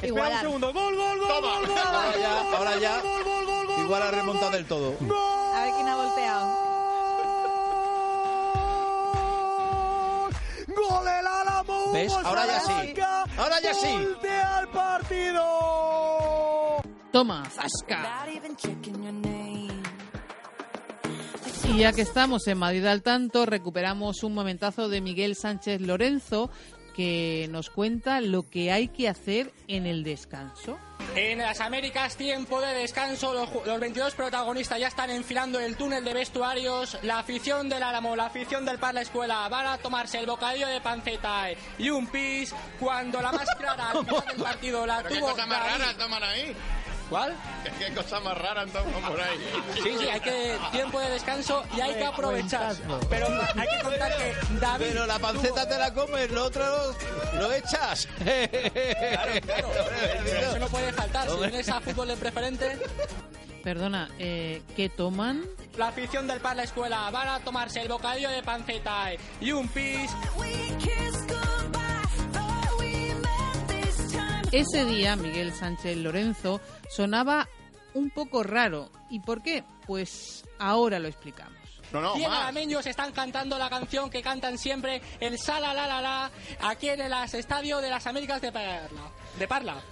Espera 0.00 0.28
un 0.28 0.40
segundo, 0.40 0.72
gol, 0.72 0.94
gol, 0.96 1.18
gol, 1.18 1.28
gol, 1.28 1.66
gol. 1.66 1.78
Ahora 1.78 2.16
ya, 2.18 2.42
gol, 2.42 2.54
ahora 2.56 2.78
ya. 2.78 3.00
gol, 3.00 3.24
gol, 3.24 3.46
gol, 3.46 3.66
gol, 3.66 3.80
Igual 3.84 4.02
ha 4.02 4.10
remontado 4.10 4.50
del 4.52 4.66
todo. 4.66 4.94
A 5.54 5.62
ver 5.64 5.74
quién 5.74 5.88
ha 5.88 5.96
volteado. 5.96 6.65
Gol 10.76 11.08
el 11.08 11.26
Álamo. 11.26 11.92
¿Ves? 11.92 12.12
Ahora 12.12 12.46
ya 12.46 12.60
sí. 12.60 12.94
Ahora 13.36 13.60
ya 13.62 13.74
sí. 13.74 13.92
Voltea 13.92 14.60
el 14.60 14.68
partido. 14.68 15.42
Toma, 17.10 17.44
zasca. 17.50 18.26
Y 21.68 21.78
ya 21.78 21.92
que 21.92 22.02
estamos 22.02 22.46
en 22.46 22.58
Madrid 22.58 22.84
al 22.86 23.02
tanto, 23.02 23.46
recuperamos 23.46 24.22
un 24.22 24.34
momentazo 24.34 24.88
de 24.88 25.00
Miguel 25.00 25.34
Sánchez 25.34 25.80
Lorenzo 25.80 26.50
que 26.94 27.48
nos 27.50 27.70
cuenta 27.70 28.20
lo 28.20 28.48
que 28.48 28.70
hay 28.72 28.88
que 28.88 29.08
hacer 29.08 29.52
en 29.68 29.86
el 29.86 30.04
descanso. 30.04 30.78
En 31.18 31.38
las 31.38 31.60
Américas, 31.62 32.14
tiempo 32.16 32.60
de 32.60 32.74
descanso. 32.74 33.32
Los, 33.32 33.48
ju- 33.48 33.64
los 33.64 33.80
22 33.80 34.14
protagonistas 34.14 34.78
ya 34.78 34.88
están 34.88 35.08
enfilando 35.08 35.58
el 35.58 35.74
túnel 35.74 36.04
de 36.04 36.12
vestuarios. 36.12 36.98
La 37.02 37.20
afición 37.20 37.70
del 37.70 37.82
Álamo, 37.82 38.14
la 38.14 38.26
afición 38.26 38.66
del 38.66 38.78
Par 38.78 38.92
La 38.92 39.00
Escuela 39.00 39.48
van 39.48 39.66
a 39.66 39.78
tomarse 39.78 40.18
el 40.18 40.26
bocadillo 40.26 40.66
de 40.66 40.78
panceta 40.82 41.46
y 41.78 41.88
un 41.88 42.06
pis 42.08 42.54
cuando 42.78 43.22
la 43.22 43.32
más 43.32 43.48
clara 43.54 43.92
al 43.92 44.04
final 44.04 44.24
del 44.26 44.36
partido 44.42 44.84
la 44.86 44.96
¿Pero 44.98 45.08
qué 45.08 45.18
tuvo. 45.20 45.30
cosa 45.30 45.46
más 45.46 45.58
David. 45.58 45.82
rara 45.84 45.96
toman 45.98 46.22
ahí? 46.22 46.56
¿Cuál? 47.08 47.34
¿Qué 47.78 47.94
cosa 47.94 48.20
más 48.20 48.36
rara 48.36 48.66
toman 48.66 49.02
por 49.08 49.20
ahí? 49.20 49.38
Sí, 49.82 49.96
sí, 49.98 50.08
hay 50.08 50.20
que 50.20 50.56
tiempo 50.72 50.98
de 51.00 51.10
descanso 51.10 51.62
y 51.76 51.80
hay 51.80 51.94
que 51.94 52.04
aprovechar. 52.04 52.74
Pero 53.08 53.28
hay 53.56 53.68
que 53.68 53.82
contar 53.82 54.16
que 54.16 54.34
David. 54.60 54.86
Pero 54.88 55.06
la 55.06 55.18
panceta 55.18 55.68
te 55.68 55.78
la 55.78 55.92
comes, 55.94 56.30
lo 56.30 56.44
otro 56.44 56.64
lo, 56.66 57.40
lo 57.40 57.52
echas. 57.52 58.08
Claro, 59.16 59.32
claro. 59.42 59.68
Eso 60.26 60.58
no 60.58 60.68
puede 60.68 60.92
faltar. 60.92 61.28
Si 61.30 61.36
vienes 61.36 61.68
a 61.68 61.80
fútbol 61.80 62.08
de 62.08 62.16
preferente, 62.16 62.78
Perdona, 63.62 64.08
eh, 64.18 64.62
¿qué 64.76 64.88
toman? 64.88 65.44
la 65.76 65.88
afición 65.88 66.26
del 66.26 66.40
Par 66.40 66.56
La 66.56 66.62
Escuela 66.62 67.10
van 67.10 67.28
a 67.28 67.40
tomarse 67.40 67.82
el 67.82 67.88
bocadillo 67.88 68.30
de 68.30 68.42
panceta 68.42 69.10
y 69.40 69.52
un 69.52 69.68
pis. 69.68 70.10
Ese 74.52 74.84
día 74.84 75.16
Miguel 75.16 75.52
Sánchez 75.52 75.96
Lorenzo 75.96 76.60
sonaba 76.88 77.48
un 77.94 78.10
poco 78.10 78.42
raro. 78.42 78.90
¿Y 79.10 79.20
por 79.20 79.42
qué? 79.42 79.64
Pues 79.86 80.44
ahora 80.58 80.98
lo 80.98 81.08
explicamos. 81.08 81.56
No, 81.92 82.14
alameños 82.14 82.86
están 82.86 83.12
cantando 83.12 83.58
la 83.58 83.70
canción 83.70 84.10
que 84.10 84.22
cantan 84.22 84.58
siempre 84.58 85.00
el 85.20 85.38
Sala 85.38 85.72
la 85.72 85.86
la 85.86 86.00
la 86.00 86.30
aquí 86.60 86.88
en 86.88 87.00
el 87.00 87.12
estadio 87.12 87.78
de 87.78 87.90
las 87.90 88.06
Américas 88.06 88.40
de 88.40 88.52
Parla. 88.52 89.10
De 89.38 89.48
Parla. 89.48 89.82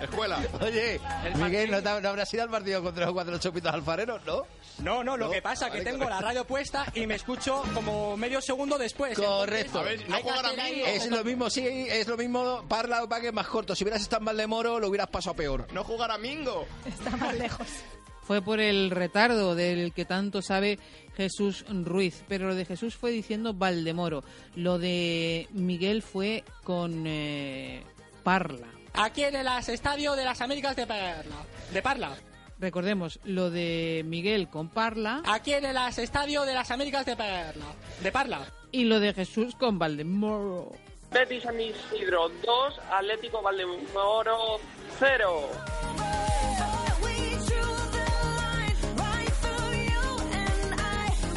Escuela. 0.00 0.40
Oye, 0.60 1.00
Miguel, 1.36 1.70
¿no, 1.70 1.82
te- 1.82 2.00
no 2.00 2.08
habrás 2.08 2.32
ido 2.34 2.42
al 2.42 2.50
partido 2.50 2.82
contra 2.82 3.04
los 3.06 3.14
cuatro 3.14 3.38
chopitos 3.38 3.72
alfareros, 3.72 4.24
no? 4.24 4.42
No, 4.78 5.04
no, 5.04 5.16
lo 5.16 5.26
No, 5.26 5.30
que 5.32 5.42
pasa 5.42 5.66
es 5.66 5.72
que 5.72 5.78
vale, 5.78 5.90
tengo 5.90 6.04
la 6.04 6.16
correcto. 6.16 6.26
radio 6.26 6.44
puesta 6.46 6.86
y 6.94 7.06
me 7.06 7.14
escucho 7.16 7.62
como 7.74 8.16
medio 8.16 8.40
segundo 8.40 8.78
después. 8.78 9.18
Correcto. 9.18 9.86
Entonces, 9.86 10.10
hay 10.14 10.22
que 10.22 10.30
hacer 10.30 10.60
ahí- 10.60 10.82
Es 10.86 11.10
lo 11.10 11.22
mismo, 11.24 11.50
sí, 11.50 11.66
es 11.66 12.06
lo 12.08 12.16
mismo. 12.16 12.64
Parla 12.68 13.06
que 13.20 13.28
es 13.28 13.32
más 13.34 13.46
corto. 13.48 13.74
Si 13.74 13.84
hubieras 13.84 14.00
estado 14.02 14.20
en 14.20 14.26
Valdemoro, 14.26 14.80
lo 14.80 14.88
hubieras 14.88 15.08
pasado 15.08 15.36
peor. 15.36 15.66
No 15.72 15.84
jugar 15.84 16.10
a 16.10 16.18
Mingo. 16.18 16.66
Está 16.86 17.16
más 17.16 17.34
lejos. 17.36 17.66
Fue 18.22 18.40
por 18.42 18.60
el 18.60 18.90
retardo 18.92 19.56
del 19.56 19.92
que 19.92 20.04
tanto 20.04 20.40
sabe 20.40 20.78
Jesús 21.16 21.64
Ruiz, 21.68 22.22
pero 22.28 22.46
lo 22.46 22.54
de 22.54 22.64
Jesús 22.64 22.94
fue 22.94 23.10
diciendo 23.10 23.52
Valdemoro, 23.54 24.22
lo 24.54 24.78
de 24.78 25.48
Miguel 25.50 26.00
fue 26.00 26.44
con 26.62 27.04
eh, 27.08 27.82
Parla. 28.22 28.68
Aquí 28.94 29.24
en 29.24 29.36
el 29.36 29.46
estadio 29.46 30.14
de 30.14 30.24
las 30.24 30.40
Américas 30.40 30.76
de 30.76 30.86
Parla. 30.86 31.36
De 31.72 31.82
Parla. 31.82 32.16
Recordemos, 32.58 33.20
lo 33.24 33.50
de 33.50 34.02
Miguel 34.04 34.48
con 34.50 34.68
Parla 34.68 35.22
Aquí 35.24 35.54
en 35.54 35.64
el 35.64 35.76
estadio 35.96 36.42
de 36.42 36.52
las 36.52 36.70
Américas 36.70 37.06
de 37.06 37.16
Parla. 37.16 37.66
De 38.02 38.12
Parla. 38.12 38.52
y 38.72 38.84
lo 38.84 39.00
de 39.00 39.14
Jesús 39.14 39.54
con 39.54 39.78
Valdemoro. 39.78 40.72
Betis 41.10 41.42
San 41.42 41.60
Isidro 41.60 42.28
2, 42.28 42.80
Atlético 42.92 43.42
Valdemoro 43.42 44.60
0. 44.98 45.48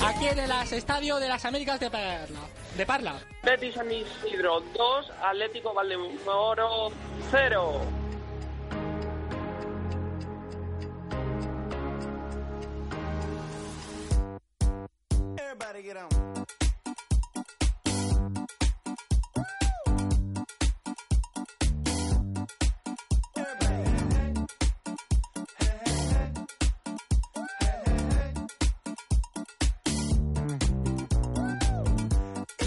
Aquí 0.06 0.28
en 0.28 0.40
el 0.40 0.52
estadio 0.72 1.16
de 1.18 1.28
las 1.30 1.46
Américas 1.46 1.80
de 1.80 1.90
Parla. 1.90 2.40
De 2.78 2.86
Parla. 2.88 3.20
Betis 3.44 3.76
San 3.76 3.92
Isidro 3.92 4.62
2, 4.74 5.12
Atlético 5.22 5.74
Valdemoro 5.74 6.92
0. 7.30 7.82
Everybody 15.38 15.84
get 15.84 15.98
on. 15.98 16.43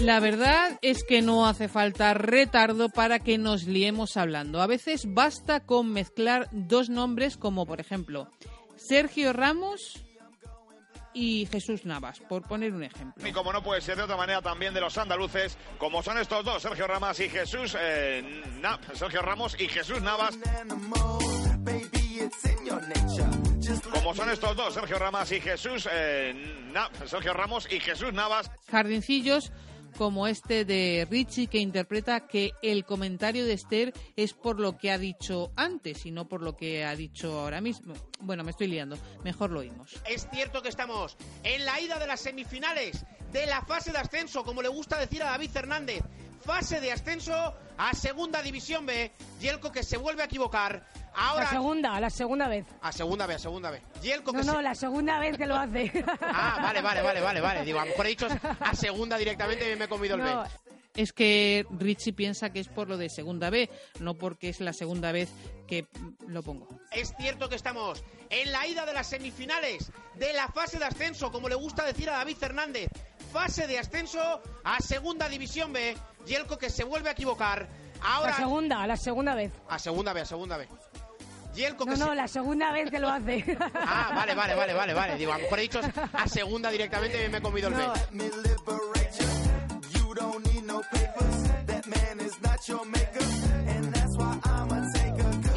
La 0.07 0.21
verdad 0.21 0.79
es 0.81 1.03
que 1.03 1.21
no 1.21 1.47
hace 1.47 1.67
falta 1.67 2.13
retardo 2.13 2.87
para 2.87 3.19
que 3.19 3.37
nos 3.37 3.63
liemos 3.63 4.15
hablando. 4.15 4.61
A 4.61 4.65
veces 4.67 5.03
basta 5.13 5.59
con 5.65 5.91
mezclar 5.91 6.47
dos 6.53 6.87
nombres 6.89 7.35
como 7.35 7.65
por 7.65 7.81
ejemplo 7.81 8.31
Sergio 8.77 9.33
Ramos 9.33 10.01
y 11.13 11.45
Jesús 11.51 11.83
Navas, 11.83 12.21
por 12.21 12.43
poner 12.43 12.71
un 12.73 12.85
ejemplo. 12.85 13.27
Y 13.27 13.33
como 13.33 13.51
no 13.51 13.61
puede 13.61 13.81
ser 13.81 13.97
de 13.97 14.03
otra 14.03 14.15
manera 14.15 14.41
también 14.41 14.73
de 14.73 14.79
los 14.79 14.97
andaluces, 14.97 15.57
como 15.77 16.01
son 16.01 16.17
estos 16.19 16.45
dos, 16.45 16.61
Sergio 16.61 16.87
Ramos 16.87 17.19
y 17.19 17.27
Jesús, 17.27 17.75
eh, 17.77 18.43
Na- 18.61 18.79
Sergio 18.93 19.21
Ramos 19.21 19.57
y 19.59 19.67
Jesús 19.67 20.01
Navas. 20.01 20.37
Como 23.91 24.15
son 24.15 24.29
estos 24.29 24.55
dos, 24.55 24.73
Sergio 24.73 24.99
Ramos 24.99 25.29
y 25.33 25.41
Jesús, 25.41 25.89
eh, 25.91 26.33
Na- 26.71 26.89
Sergio 27.05 27.33
Ramos 27.33 27.67
y 27.69 27.81
Jesús 27.81 28.13
Navas. 28.13 28.49
Jardincillos 28.71 29.51
como 29.97 30.27
este 30.27 30.63
de 30.63 31.07
Richie 31.09 31.47
que 31.47 31.57
interpreta 31.57 32.27
que 32.27 32.51
el 32.61 32.85
comentario 32.85 33.45
de 33.45 33.53
Esther 33.53 33.93
es 34.15 34.33
por 34.33 34.59
lo 34.59 34.77
que 34.77 34.91
ha 34.91 34.97
dicho 34.97 35.51
antes 35.55 36.05
y 36.05 36.11
no 36.11 36.27
por 36.27 36.43
lo 36.43 36.55
que 36.55 36.85
ha 36.85 36.95
dicho 36.95 37.39
ahora 37.39 37.61
mismo. 37.61 37.93
Bueno, 38.19 38.43
me 38.43 38.51
estoy 38.51 38.67
liando, 38.67 38.97
mejor 39.23 39.49
lo 39.49 39.61
oímos. 39.61 39.95
Es 40.07 40.27
cierto 40.31 40.61
que 40.61 40.69
estamos 40.69 41.17
en 41.43 41.65
la 41.65 41.81
ida 41.81 41.97
de 41.97 42.07
las 42.07 42.21
semifinales 42.21 43.05
de 43.31 43.45
la 43.45 43.61
fase 43.63 43.91
de 43.91 43.97
ascenso, 43.97 44.43
como 44.43 44.61
le 44.61 44.69
gusta 44.69 44.97
decir 44.99 45.21
a 45.23 45.31
David 45.31 45.49
Fernández. 45.49 46.03
Fase 46.47 46.79
de 46.79 46.93
ascenso 46.93 47.53
a 47.77 47.93
Segunda 47.93 48.41
División 48.41 48.85
B. 48.85 49.11
Yelko 49.41 49.69
que 49.69 49.83
se 49.83 49.97
vuelve 49.97 50.21
a 50.21 50.25
equivocar. 50.25 50.81
Ahora 51.13 51.43
La 51.43 51.49
segunda, 51.49 51.99
la 51.99 52.09
segunda 52.09 52.47
vez. 52.47 52.65
a 52.81 52.91
Segunda 52.93 53.27
B, 53.27 53.33
a 53.33 53.39
Segunda 53.39 53.69
B. 53.69 53.81
Yelko 54.01 54.31
No, 54.31 54.39
que 54.39 54.45
no, 54.45 54.53
se... 54.55 54.61
la 54.61 54.73
segunda 54.73 55.19
vez 55.19 55.37
que 55.37 55.45
lo 55.45 55.55
hace. 55.57 55.91
Ah, 56.21 56.59
vale, 56.61 56.81
vale, 56.81 57.01
vale, 57.01 57.19
vale, 57.19 57.41
vale. 57.41 57.65
Digo, 57.65 57.79
a 57.79 57.83
lo 57.83 57.89
mejor 57.91 58.05
he 58.05 58.09
dicho 58.09 58.27
a 58.61 58.73
Segunda 58.75 59.17
directamente 59.17 59.69
y 59.69 59.75
me 59.75 59.85
he 59.85 59.87
comido 59.89 60.15
el 60.15 60.21
No, 60.23 60.43
B. 60.43 60.49
Es 60.95 61.11
que 61.11 61.65
Richie 61.69 62.13
piensa 62.13 62.49
que 62.49 62.61
es 62.61 62.69
por 62.69 62.87
lo 62.87 62.97
de 62.97 63.09
segunda 63.09 63.49
B, 63.49 63.69
no 63.99 64.15
porque 64.15 64.47
es 64.49 64.61
la 64.61 64.71
segunda 64.73 65.11
vez 65.11 65.29
que 65.67 65.85
lo 66.27 66.41
pongo. 66.43 66.67
Es 66.91 67.13
cierto 67.19 67.49
que 67.49 67.55
estamos 67.55 68.03
en 68.29 68.51
la 68.53 68.65
ida 68.65 68.85
de 68.85 68.93
las 68.93 69.07
semifinales 69.07 69.91
de 70.15 70.33
la 70.33 70.47
fase 70.47 70.79
de 70.79 70.85
ascenso, 70.85 71.29
como 71.31 71.49
le 71.49 71.55
gusta 71.55 71.85
decir 71.85 72.09
a 72.09 72.13
David 72.13 72.37
Fernández. 72.37 72.89
Fase 73.31 73.67
de 73.67 73.77
ascenso 73.77 74.41
a 74.63 74.79
Segunda 74.79 75.27
División 75.29 75.71
B. 75.73 75.95
Yelko 76.27 76.57
que 76.57 76.69
se 76.69 76.83
vuelve 76.83 77.09
a 77.09 77.13
equivocar. 77.13 77.67
Ahora 78.01 78.31
La 78.31 78.37
segunda, 78.37 78.85
la 78.87 78.97
segunda 78.97 79.33
vez. 79.35 79.51
a 79.69 79.79
Segunda 79.79 80.13
B, 80.13 80.21
a 80.21 80.25
Segunda 80.25 80.57
B. 80.57 80.67
Yelko 81.55 81.85
que 81.85 81.91
No, 81.91 81.97
se... 81.97 82.05
no, 82.05 82.13
la 82.13 82.27
segunda 82.27 82.71
vez 82.71 82.91
que 82.91 82.99
lo 82.99 83.09
hace. 83.09 83.43
Ah, 83.73 84.11
vale, 84.13 84.35
vale, 84.35 84.53
vale, 84.53 84.73
vale, 84.73 84.93
vale. 84.93 85.15
Digo, 85.15 85.31
a 85.33 85.37
lo 85.37 85.43
mejor 85.43 85.59
he 85.59 85.61
dicho 85.63 85.81
a 86.13 86.27
Segunda 86.27 86.69
directamente 86.69 87.25
y 87.25 87.29
me 87.29 87.39
he 87.39 87.41
comido 87.41 87.69
el 87.69 87.73
B. 87.73 87.83
You 89.93 90.13
don't 90.13 90.45
need 90.47 90.63
no 90.63 90.81
papers. 90.91 91.37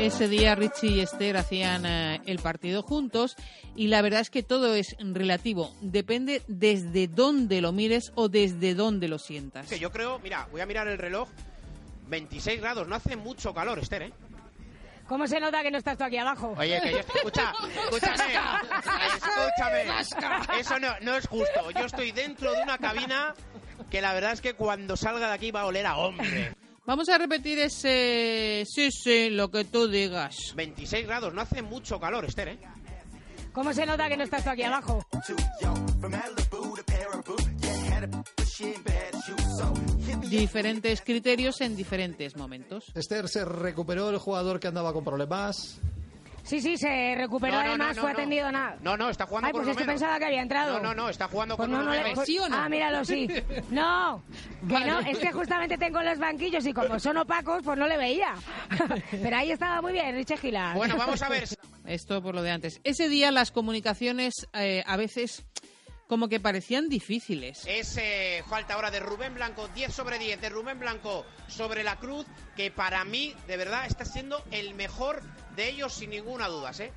Ese 0.00 0.28
día 0.28 0.54
Richie 0.54 0.92
y 0.92 1.00
Esther 1.00 1.36
hacían 1.36 1.84
eh, 1.84 2.22
el 2.24 2.38
partido 2.38 2.82
juntos 2.82 3.36
y 3.76 3.88
la 3.88 4.00
verdad 4.00 4.20
es 4.20 4.30
que 4.30 4.42
todo 4.42 4.74
es 4.74 4.96
relativo, 4.98 5.74
depende 5.82 6.42
desde 6.48 7.06
dónde 7.06 7.60
lo 7.60 7.72
mires 7.72 8.10
o 8.14 8.30
desde 8.30 8.74
dónde 8.74 9.08
lo 9.08 9.18
sientas. 9.18 9.68
Que 9.68 9.78
yo 9.78 9.92
creo, 9.92 10.18
mira, 10.20 10.48
voy 10.50 10.62
a 10.62 10.66
mirar 10.66 10.88
el 10.88 10.96
reloj. 10.96 11.28
26 12.08 12.62
grados, 12.62 12.88
no 12.88 12.96
hace 12.96 13.14
mucho 13.16 13.52
calor, 13.52 13.78
Esther, 13.78 14.04
¿eh? 14.04 14.12
¿Cómo 15.06 15.26
se 15.26 15.38
nota 15.38 15.62
que 15.62 15.70
no 15.70 15.76
estás 15.76 15.98
tú 15.98 16.04
aquí 16.04 16.16
abajo? 16.16 16.54
Oye, 16.56 16.80
que 16.80 16.92
yo 16.92 16.98
estoy... 17.00 17.16
Escucha, 17.16 17.52
escúchame, 17.84 18.22
escúchame. 20.00 20.60
Eso 20.60 20.78
no, 20.80 20.98
no 21.02 21.14
es 21.14 21.26
justo. 21.26 21.70
Yo 21.72 21.84
estoy 21.84 22.12
dentro 22.12 22.52
de 22.52 22.62
una 22.62 22.78
cabina 22.78 23.34
que 23.90 24.00
la 24.00 24.14
verdad 24.14 24.32
es 24.32 24.40
que 24.40 24.54
cuando 24.54 24.96
salga 24.96 25.28
de 25.28 25.34
aquí 25.34 25.50
va 25.50 25.60
a 25.60 25.66
oler 25.66 25.84
a 25.84 25.98
hombre. 25.98 26.54
Vamos 26.86 27.08
a 27.08 27.18
repetir 27.18 27.58
ese 27.58 28.64
sí, 28.66 28.90
sí, 28.90 29.30
lo 29.30 29.50
que 29.50 29.64
tú 29.64 29.88
digas. 29.88 30.54
26 30.56 31.06
grados, 31.06 31.34
no 31.34 31.40
hace 31.40 31.62
mucho 31.62 32.00
calor, 32.00 32.24
Esther, 32.24 32.48
¿eh? 32.48 32.58
¿Cómo 33.52 33.72
se 33.72 33.84
nota 33.84 34.08
que 34.08 34.16
no 34.16 34.24
estás 34.24 34.44
tú 34.44 34.50
aquí 34.50 34.62
abajo? 34.62 35.04
Diferentes 40.28 41.02
criterios 41.02 41.60
en 41.60 41.76
diferentes 41.76 42.36
momentos. 42.36 42.92
Esther 42.94 43.28
se 43.28 43.44
recuperó 43.44 44.10
el 44.10 44.18
jugador 44.18 44.60
que 44.60 44.68
andaba 44.68 44.92
con 44.92 45.04
problemas. 45.04 45.80
Sí, 46.50 46.60
sí, 46.60 46.76
se 46.76 47.14
recuperó 47.16 47.54
No, 47.54 47.62
no, 47.62 47.68
además, 47.68 47.94
no, 47.96 48.02
fue 48.02 48.12
no, 48.12 48.18
atendido 48.18 48.50
nada. 48.50 48.76
No, 48.82 48.96
no, 48.96 49.08
está 49.08 49.24
jugando 49.24 49.46
Ay, 49.46 49.52
con 49.52 49.60
pues 49.60 49.66
uno 49.66 49.70
es 49.70 49.76
que 49.78 49.84
menos. 49.84 50.00
pensaba 50.00 50.18
que 50.18 50.24
había 50.24 50.42
entrado. 50.42 50.72
No, 50.72 50.80
no, 50.82 50.94
no, 50.94 51.08
está 51.08 51.28
jugando 51.28 51.56
Pues 51.56 51.68
con 51.68 51.76
no, 51.76 51.82
uno 51.84 51.94
no 51.94 52.02
le- 52.08 52.12
pues- 52.12 52.28
Ah, 52.50 52.68
míralo, 52.68 53.04
sí. 53.04 53.28
No, 53.70 54.24
que 54.68 54.84
no, 54.84 54.98
es 54.98 55.18
que 55.18 55.30
justamente 55.30 55.78
tengo 55.78 56.02
los 56.02 56.18
banquillos 56.18 56.66
y 56.66 56.72
como 56.72 56.98
son 56.98 57.18
opacos, 57.18 57.62
pues 57.62 57.78
no 57.78 57.86
le 57.86 57.96
veía. 57.96 58.34
Pero 59.12 59.36
ahí 59.36 59.52
estaba 59.52 59.80
muy 59.80 59.92
bien, 59.92 60.12
Richie 60.16 60.36
Gila. 60.38 60.72
Bueno, 60.74 60.96
vamos 60.96 61.22
a 61.22 61.28
ver. 61.28 61.44
Esto 61.86 62.20
por 62.20 62.34
lo 62.34 62.42
de 62.42 62.50
antes. 62.50 62.80
Ese 62.82 63.08
día 63.08 63.30
las 63.30 63.52
comunicaciones 63.52 64.48
eh, 64.52 64.82
a 64.88 64.96
veces 64.96 65.44
como 66.08 66.28
que 66.28 66.40
parecían 66.40 66.88
difíciles. 66.88 67.64
Es 67.68 67.96
eh, 67.96 68.42
falta 68.48 68.74
ahora 68.74 68.90
de 68.90 68.98
Rubén 68.98 69.34
Blanco, 69.34 69.68
10 69.68 69.94
sobre 69.94 70.18
10 70.18 70.40
de 70.40 70.48
Rubén 70.48 70.80
Blanco 70.80 71.24
sobre 71.46 71.84
la 71.84 71.94
cruz, 72.00 72.26
que 72.56 72.72
para 72.72 73.04
mí, 73.04 73.36
de 73.46 73.56
verdad, 73.56 73.86
está 73.86 74.04
siendo 74.04 74.42
el 74.50 74.74
mejor 74.74 75.22
de 75.56 75.68
ellos 75.68 75.92
sin 75.92 76.10
ninguna 76.10 76.48
duda, 76.48 76.72
¿eh? 76.78 76.92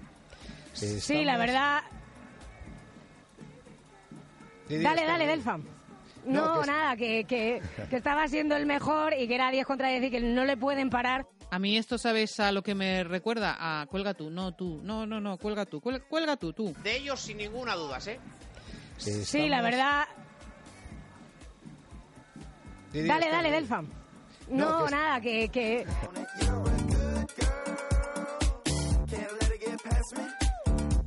Sí, 0.73 1.23
la 1.23 1.37
verdad. 1.37 1.81
Dale, 4.69 5.05
dale, 5.05 5.25
bien. 5.25 5.37
Delfam. 5.39 5.63
No, 6.25 6.55
No, 6.55 6.61
que- 6.61 6.67
nada, 6.67 6.95
que, 6.95 7.25
que, 7.25 7.61
que 7.89 7.95
estaba 7.97 8.27
siendo 8.27 8.55
el 8.55 8.65
mejor 8.65 9.13
y 9.13 9.27
que 9.27 9.35
era 9.35 9.51
10 9.51 9.65
contra 9.65 9.89
10 9.89 10.03
y 10.03 10.09
que 10.11 10.21
no 10.21 10.45
le 10.45 10.57
pueden 10.57 10.89
parar. 10.89 11.27
A 11.51 11.59
mí 11.59 11.77
esto, 11.77 11.97
¿sabes 11.99 12.39
a 12.39 12.51
lo 12.51 12.63
que 12.63 12.73
me 12.73 13.03
recuerda? 13.03 13.55
A 13.59 13.85
cuelga 13.85 14.13
tú, 14.15 14.29
no 14.31 14.53
tú, 14.55 14.79
no, 14.83 15.05
no, 15.05 15.19
no, 15.19 15.37
cuelga 15.37 15.65
tú, 15.65 15.79
cuelga, 15.81 16.03
cuelga 16.07 16.37
tú, 16.37 16.51
tú. 16.53 16.73
De 16.81 16.97
ellos 16.97 17.19
sin 17.19 17.37
ninguna 17.37 17.75
duda, 17.75 17.99
¿eh? 18.07 18.19
Sí, 18.97 19.47
la 19.49 19.61
verdad. 19.61 20.05
Dale, 22.93 23.29
dale, 23.29 23.49
bien. 23.49 23.61
Delfam. 23.63 23.87
No, 24.49 24.79
No, 24.79 24.85
que- 24.85 24.91
nada, 24.91 25.21
que, 25.21 25.85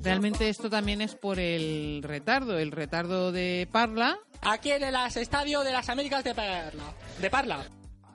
Realmente 0.02 0.48
esto 0.48 0.70
también 0.70 1.00
es 1.00 1.14
por 1.14 1.38
el 1.38 2.00
retardo, 2.02 2.58
el 2.58 2.70
retardo 2.70 3.32
de 3.32 3.68
Parla 3.70 4.18
Aquí 4.42 4.70
en 4.70 4.84
el 4.84 4.94
estadio 4.94 5.62
de 5.62 5.72
las 5.72 5.88
Américas 5.88 6.22
de 6.22 6.34
Parla. 6.34 6.94
De 7.20 7.30
Parla. 7.30 7.66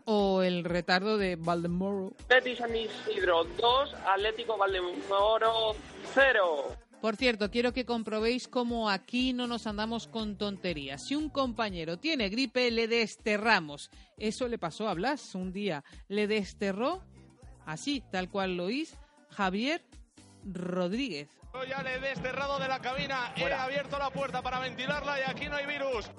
o 0.05 0.41
el 0.41 0.63
retardo 0.63 1.17
de 1.17 1.35
Valdemoro. 1.35 2.13
Betis 2.29 2.57
San 2.57 2.75
Isidro 2.75 3.43
2, 3.43 3.93
Atlético 4.07 4.57
Valdemoro 4.57 5.75
0. 6.13 6.75
Por 7.01 7.15
cierto, 7.15 7.51
quiero 7.51 7.73
que 7.73 7.85
comprobéis 7.85 8.47
cómo 8.47 8.89
aquí 8.89 9.33
no 9.33 9.47
nos 9.47 9.67
andamos 9.67 10.07
con 10.07 10.37
tonterías. 10.37 11.05
Si 11.05 11.15
un 11.15 11.29
compañero 11.29 11.97
tiene 11.97 12.29
gripe, 12.29 12.71
le 12.71 12.87
desterramos. 12.87 13.89
Eso 14.17 14.47
le 14.47 14.57
pasó 14.57 14.87
a 14.87 14.93
Blas 14.93 15.35
un 15.35 15.51
día. 15.51 15.83
Le 16.07 16.27
desterró, 16.27 17.03
así, 17.65 18.03
tal 18.11 18.29
cual 18.29 18.55
lo 18.55 18.65
oís, 18.65 18.97
Javier 19.29 19.83
Rodríguez. 20.45 21.29
Ya 21.67 21.83
le 21.83 21.95
he 21.95 21.99
desterrado 21.99 22.59
de 22.59 22.67
la 22.67 22.79
cabina, 22.79 23.33
he 23.35 23.51
abierto 23.51 23.99
la 23.99 24.09
puerta 24.09 24.41
para 24.41 24.59
ventilarla 24.59 25.19
y 25.19 25.23
aquí 25.29 25.47
no 25.47 25.55
hay 25.55 25.65
virus. 25.65 26.09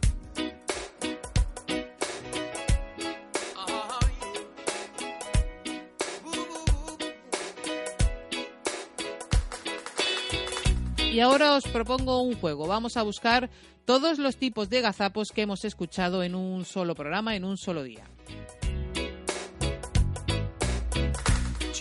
Y 11.13 11.21
ahora 11.21 11.57
os 11.57 11.65
propongo 11.65 12.23
un 12.23 12.35
juego. 12.37 12.67
Vamos 12.67 12.97
a 12.97 13.03
buscar 13.03 13.51
todos 13.85 14.19
los 14.19 14.37
tipos 14.37 14.71
de 14.71 14.81
gazapos 14.81 15.31
que 15.31 15.43
hemos 15.43 15.65
escuchado 15.67 16.23
en 16.23 16.35
un 16.35 16.65
solo 16.65 16.95
programa, 16.95 17.37
en 17.37 17.45
un 17.45 17.59
solo 17.59 17.83
día. 17.83 18.05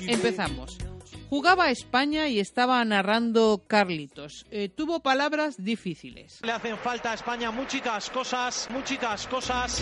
Empezamos. 0.02 0.78
Jugaba 1.32 1.64
a 1.68 1.72
España 1.72 2.28
y 2.28 2.42
estaba 2.42 2.84
narrando 2.84 3.64
Carlitos. 3.66 4.46
Eh, 4.52 4.68
tuvo 4.68 5.00
palabras 5.00 5.56
difíciles. 5.64 6.42
Le 6.44 6.52
hacen 6.52 6.78
falta 6.78 7.12
a 7.12 7.14
España 7.14 7.52
muchas 7.52 8.10
cosas, 8.10 8.68
muchas 8.70 9.28
cosas. 9.28 9.82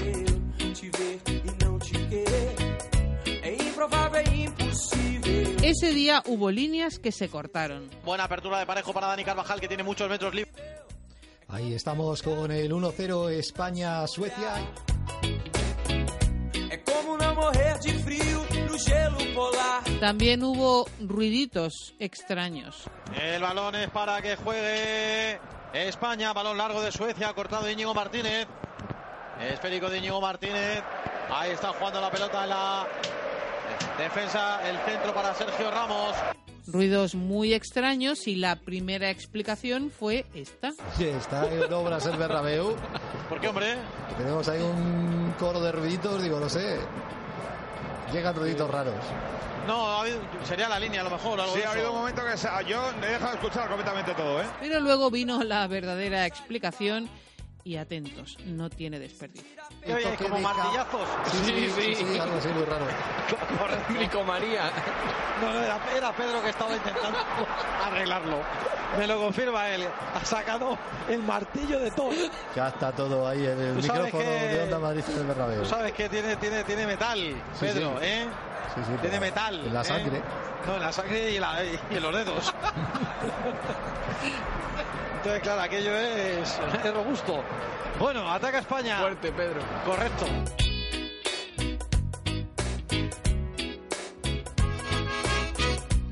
Ese 5.63 5.91
día 5.91 6.21
hubo 6.27 6.51
líneas 6.51 6.99
que 6.99 7.11
se 7.11 7.29
cortaron. 7.29 7.89
Buena 8.05 8.25
apertura 8.25 8.59
de 8.59 8.67
parejo 8.67 8.93
para 8.93 9.07
Dani 9.07 9.23
Carvajal, 9.23 9.59
que 9.59 9.67
tiene 9.67 9.81
muchos 9.81 10.07
metros 10.07 10.35
libres. 10.35 10.53
Ahí 11.47 11.73
estamos 11.73 12.21
con 12.21 12.51
el 12.51 12.71
1-0 12.71 13.31
España-Suecia. 13.31 14.53
También 19.99 20.43
hubo 20.43 20.87
ruiditos 21.01 21.93
extraños. 21.99 22.85
El 23.19 23.41
balón 23.41 23.75
es 23.75 23.89
para 23.89 24.21
que 24.21 24.35
juegue 24.37 25.39
España. 25.73 26.31
Balón 26.33 26.57
largo 26.57 26.81
de 26.81 26.91
Suecia, 26.91 27.33
cortado 27.33 27.65
de 27.65 27.73
Íñigo 27.73 27.93
Martínez. 27.93 28.47
Esférico 29.41 29.89
de 29.89 29.97
Íñigo 29.97 30.21
Martínez. 30.21 30.83
Ahí 31.29 31.51
está 31.51 31.73
jugando 31.73 32.01
la 32.01 32.09
pelota 32.09 32.43
en 32.43 32.49
la 32.49 32.87
defensa. 33.97 34.67
El 34.67 34.77
centro 34.79 35.13
para 35.13 35.33
Sergio 35.35 35.69
Ramos. 35.69 36.15
Ruidos 36.67 37.15
muy 37.15 37.53
extraños 37.53 38.27
y 38.27 38.35
la 38.35 38.55
primera 38.55 39.09
explicación 39.09 39.91
fue 39.91 40.25
esta. 40.33 40.71
Sí, 40.97 41.05
está 41.05 41.51
en 41.51 41.73
obras 41.73 42.05
el 42.05 42.15
Berrabeu. 42.15 42.75
¿Por 43.27 43.39
qué, 43.41 43.47
hombre? 43.47 43.75
Tenemos 44.17 44.47
ahí 44.47 44.61
un 44.61 45.33
coro 45.39 45.59
de 45.61 45.71
ruiditos, 45.71 46.21
digo, 46.21 46.39
no 46.39 46.47
sé. 46.47 46.77
Llegan 48.11 48.35
ruiditos 48.35 48.69
raros. 48.69 48.93
No, 49.67 50.01
sería 50.43 50.67
la 50.67 50.79
línea 50.79 51.01
a 51.01 51.03
lo 51.03 51.11
mejor. 51.11 51.39
algo 51.39 51.53
Sí, 51.53 51.59
de 51.59 51.65
ha 51.65 51.71
habido 51.71 51.91
un 51.91 51.99
momento 51.99 52.23
que 52.25 52.37
se- 52.37 52.47
yo 52.67 52.89
he 52.91 53.05
dejado 53.11 53.31
de 53.31 53.37
escuchar 53.37 53.67
completamente 53.67 54.13
todo, 54.15 54.41
¿eh? 54.41 54.45
Pero 54.59 54.79
luego 54.79 55.11
vino 55.11 55.43
la 55.43 55.67
verdadera 55.67 56.25
explicación 56.25 57.07
y 57.63 57.75
atentos, 57.75 58.37
no 58.45 58.69
tiene 58.69 58.97
desperdicio. 58.99 59.58
Oye, 59.85 60.15
como 60.17 60.35
de 60.35 60.41
martillazos. 60.41 61.07
Sí, 61.31 61.71
sí, 61.75 61.95
sí, 61.95 62.19
algo 62.19 62.37
así 62.37 62.47
muy 62.49 62.65
raro. 62.65 62.85
Bricomanía. 63.89 64.71
No, 65.39 65.53
no, 65.53 65.61
era, 65.61 65.79
era 65.95 66.11
Pedro 66.11 66.41
que 66.43 66.49
estaba 66.49 66.75
intentando 66.75 67.17
arreglarlo. 67.85 68.39
Me 68.97 69.07
lo 69.07 69.17
confirma 69.21 69.69
él. 69.69 69.87
Ha 70.13 70.25
sacado 70.25 70.77
el 71.07 71.23
martillo 71.23 71.79
de 71.79 71.91
todo. 71.91 72.09
Ya 72.53 72.67
está 72.67 72.91
todo 72.91 73.25
ahí 73.25 73.45
en 73.45 73.57
el 73.57 73.73
micrófono 73.75 74.09
que- 74.11 74.17
de 74.27 74.63
Onda 74.63 74.79
Madrid 74.79 75.01
en 75.07 75.17
el 75.17 75.25
Bernabéu. 75.27 75.61
Tú 75.63 75.69
sabes 75.69 75.93
que 75.93 76.09
tiene, 76.09 76.35
tiene, 76.35 76.65
tiene 76.65 76.85
metal, 76.85 77.17
Sí, 77.17 77.35
Pedro, 77.61 77.91
sí. 78.01 78.05
¿eh? 78.05 78.27
Sí, 78.75 78.81
sí, 78.85 78.91
Tiene 78.99 79.17
metal. 79.21 79.65
En 79.65 79.73
la 79.73 79.79
¿eh? 79.79 79.85
sangre. 79.85 80.21
No, 80.67 80.75
en 80.75 80.81
la 80.81 80.91
sangre 80.91 81.31
y, 81.31 81.35
en 81.37 81.41
la- 81.41 81.63
y 81.63 81.79
en 81.95 82.03
los 82.03 82.13
dedos. 82.13 82.53
Entonces, 85.19 85.43
claro, 85.43 85.61
aquello 85.63 85.97
es, 85.97 86.57
es 86.85 86.93
robusto. 86.93 87.43
Bueno, 87.99 88.31
ataca 88.31 88.59
España. 88.59 88.99
Fuerte, 88.99 89.33
Pedro. 89.33 89.61
Correcto. 89.83 90.25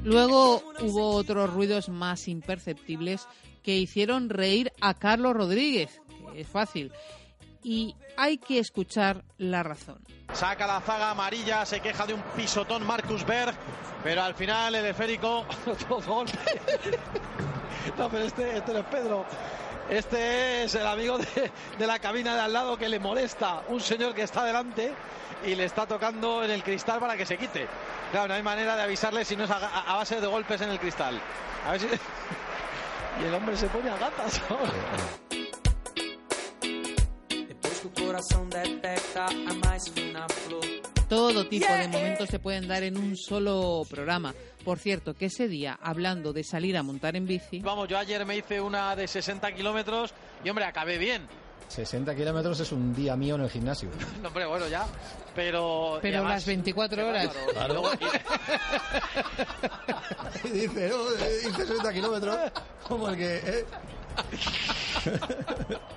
Luego 0.04 0.62
hubo 0.82 1.12
otros 1.16 1.54
ruidos 1.54 1.88
más 1.88 2.28
imperceptibles 2.28 3.26
que 3.64 3.78
hicieron 3.78 4.30
reír 4.30 4.74
a 4.82 4.94
Carlos 4.94 5.34
Rodríguez, 5.34 6.02
que 6.34 6.42
es 6.42 6.48
fácil. 6.48 6.92
Y 7.64 7.96
hay 8.18 8.38
que 8.38 8.60
escuchar 8.60 9.24
la 9.38 9.64
razón. 9.64 10.04
Saca 10.34 10.68
la 10.68 10.82
zaga 10.82 11.12
amarilla, 11.12 11.66
se 11.66 11.80
queja 11.80 12.06
de 12.06 12.14
un 12.14 12.22
pisotón 12.36 12.86
Marcus 12.86 13.26
Berg, 13.26 13.56
pero 14.04 14.22
al 14.24 14.36
final 14.36 14.76
el 14.76 14.86
esférico. 14.86 15.46
Otro 15.66 16.02
golpe. 16.02 16.38
No, 17.98 18.10
pero 18.10 18.26
este, 18.26 18.58
este 18.58 18.74
no 18.74 18.80
es 18.80 18.86
Pedro. 18.86 19.26
Este 19.90 20.64
es 20.64 20.76
el 20.76 20.86
amigo 20.86 21.18
de, 21.18 21.88
la 21.88 22.00
cabina 22.00 22.36
de 22.36 22.42
al 22.42 22.54
lado 22.54 22.78
que 22.78 22.90
le 22.90 23.00
molesta 23.00 23.64
un 23.70 23.80
señor 23.80 24.14
que 24.14 24.24
está 24.24 24.44
delante 24.44 24.94
y 25.46 25.56
le 25.56 25.64
está 25.64 25.86
tocando 25.86 26.44
en 26.44 26.52
el 26.52 26.64
cristal 26.64 27.00
para 27.00 27.16
que 27.16 27.26
se 27.26 27.38
quite. 27.38 27.68
Claro, 28.12 28.28
no 28.28 28.34
hay 28.34 28.44
manera 28.44 28.76
de 28.76 28.84
avisarle 28.84 29.24
si 29.24 29.38
no 29.38 29.46
es 29.46 29.52
a 29.52 29.96
base 29.96 30.20
de 30.20 30.28
golpes 30.28 30.60
en 30.62 30.70
el 30.72 30.80
cristal. 30.80 31.20
A 31.66 31.72
ver 31.72 31.82
si. 31.82 31.88
y 33.22 33.26
el 33.26 33.34
hombre 33.34 33.56
se 33.56 33.68
pone 33.68 33.90
a 33.90 33.98
gatas. 33.98 34.42
Todo 41.10 41.48
tipo 41.48 41.72
de 41.72 41.88
momentos 41.88 42.28
se 42.30 42.40
pueden 42.40 42.68
dar 42.68 42.84
en 42.84 42.98
un 42.98 43.16
solo 43.16 43.84
programa. 43.90 44.34
Por 44.66 44.78
cierto, 44.80 45.14
que 45.14 45.28
ese 45.28 45.48
día, 45.48 45.80
hablando 45.82 46.34
de 46.34 46.44
salir 46.44 46.76
a 46.76 46.84
montar 46.84 47.16
en 47.16 47.26
bici, 47.26 47.60
Vamos, 47.62 47.88
yo 47.88 47.98
ayer 47.98 48.26
me 48.26 48.36
hice 48.36 48.60
una 48.60 48.94
de 48.96 49.08
60 49.08 49.54
kilómetros 49.54 50.14
y, 50.44 50.50
hombre, 50.50 50.66
acabé 50.66 50.98
bien. 50.98 51.26
60 51.70 52.14
kilómetros 52.16 52.60
es 52.60 52.72
un 52.72 52.94
día 52.94 53.16
mío 53.16 53.36
en 53.36 53.42
el 53.42 53.50
gimnasio. 53.50 53.90
No, 54.22 54.28
hombre, 54.30 54.46
bueno, 54.46 54.68
ya. 54.68 54.86
Pero. 55.36 56.00
pero 56.02 56.18
además- 56.18 56.34
las 56.36 56.46
24 56.46 57.08
horas. 57.08 57.26
Y 57.26 57.68
luego- 57.68 57.90
Y 60.44 60.50
dice, 60.50 60.90
no, 60.90 61.10
eh, 61.26 61.40
hice 61.50 61.66
60 61.66 61.94
kilómetros 61.94 62.38
como 62.88 63.10
el 63.10 63.18
que... 63.18 63.36
eh. 63.38 63.66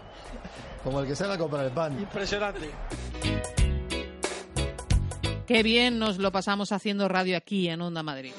Como 0.83 1.01
el 1.01 1.07
que 1.07 1.15
sale 1.15 1.35
a 1.35 1.39
comprar 1.39 1.67
el 1.67 1.73
pan. 1.73 1.99
Impresionante. 1.99 2.71
Qué 5.47 5.63
bien 5.63 5.99
nos 5.99 6.19
lo 6.19 6.31
pasamos 6.31 6.73
haciendo 6.73 7.09
radio 7.09 7.37
aquí 7.37 7.69
en 7.69 7.81
Onda 7.81 8.03
Madrid. 8.03 8.33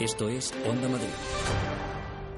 Esto 0.00 0.28
es 0.28 0.52
Onda 0.66 0.88
Madrid. 0.88 1.06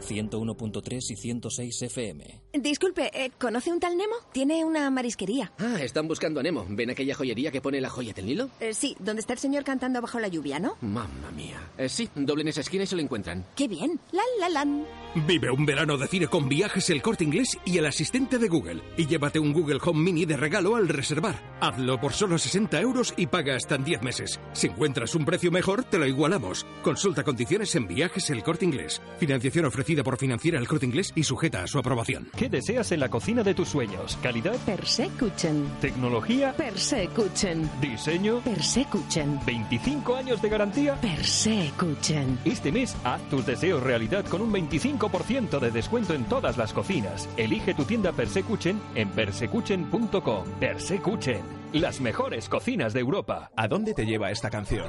101.3 0.00 1.10
y 1.10 1.16
106 1.16 1.82
FM. 1.82 2.43
Disculpe, 2.54 3.10
eh, 3.12 3.32
¿conoce 3.36 3.72
un 3.72 3.80
tal 3.80 3.96
Nemo? 3.96 4.14
Tiene 4.30 4.64
una 4.64 4.88
marisquería. 4.88 5.50
Ah, 5.58 5.82
están 5.82 6.06
buscando 6.06 6.38
a 6.38 6.42
Nemo. 6.44 6.64
¿Ven 6.68 6.88
aquella 6.90 7.12
joyería 7.16 7.50
que 7.50 7.60
pone 7.60 7.80
la 7.80 7.90
joya 7.90 8.12
del 8.12 8.26
Nilo? 8.26 8.48
Eh, 8.60 8.72
sí, 8.74 8.96
donde 9.00 9.20
está 9.20 9.32
el 9.32 9.40
señor 9.40 9.64
cantando 9.64 10.00
bajo 10.00 10.20
la 10.20 10.28
lluvia, 10.28 10.60
¿no? 10.60 10.76
Mamma 10.80 11.32
mía. 11.34 11.60
Eh, 11.76 11.88
sí, 11.88 12.08
doblen 12.14 12.46
esa 12.46 12.60
esquina 12.60 12.84
y 12.84 12.86
se 12.86 12.94
lo 12.94 13.02
encuentran. 13.02 13.44
¡Qué 13.56 13.66
bien! 13.66 13.98
¡La, 14.12 14.22
la, 14.38 14.48
lan! 14.48 14.86
Vive 15.26 15.50
un 15.50 15.66
verano 15.66 15.96
de 15.98 16.06
cine 16.06 16.28
con 16.28 16.48
viajes 16.48 16.88
El 16.90 17.02
Corte 17.02 17.24
Inglés 17.24 17.58
y 17.64 17.78
el 17.78 17.86
asistente 17.86 18.38
de 18.38 18.48
Google. 18.48 18.82
Y 18.96 19.06
llévate 19.06 19.40
un 19.40 19.52
Google 19.52 19.78
Home 19.84 20.00
Mini 20.02 20.24
de 20.24 20.36
regalo 20.36 20.76
al 20.76 20.88
reservar. 20.88 21.40
Hazlo 21.60 22.00
por 22.00 22.12
solo 22.12 22.38
60 22.38 22.80
euros 22.80 23.14
y 23.16 23.26
paga 23.26 23.56
hasta 23.56 23.74
en 23.74 23.84
10 23.84 24.02
meses. 24.02 24.38
Si 24.52 24.68
encuentras 24.68 25.16
un 25.16 25.24
precio 25.24 25.50
mejor, 25.50 25.82
te 25.82 25.98
lo 25.98 26.06
igualamos. 26.06 26.64
Consulta 26.82 27.24
condiciones 27.24 27.74
en 27.74 27.88
viajes 27.88 28.30
El 28.30 28.44
Corte 28.44 28.64
Inglés. 28.64 29.02
Financiación 29.18 29.64
ofrecida 29.64 30.04
por 30.04 30.18
Financiera 30.18 30.60
El 30.60 30.68
Corte 30.68 30.86
Inglés 30.86 31.10
y 31.16 31.24
sujeta 31.24 31.64
a 31.64 31.66
su 31.66 31.80
aprobación. 31.80 32.28
¿Qué 32.36 32.43
deseas 32.48 32.92
en 32.92 33.00
la 33.00 33.08
cocina 33.08 33.42
de 33.42 33.54
tus 33.54 33.68
sueños? 33.68 34.18
¿Calidad? 34.22 34.56
Persecuchen. 34.66 35.66
¿Tecnología? 35.80 36.52
Persecuchen. 36.56 37.70
¿Diseño? 37.80 38.40
Persecuchen. 38.40 39.40
¿25 39.40 40.16
años 40.16 40.42
de 40.42 40.48
garantía? 40.48 40.94
Persecuchen. 41.00 42.38
Este 42.44 42.72
mes 42.72 42.96
haz 43.04 43.20
tus 43.28 43.46
deseos 43.46 43.82
realidad 43.82 44.24
con 44.26 44.42
un 44.42 44.52
25% 44.52 45.58
de 45.58 45.70
descuento 45.70 46.14
en 46.14 46.24
todas 46.24 46.56
las 46.56 46.72
cocinas. 46.72 47.28
Elige 47.36 47.74
tu 47.74 47.84
tienda 47.84 48.12
Persecuchen 48.12 48.80
en 48.94 49.10
persecuchen.com. 49.10 50.44
Persecuchen, 50.60 51.42
las 51.72 52.00
mejores 52.00 52.48
cocinas 52.48 52.92
de 52.92 53.00
Europa. 53.00 53.50
¿A 53.56 53.68
dónde 53.68 53.94
te 53.94 54.06
lleva 54.06 54.30
esta 54.30 54.50
canción? 54.50 54.86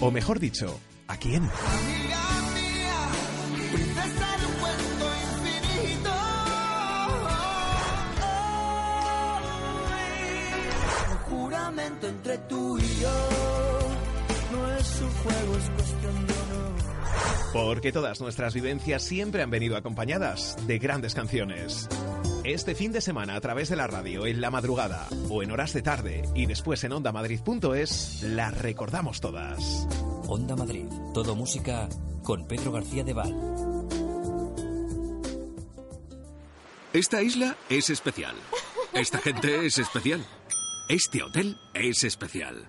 O 0.00 0.10
mejor 0.10 0.38
dicho, 0.38 0.78
¿a 1.08 1.16
quién? 1.16 1.48
Entre 12.08 12.38
tú 12.38 12.78
y 12.78 13.00
yo. 13.00 13.28
No 14.52 14.76
es 14.76 15.00
un 15.00 15.10
juego, 15.10 15.56
es 15.56 15.70
cuestión 15.70 16.26
de 16.26 16.32
honor. 16.32 16.74
Porque 17.52 17.92
todas 17.92 18.20
nuestras 18.20 18.54
vivencias 18.54 19.02
siempre 19.02 19.42
han 19.42 19.50
venido 19.50 19.76
acompañadas 19.76 20.56
de 20.66 20.78
grandes 20.78 21.14
canciones. 21.14 21.88
Este 22.44 22.74
fin 22.74 22.92
de 22.92 23.00
semana 23.00 23.36
a 23.36 23.40
través 23.40 23.68
de 23.68 23.76
la 23.76 23.86
radio, 23.86 24.26
en 24.26 24.40
la 24.40 24.50
madrugada 24.50 25.06
o 25.30 25.42
en 25.42 25.50
horas 25.50 25.72
de 25.72 25.82
tarde 25.82 26.22
y 26.34 26.46
después 26.46 26.84
en 26.84 26.92
ondamadrid.es, 26.92 28.22
las 28.22 28.58
recordamos 28.58 29.20
todas. 29.20 29.86
Onda 30.26 30.56
Madrid. 30.56 30.86
Todo 31.14 31.36
música 31.36 31.88
con 32.22 32.46
Pedro 32.46 32.72
García 32.72 33.04
de 33.04 33.12
Val. 33.12 33.34
Esta 36.92 37.22
isla 37.22 37.56
es 37.68 37.90
especial. 37.90 38.34
Esta 38.92 39.18
gente 39.18 39.66
es 39.66 39.78
especial. 39.78 40.24
Este 40.88 41.22
hotel 41.22 41.56
es 41.72 42.04
especial. 42.04 42.66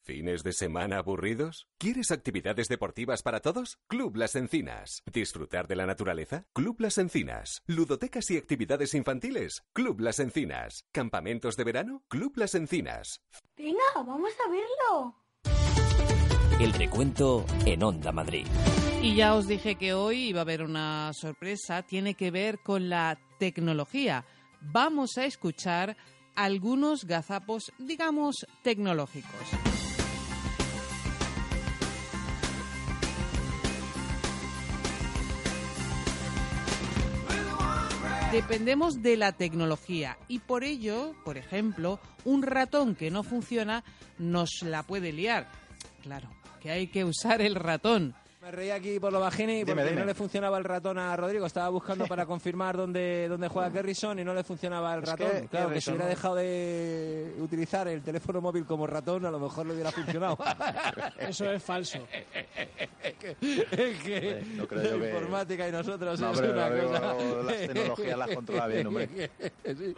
¿Fines 0.08 0.42
de 0.42 0.54
semana 0.54 1.00
aburridos? 1.00 1.68
¿Quieres 1.78 2.12
actividades 2.12 2.70
deportivas 2.70 3.22
para 3.22 3.42
todos? 3.42 3.78
Club 3.88 4.16
Las 4.16 4.38
Encinas. 4.38 5.04
¿Disfrutar 5.12 5.68
de 5.68 5.76
la 5.76 5.86
naturaleza? 5.86 6.46
Club 6.54 6.78
Las 6.80 6.98
Encinas. 6.98 7.62
¿Ludotecas 7.68 8.32
y 8.32 8.38
actividades 8.38 8.94
infantiles? 8.94 9.66
Club 9.74 10.00
Las 10.00 10.20
Encinas. 10.20 10.86
¿Campamentos 10.94 11.58
de 11.58 11.66
verano? 11.66 12.04
Club 12.08 12.38
Las 12.38 12.56
Encinas. 12.56 13.20
Venga, 13.58 13.84
vamos 13.96 14.32
a 14.46 14.50
verlo. 14.50 15.16
El 16.62 16.72
recuento 16.72 17.46
en 17.66 17.84
Onda 17.84 18.14
Madrid. 18.14 18.48
Y 19.02 19.14
ya 19.18 19.36
os 19.36 19.46
dije 19.46 19.76
que 19.76 19.94
hoy 19.94 20.30
iba 20.30 20.40
a 20.40 20.44
haber 20.44 20.64
una 20.64 21.12
sorpresa, 21.16 21.84
tiene 21.84 22.14
que 22.14 22.32
ver 22.32 22.60
con 22.60 22.88
la 22.88 23.20
tecnología. 23.40 24.24
Vamos 24.62 25.18
a 25.18 25.26
escuchar 25.26 25.98
algunos 26.34 27.04
gazapos, 27.04 27.74
digamos, 27.78 28.48
tecnológicos. 28.64 29.77
Dependemos 38.32 39.02
de 39.02 39.16
la 39.16 39.32
tecnología 39.32 40.18
y 40.28 40.40
por 40.40 40.66
ello, 40.66 41.16
por 41.24 41.38
ejemplo, 41.38 42.02
un 42.26 42.44
ratón 42.44 42.94
que 42.94 43.10
no 43.10 43.24
funciona 43.24 43.86
nos 44.20 44.64
la 44.64 44.84
puede 44.84 45.14
liar. 45.14 45.50
Claro, 46.02 46.30
que 46.60 46.70
hay 46.70 46.88
que 46.88 47.06
usar 47.06 47.42
el 47.42 47.56
ratón. 47.56 48.16
Me 48.40 48.52
reí 48.52 48.70
aquí 48.70 49.00
por 49.00 49.12
lo 49.12 49.20
bajini 49.20 49.66
porque 49.66 49.82
Dime, 49.82 49.84
dime. 49.90 50.00
no 50.02 50.06
le 50.06 50.14
funcionaba 50.14 50.60
el 50.60 50.64
ratón 50.64 51.00
a 51.00 51.16
Rodrigo. 51.18 51.48
Estaba 51.48 51.70
buscando 51.70 52.06
para 52.06 52.26
confirmar 52.28 52.78
dónde, 52.78 53.28
dónde 53.28 53.48
juega 53.48 53.72
Kerrison 53.72 54.20
y 54.20 54.24
no 54.24 54.34
le 54.36 54.44
funcionaba 54.44 54.94
el 54.94 55.02
Es 55.04 55.10
ratón. 55.10 55.28
que 55.42 55.48
claro, 55.48 55.70
que 55.72 55.82
si 55.82 55.90
hubiera 55.90 56.06
dejado 56.06 56.36
de 56.36 57.34
utilizar 57.40 57.88
el 57.88 58.04
teléfono 58.04 58.40
móvil 58.40 58.66
como 58.66 58.86
ratón, 58.86 59.26
a 59.26 59.32
lo 59.32 59.40
mejor 59.40 59.66
le 59.66 59.74
hubiera 59.74 59.92
funcionado. 59.92 60.38
Eso 61.20 61.52
es 61.52 61.64
falso. 61.64 61.98
es 63.04 63.14
que, 63.16 63.36
es 63.42 64.00
que 64.04 64.44
no 64.56 64.68
creo 64.68 64.84
la 64.84 64.90
yo 64.92 65.00
que- 65.00 65.08
informática 65.10 65.68
y 65.68 65.72
nosotros 65.72 66.20
No, 66.20 66.32
es 66.32 66.38
hombre, 66.38 66.52
una 66.54 66.70
cosa... 66.70 67.44
las 67.44 67.58
tecnologías 67.58 68.18
las 68.20 68.30
controla 68.30 68.68
bien, 68.68 68.88
hombre. 68.88 69.10
Sí. 69.66 69.96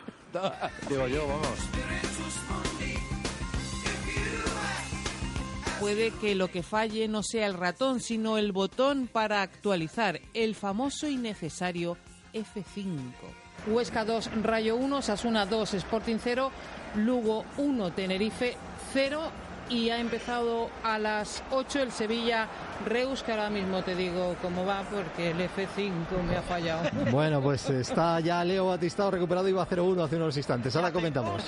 Digo 0.90 1.08
yo, 1.08 1.28
vamos. 1.28 1.50
Puede 5.80 6.12
que 6.12 6.36
lo 6.36 6.50
que 6.50 6.62
falle 6.62 7.08
no 7.08 7.24
sea 7.24 7.48
el 7.48 7.54
ratón, 7.54 8.02
sino 8.02 8.38
el 8.38 8.52
botón 8.52 9.08
para 9.08 9.42
actualizar, 9.42 10.20
el 10.34 10.56
famoso 10.56 11.08
y 11.08 11.16
necesario 11.16 11.98
F5. 12.34 13.14
Huesca 13.68 14.04
2, 14.04 14.44
Rayo 14.44 14.76
1, 14.76 15.02
Sasuna 15.02 15.46
2, 15.46 15.76
Sporting 15.76 16.18
0, 16.22 16.52
Lugo 16.96 17.46
1, 17.58 17.92
Tenerife 17.92 18.58
0 18.94 19.32
y 19.70 19.90
ha 19.90 20.00
empezado 20.00 20.70
a 20.84 20.98
las 20.98 21.44
8 21.52 21.84
el 21.84 21.92
Sevilla 21.92 22.48
Reus, 22.86 23.24
que 23.24 23.32
ahora 23.32 23.50
mismo 23.50 23.82
te 23.84 23.96
digo 23.96 24.36
cómo 24.42 24.66
va 24.66 24.84
porque 24.84 25.32
el 25.32 25.38
F5 25.38 26.24
me 26.28 26.36
ha 26.36 26.42
fallado. 26.42 26.90
Bueno, 27.12 27.42
pues 27.42 27.70
está 27.70 28.20
ya 28.20 28.44
Leo 28.44 28.68
Batistao 28.68 29.12
recuperado 29.12 29.48
y 29.48 29.52
va 29.54 29.68
0-1 29.68 30.04
hace 30.04 30.16
unos 30.16 30.36
instantes. 30.36 30.76
Ahora 30.76 30.92
comentamos. 30.92 31.44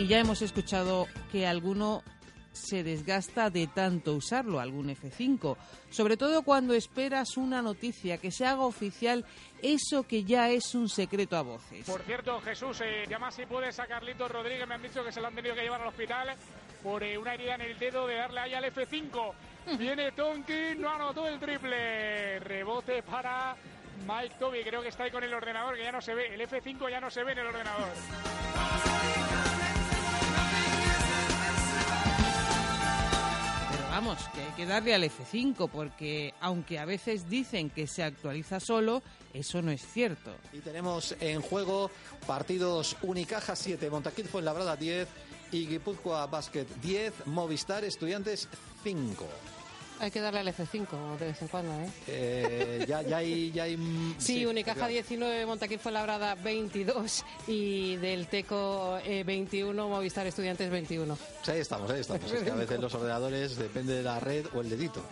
Y 0.00 0.06
ya 0.06 0.18
hemos 0.18 0.40
escuchado 0.40 1.08
que 1.30 1.46
alguno 1.46 2.02
se 2.52 2.82
desgasta 2.82 3.50
de 3.50 3.66
tanto 3.66 4.14
usarlo, 4.14 4.58
algún 4.58 4.88
F5, 4.88 5.58
sobre 5.90 6.16
todo 6.16 6.42
cuando 6.42 6.72
esperas 6.72 7.36
una 7.36 7.60
noticia 7.60 8.16
que 8.16 8.30
se 8.30 8.46
haga 8.46 8.62
oficial 8.62 9.26
eso 9.60 10.04
que 10.04 10.24
ya 10.24 10.48
es 10.48 10.74
un 10.74 10.88
secreto 10.88 11.36
a 11.36 11.42
voces. 11.42 11.84
Por 11.84 12.00
cierto, 12.00 12.40
Jesús, 12.40 12.80
eh, 12.80 13.04
llama 13.10 13.30
si 13.30 13.44
puedes 13.44 13.78
a 13.78 13.86
Carlitos 13.86 14.30
Rodríguez. 14.30 14.66
Me 14.66 14.76
han 14.76 14.82
dicho 14.82 15.04
que 15.04 15.12
se 15.12 15.20
lo 15.20 15.26
han 15.26 15.34
tenido 15.34 15.54
que 15.54 15.64
llevar 15.64 15.82
al 15.82 15.88
hospital 15.88 16.34
por 16.82 17.02
eh, 17.02 17.18
una 17.18 17.34
herida 17.34 17.56
en 17.56 17.60
el 17.60 17.78
dedo 17.78 18.06
de 18.06 18.14
darle 18.14 18.40
ahí 18.40 18.54
al 18.54 18.64
F5. 18.64 19.32
Viene 19.78 20.12
Tonkin, 20.12 20.80
no 20.80 20.94
anotó 20.94 21.28
el 21.28 21.38
triple. 21.38 22.40
Rebote 22.40 23.02
para 23.02 23.54
Mike 24.08 24.36
Toby. 24.38 24.64
Creo 24.64 24.80
que 24.80 24.88
está 24.88 25.04
ahí 25.04 25.10
con 25.10 25.22
el 25.22 25.34
ordenador, 25.34 25.76
que 25.76 25.84
ya 25.84 25.92
no 25.92 26.00
se 26.00 26.14
ve. 26.14 26.34
El 26.34 26.40
F5 26.40 26.90
ya 26.90 27.00
no 27.00 27.10
se 27.10 27.22
ve 27.22 27.32
en 27.32 27.38
el 27.40 27.46
ordenador. 27.48 28.99
Vamos, 34.00 34.18
que 34.32 34.40
hay 34.40 34.52
que 34.52 34.64
darle 34.64 34.94
al 34.94 35.02
F5 35.04 35.68
porque 35.68 36.32
aunque 36.40 36.78
a 36.78 36.86
veces 36.86 37.28
dicen 37.28 37.68
que 37.68 37.86
se 37.86 38.02
actualiza 38.02 38.58
solo, 38.58 39.02
eso 39.34 39.60
no 39.60 39.70
es 39.70 39.86
cierto. 39.86 40.34
Y 40.54 40.60
tenemos 40.60 41.14
en 41.20 41.42
juego 41.42 41.90
partidos 42.26 42.96
Unicaja 43.02 43.54
7, 43.54 43.90
Montaquit 43.90 44.26
Fuenlabrada 44.26 44.74
10 44.74 45.06
y 45.52 45.66
Guipúzcoa 45.66 46.26
Basket 46.28 46.66
10, 46.80 47.26
Movistar 47.26 47.84
Estudiantes 47.84 48.48
5. 48.84 49.26
Hay 50.00 50.10
que 50.10 50.20
darle 50.20 50.40
al 50.40 50.48
F5 50.48 51.18
de 51.18 51.26
vez 51.26 51.42
en 51.42 51.48
cuando, 51.48 51.72
¿eh? 51.74 51.90
Eh, 52.06 52.84
ya, 52.88 53.02
ya 53.02 53.18
hay... 53.18 53.52
Ya 53.52 53.64
hay 53.64 53.76
mm, 53.78 54.14
Sí, 54.18 54.46
Unicaja 54.46 54.78
claro. 54.78 54.92
19, 54.92 55.46
Montaquín 55.46 55.78
Fuenlabrada 55.78 56.34
22 56.36 57.24
y 57.46 57.96
del 57.96 58.26
Teco 58.26 58.98
eh, 59.04 59.24
21, 59.24 59.88
Movistar 59.88 60.26
Estudiantes 60.26 60.70
21. 60.70 61.16
Pues 61.16 61.48
ahí 61.50 61.60
estamos, 61.60 61.90
ahí 61.90 62.00
estamos. 62.00 62.32
Es 62.32 62.42
que 62.42 62.50
a 62.50 62.54
veces 62.54 62.80
los 62.80 62.94
ordenadores, 62.94 63.56
depende 63.56 63.94
de 63.94 64.02
la 64.02 64.18
red 64.20 64.46
o 64.54 64.60
el 64.62 64.70
dedito, 64.70 65.02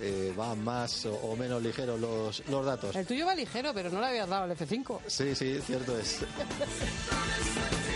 eh, 0.00 0.32
van 0.36 0.62
más 0.64 1.06
o, 1.06 1.14
o 1.14 1.36
menos 1.36 1.62
ligeros 1.62 2.00
los, 2.00 2.42
los 2.48 2.66
datos. 2.66 2.96
El 2.96 3.06
tuyo 3.06 3.24
va 3.26 3.34
ligero, 3.36 3.72
pero 3.72 3.90
no 3.90 4.00
le 4.00 4.06
habías 4.08 4.28
dado 4.28 4.44
al 4.44 4.56
F5. 4.56 4.98
Sí, 5.06 5.34
sí, 5.36 5.60
cierto 5.64 5.96
es. 5.96 6.18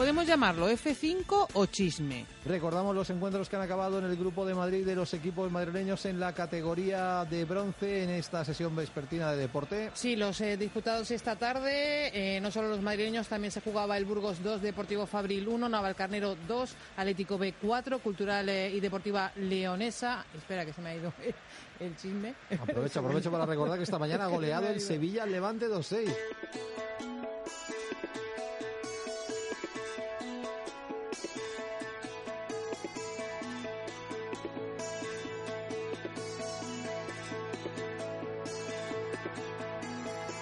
Podemos 0.00 0.26
llamarlo 0.26 0.70
F5 0.70 1.48
o 1.52 1.66
chisme. 1.66 2.24
Recordamos 2.46 2.96
los 2.96 3.10
encuentros 3.10 3.50
que 3.50 3.56
han 3.56 3.60
acabado 3.60 3.98
en 3.98 4.06
el 4.06 4.16
grupo 4.16 4.46
de 4.46 4.54
Madrid 4.54 4.86
de 4.86 4.94
los 4.94 5.12
equipos 5.12 5.52
madrileños 5.52 6.06
en 6.06 6.18
la 6.18 6.32
categoría 6.32 7.26
de 7.26 7.44
bronce 7.44 8.04
en 8.04 8.08
esta 8.08 8.42
sesión 8.42 8.74
vespertina 8.74 9.30
de 9.30 9.36
deporte. 9.36 9.90
Sí, 9.92 10.16
los 10.16 10.40
eh, 10.40 10.56
disputados 10.56 11.10
esta 11.10 11.36
tarde, 11.36 12.12
eh, 12.14 12.40
no 12.40 12.50
solo 12.50 12.70
los 12.70 12.80
madrileños, 12.80 13.28
también 13.28 13.50
se 13.50 13.60
jugaba 13.60 13.98
el 13.98 14.06
Burgos 14.06 14.42
2, 14.42 14.62
Deportivo 14.62 15.04
Fabril 15.04 15.46
1, 15.46 15.68
Navalcarnero 15.68 16.34
2, 16.48 16.76
Atlético 16.96 17.36
B 17.36 17.52
4, 17.60 17.98
Cultural 17.98 18.48
eh, 18.48 18.70
y 18.70 18.80
Deportiva 18.80 19.30
Leonesa. 19.36 20.24
Espera, 20.34 20.64
que 20.64 20.72
se 20.72 20.80
me 20.80 20.88
ha 20.88 20.94
ido 20.94 21.12
el 21.78 21.94
chisme. 21.96 22.34
Aprovecho, 22.58 23.00
aprovecho 23.00 23.30
para 23.30 23.44
recordar 23.44 23.76
que 23.76 23.84
esta 23.84 23.98
mañana 23.98 24.24
ha 24.24 24.28
goleado 24.30 24.66
el 24.66 24.80
Sevilla 24.80 25.26
Levante 25.26 25.68
2-6. 25.68 26.10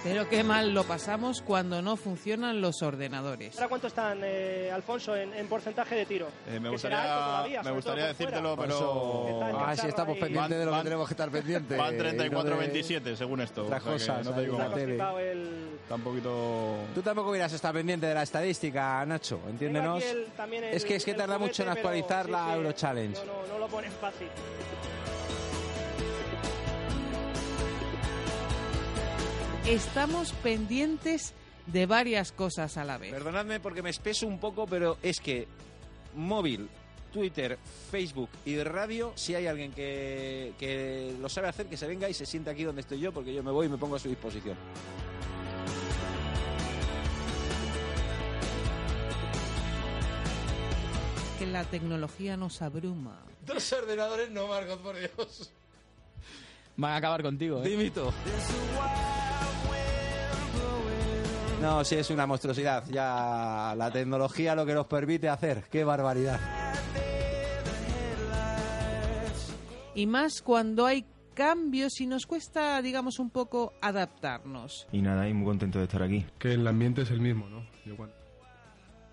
Pero 0.09 0.27
qué 0.27 0.43
mal 0.43 0.73
lo 0.73 0.83
pasamos 0.85 1.41
cuando 1.41 1.81
no 1.81 1.95
funcionan 1.95 2.61
los 2.61 2.81
ordenadores. 2.81 3.55
¿Ahora 3.57 3.67
cuánto 3.69 3.87
están, 3.87 4.21
eh, 4.23 4.71
Alfonso, 4.73 5.15
en, 5.15 5.33
en 5.35 5.47
porcentaje 5.47 5.95
de 5.95 6.05
tiro? 6.05 6.27
Eh, 6.47 6.59
me 6.59 6.69
gustaría, 6.69 7.03
todavía, 7.03 7.63
me 7.63 7.71
gustaría 7.71 8.07
decírtelo, 8.07 8.55
fuera. 8.55 8.73
pero. 8.73 9.59
Ah, 9.59 9.75
sí, 9.75 9.87
estamos 9.87 10.17
pendientes 10.17 10.57
de 10.57 10.65
lo 10.65 10.71
que 10.77 10.83
tenemos 10.83 11.07
que 11.07 11.13
estar 11.13 11.29
pendientes. 11.29 11.77
Van 11.77 11.93
y 11.93 11.97
no 11.97 12.03
de 12.03 12.31
34-27, 12.31 13.15
según 13.15 13.41
esto. 13.41 13.65
otras 13.65 13.85
o 13.85 13.99
sea 13.99 14.21
no 14.23 14.31
te 14.33 14.41
digo 14.41 14.57
más. 14.57 14.73
tele. 14.73 14.93
Está 14.95 15.95
un 15.95 16.01
poquito. 16.01 16.75
Tú 16.95 17.01
tampoco 17.01 17.29
hubieras 17.29 17.53
estado 17.53 17.75
pendiente 17.75 18.07
de 18.07 18.13
la 18.15 18.23
estadística, 18.23 19.05
Nacho, 19.05 19.39
entiéndenos. 19.47 20.03
El- 20.03 20.27
el- 20.53 20.63
es 20.65 20.85
que 20.85 20.95
es 20.95 21.05
que 21.05 21.11
el 21.11 21.17
tarda 21.17 21.37
mucho 21.37 21.61
en 21.63 21.69
juguete, 21.69 21.81
pero 21.87 21.89
actualizar 21.89 22.25
sí, 22.25 22.31
la 22.31 22.45
sí, 22.45 22.51
Euro 22.53 22.71
Challenge. 22.71 23.25
No, 23.25 23.33
no, 23.33 23.47
no 23.53 23.59
lo 23.59 23.67
ponen 23.67 23.91
fácil. 23.91 24.27
Estamos 29.65 30.31
pendientes 30.43 31.33
de 31.67 31.85
varias 31.85 32.31
cosas 32.31 32.77
a 32.77 32.83
la 32.83 32.97
vez. 32.97 33.11
Perdonadme 33.11 33.59
porque 33.59 33.81
me 33.81 33.89
espeso 33.89 34.25
un 34.25 34.39
poco, 34.39 34.65
pero 34.65 34.97
es 35.03 35.19
que 35.19 35.47
móvil, 36.15 36.69
Twitter, 37.11 37.57
Facebook 37.91 38.29
y 38.45 38.57
radio, 38.63 39.11
si 39.15 39.35
hay 39.35 39.47
alguien 39.47 39.71
que, 39.71 40.53
que 40.57 41.15
lo 41.19 41.29
sabe 41.29 41.49
hacer, 41.49 41.67
que 41.67 41.77
se 41.77 41.87
venga 41.87 42.09
y 42.09 42.13
se 42.13 42.25
siente 42.25 42.49
aquí 42.49 42.63
donde 42.63 42.81
estoy 42.81 42.99
yo, 42.99 43.11
porque 43.11 43.33
yo 43.33 43.43
me 43.43 43.51
voy 43.51 43.67
y 43.67 43.69
me 43.69 43.77
pongo 43.77 43.95
a 43.95 43.99
su 43.99 44.09
disposición. 44.09 44.55
Que 51.37 51.45
la 51.45 51.63
tecnología 51.63 52.35
nos 52.35 52.61
abruma. 52.61 53.21
Dos 53.45 53.71
ordenadores 53.71 54.29
no, 54.31 54.47
Marcos, 54.47 54.77
por 54.79 54.97
Dios. 54.97 55.51
Van 56.75 56.91
a 56.93 56.95
acabar 56.97 57.21
contigo, 57.21 57.63
¿eh? 57.63 57.69
Dimito. 57.69 58.13
No, 61.61 61.83
sí, 61.83 61.95
es 61.95 62.09
una 62.09 62.25
monstruosidad. 62.25 62.85
Ya 62.89 63.73
la 63.77 63.91
tecnología 63.91 64.55
lo 64.55 64.65
que 64.65 64.73
nos 64.73 64.87
permite 64.87 65.27
hacer. 65.27 65.63
¡Qué 65.69 65.83
barbaridad! 65.83 66.39
Y 69.93 70.05
más 70.05 70.41
cuando 70.41 70.85
hay 70.85 71.05
cambios 71.33 71.99
y 71.99 72.07
nos 72.07 72.25
cuesta, 72.25 72.81
digamos, 72.81 73.19
un 73.19 73.29
poco 73.29 73.73
adaptarnos. 73.81 74.87
Y 74.93 75.01
nada, 75.01 75.27
y 75.27 75.33
muy 75.33 75.45
contento 75.45 75.79
de 75.79 75.85
estar 75.85 76.01
aquí. 76.01 76.25
Que 76.37 76.53
el 76.53 76.65
ambiente 76.65 77.01
es 77.01 77.11
el 77.11 77.19
mismo, 77.19 77.49
¿no? 77.49 77.65
Yo 77.85 77.95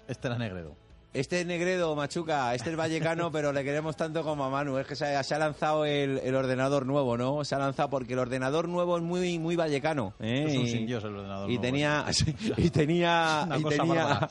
Este 0.06 0.28
era 0.28 0.38
Negredo. 0.38 0.85
Este 1.16 1.40
es 1.40 1.46
Negredo, 1.46 1.96
Machuca, 1.96 2.54
este 2.54 2.70
es 2.70 2.76
Vallecano, 2.76 3.30
pero 3.32 3.52
le 3.52 3.64
queremos 3.64 3.96
tanto 3.96 4.22
como 4.22 4.44
a 4.44 4.50
Manu. 4.50 4.76
Es 4.78 4.86
que 4.86 4.94
se 4.96 5.06
ha, 5.16 5.22
se 5.22 5.34
ha 5.34 5.38
lanzado 5.38 5.84
el, 5.86 6.18
el 6.22 6.34
ordenador 6.34 6.84
nuevo, 6.84 7.16
¿no? 7.16 7.42
Se 7.44 7.54
ha 7.54 7.58
lanzado 7.58 7.88
porque 7.88 8.12
el 8.12 8.18
ordenador 8.18 8.68
nuevo 8.68 8.96
es 8.98 9.02
muy 9.02 9.38
muy 9.38 9.56
vallecano. 9.56 10.12
¿eh? 10.20 10.44
Es 10.48 10.56
un 10.56 10.66
sin 10.66 10.86
Dios 10.86 11.02
el 11.04 11.16
ordenador 11.16 11.48
Y 11.50 11.54
nuevo, 11.54 11.62
tenía, 11.62 12.04
sí. 12.12 12.34
y 12.58 12.68
tenía, 12.70 13.48
y 13.58 13.62
tenía, 13.64 13.84
bárbara. 13.84 14.30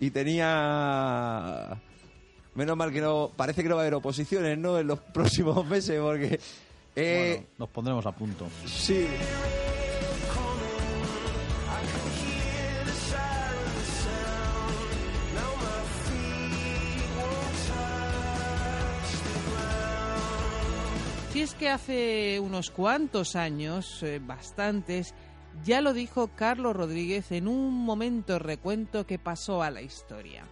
y 0.00 0.10
tenía. 0.10 1.80
Menos 2.54 2.76
mal 2.76 2.92
que 2.92 3.00
no, 3.00 3.30
parece 3.36 3.62
que 3.62 3.68
no 3.68 3.76
va 3.76 3.82
a 3.82 3.84
haber 3.84 3.94
oposiciones, 3.94 4.58
¿no? 4.58 4.78
En 4.78 4.88
los 4.88 4.98
próximos 4.98 5.64
meses, 5.66 6.00
porque. 6.00 6.40
eh, 6.96 7.34
Bueno, 7.36 7.46
nos 7.58 7.68
pondremos 7.68 8.06
a 8.06 8.10
punto. 8.12 8.48
Sí. 8.66 9.06
Si 21.38 21.44
es 21.44 21.54
que 21.54 21.70
hace 21.70 22.40
unos 22.40 22.72
cuantos 22.72 23.36
años, 23.36 24.02
eh, 24.02 24.18
bastantes, 24.20 25.14
ya 25.62 25.80
lo 25.80 25.92
dijo 25.92 26.32
Carlos 26.34 26.74
Rodríguez 26.74 27.30
en 27.30 27.46
un 27.46 27.72
momento 27.74 28.40
recuento 28.40 29.06
que 29.06 29.20
pasó 29.20 29.62
a 29.62 29.70
la 29.70 29.80
historia. 29.80 30.48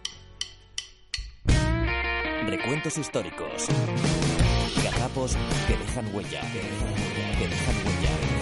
Recuentos 2.45 2.97
históricos. 2.97 3.67
Gazapos 4.81 5.35
que 5.67 5.75
dejan 5.75 6.15
huella. 6.15 6.39
Que 6.53 6.59
dejan. 6.59 6.95
Que 7.37 7.47
dejan 7.49 7.75
huella. 7.85 8.36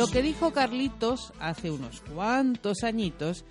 Lo 0.00 0.06
que 0.06 0.22
dijo 0.22 0.50
Carlitos 0.50 1.30
hace 1.40 1.70
unos 1.70 2.00
cuantos 2.00 2.84
añitos 2.84 3.44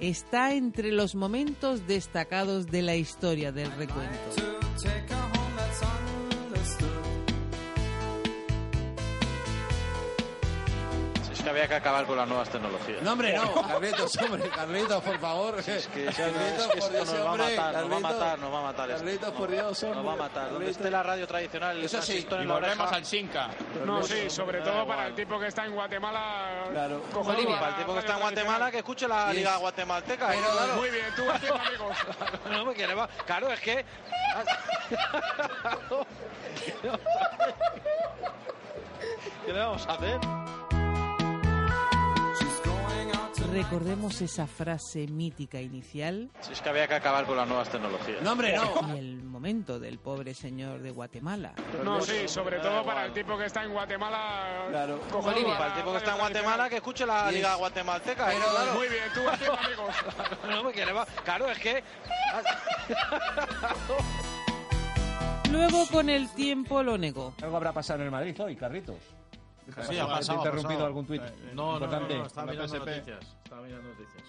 está 0.00 0.52
entre 0.52 0.90
los 0.90 1.14
momentos 1.14 1.86
destacados 1.86 2.66
de 2.66 2.82
la 2.82 2.96
historia 2.96 3.52
del 3.52 3.70
recuento. 3.76 4.18
Que 11.42 11.50
había 11.50 11.68
que 11.68 11.74
acabar 11.74 12.06
con 12.06 12.16
las 12.16 12.28
nuevas 12.28 12.48
tecnologías. 12.48 13.02
No, 13.02 13.12
hombre, 13.12 13.34
no. 13.36 13.54
Carlitos, 13.54 14.16
hombre, 14.18 14.48
Carlitos, 14.48 15.02
por 15.02 15.18
favor. 15.18 15.58
Es 15.58 15.64
que, 15.66 15.76
es 15.78 15.86
que- 15.88 16.04
Carlitos, 16.04 16.66
es 16.66 16.66
que 16.72 16.80
por 16.80 16.90
Dios, 16.92 17.06
nos 17.06 17.14
va 17.16 17.20
a 17.20 17.32
hombre, 17.32 17.56
matar, 17.56 17.74
nos 17.74 17.90
va 17.92 17.96
a 17.96 18.00
matar, 18.00 18.38
nos 18.38 18.52
va 18.54 18.58
a 18.58 18.62
matar. 18.62 18.90
esto. 18.90 19.04
Carlitos, 19.04 19.30
por 19.32 19.50
Dios, 19.50 19.82
Nos 19.82 19.92
va 19.92 19.96
a 19.96 19.98
hombre, 20.00 20.16
matar. 20.16 20.50
Donde 20.50 20.70
esté 20.70 20.90
la 20.90 21.02
radio 21.02 21.26
tradicional, 21.26 21.82
Eso 21.84 22.02
sí, 22.02 22.26
y 22.30 22.46
volvemos 22.46 22.92
al 22.92 23.04
Sinca. 23.04 23.48
No, 23.84 24.02
sí, 24.02 24.30
sobre 24.30 24.60
todo 24.60 24.86
para 24.86 25.06
el 25.08 25.14
tipo 25.14 25.38
que 25.38 25.46
está 25.48 25.64
en 25.66 25.72
Guatemala. 25.74 26.66
Claro. 26.70 27.02
Para 27.12 27.68
el 27.68 27.76
tipo 27.76 27.92
que 27.94 27.98
está 28.00 28.14
en 28.14 28.20
Guatemala, 28.20 28.70
que 28.70 28.78
escuche 28.78 29.08
la. 29.08 29.32
Liga 29.32 29.56
Guatemalteca. 29.56 30.28
Pero, 30.28 30.40
claro. 30.52 30.74
Muy 30.76 30.90
bien, 30.90 31.06
tú 31.16 31.22
amigos. 31.30 31.96
No, 32.50 32.96
va- 32.96 33.08
Claro, 33.26 33.50
es 33.52 33.60
que. 33.60 33.84
¿Qué 39.46 39.52
le 39.52 39.58
vamos 39.58 39.86
a 39.88 39.92
hacer? 39.94 40.18
Recordemos 43.52 44.18
esa 44.22 44.46
frase 44.46 45.06
mítica 45.06 45.60
inicial. 45.60 46.30
Si 46.40 46.52
es 46.54 46.62
que 46.62 46.70
había 46.70 46.88
que 46.88 46.94
acabar 46.94 47.26
con 47.26 47.36
las 47.36 47.46
nuevas 47.46 47.68
tecnologías. 47.68 48.22
No, 48.22 48.32
hombre, 48.32 48.56
no. 48.56 48.94
Y 48.94 48.98
el 48.98 49.22
momento 49.22 49.78
del 49.78 49.98
pobre 49.98 50.32
señor 50.32 50.80
de 50.80 50.90
Guatemala. 50.90 51.52
No, 51.84 52.00
sí, 52.00 52.26
sobre 52.28 52.60
todo 52.60 52.82
para 52.82 53.04
el 53.04 53.12
tipo 53.12 53.36
que 53.36 53.44
está 53.44 53.62
en 53.64 53.72
Guatemala. 53.72 54.66
Claro. 54.70 55.00
Para 55.00 55.66
el 55.66 55.74
tipo 55.74 55.92
que 55.92 55.98
está 55.98 56.12
en 56.12 56.18
Guatemala, 56.18 56.68
que 56.70 56.76
escuche 56.76 57.04
la 57.04 57.26
Yes. 57.26 57.34
Liga 57.34 57.54
Guatemalteca. 57.56 58.26
Pero, 58.26 58.38
claro. 58.40 58.74
Muy 58.74 58.88
bien, 58.88 59.04
tú 59.12 59.20
amigos. 59.52 59.94
No, 60.48 60.64
me 60.64 60.72
quiere 60.72 60.94
más. 60.94 61.08
Claro, 61.22 61.50
es 61.50 61.58
que. 61.58 61.84
Luego 65.50 65.86
con 65.88 66.08
el 66.08 66.30
tiempo 66.30 66.82
lo 66.82 66.96
negó. 66.96 67.34
Algo 67.42 67.56
habrá 67.58 67.72
pasado 67.72 67.98
en 68.00 68.06
el 68.06 68.10
Madrid 68.10 68.34
hoy, 68.40 68.56
Carlitos. 68.56 68.96
Sí, 69.88 69.98
ha 69.98 70.06
pasado, 70.06 70.26
¿Te 70.26 70.32
he 70.32 70.36
interrumpido 70.36 70.68
pasado. 70.68 70.86
algún 70.86 71.06
tuit 71.06 71.22
Eh, 71.22 71.50
No, 71.54 71.78
no, 71.78 71.86
no, 71.86 72.00
no, 72.00 72.26
estaba 72.26 72.50
mirando 72.52 72.74
PSP. 72.74 72.86
noticias. 72.90 73.36
Estaba 73.44 73.62
mirando 73.62 73.88
noticias. 73.88 74.22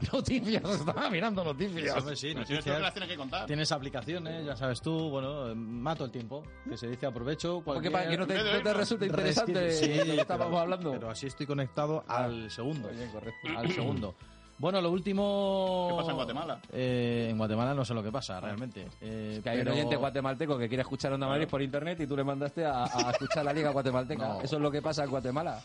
Noticias, 0.12 0.64
estaba 0.64 1.10
mirando 1.10 1.44
noticias. 1.44 2.04
Sí, 2.18 2.28
si 2.30 2.34
noticias. 2.34 2.64
tienes 2.94 3.08
que 3.10 3.16
contar. 3.18 3.44
Tienes 3.46 3.70
aplicaciones, 3.70 4.46
ya 4.46 4.56
sabes 4.56 4.80
tú, 4.80 5.10
bueno, 5.10 5.48
eh, 5.50 5.54
mato 5.54 6.06
el 6.06 6.10
tiempo, 6.10 6.42
que 6.66 6.76
se 6.78 6.88
dice 6.88 7.04
aprovecho. 7.04 7.60
Porque 7.62 7.90
para 7.90 8.08
que 8.08 8.16
no 8.16 8.26
te- 8.26 8.34
no 8.42 8.62
te 8.62 8.72
resulte 8.74 9.04
interesante 9.06 9.70
Sí, 9.72 9.94
lo 9.98 10.04
que 10.14 10.20
estábamos 10.22 10.52
pero- 10.52 10.58
hablando. 10.60 10.92
Pero 10.92 11.10
así 11.10 11.26
estoy 11.26 11.44
conectado 11.46 12.02
al 12.08 12.50
segundo. 12.50 12.88
Bien, 12.88 13.10
correcto. 13.10 13.48
Al 13.58 13.70
segundo. 13.72 14.14
Bueno, 14.60 14.78
lo 14.82 14.90
último... 14.90 15.86
¿Qué 15.90 15.96
pasa 15.96 16.10
en 16.10 16.16
Guatemala? 16.16 16.58
Eh, 16.70 17.28
en 17.30 17.38
Guatemala 17.38 17.72
no 17.72 17.82
sé 17.82 17.94
lo 17.94 18.02
que 18.02 18.12
pasa, 18.12 18.38
realmente. 18.40 18.86
Eh, 19.00 19.40
Que 19.42 19.48
hay 19.48 19.58
pero- 19.58 19.70
un 19.72 19.78
oyente 19.78 19.96
guatemalteco 19.96 20.58
que 20.58 20.68
quiere 20.68 20.82
escuchar 20.82 21.12
Onda 21.14 21.26
Madrid 21.26 21.48
por 21.48 21.62
internet 21.62 21.98
y 22.00 22.06
tú 22.06 22.14
le 22.14 22.24
mandaste 22.24 22.66
a, 22.66 22.84
a 22.84 23.10
escuchar 23.10 23.42
la 23.42 23.54
Liga 23.54 23.70
Guatemalteca. 23.70 24.28
No. 24.28 24.40
Eso 24.42 24.56
es 24.56 24.62
lo 24.62 24.70
que 24.70 24.82
pasa 24.82 25.04
en 25.04 25.10
Guatemala. 25.10 25.60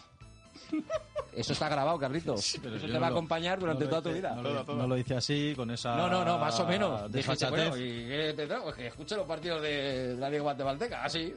Eso 1.35 1.53
está 1.53 1.67
grabado, 1.67 1.99
Carlitos. 1.99 2.57
Pero 2.61 2.77
Eso 2.77 2.87
te 2.87 2.93
va 2.97 3.07
a 3.07 3.09
no 3.09 3.15
acompañar 3.17 3.59
durante 3.59 3.83
no 3.83 3.89
toda 3.89 4.01
tu 4.01 4.13
vida. 4.13 4.35
No 4.35 4.41
lo, 4.41 4.63
no 4.63 4.87
lo 4.87 4.97
hice 4.97 5.15
así, 5.15 5.53
con 5.55 5.69
esa. 5.71 5.95
No, 5.95 6.07
no, 6.07 6.23
no, 6.23 6.37
más 6.37 6.57
o 6.59 6.65
menos. 6.65 7.11
Dijiste, 7.11 7.49
bueno, 7.49 7.75
¿y 7.75 8.07
qué 8.07 8.33
te 8.35 8.47
tengo? 8.47 8.63
Pues 8.63 8.75
que 8.75 8.87
escuche 8.87 9.15
los 9.17 9.25
partidos 9.25 9.61
de 9.61 10.15
la 10.17 10.29
Liga 10.29 10.43
Guatemalteca, 10.43 11.03
así. 11.03 11.33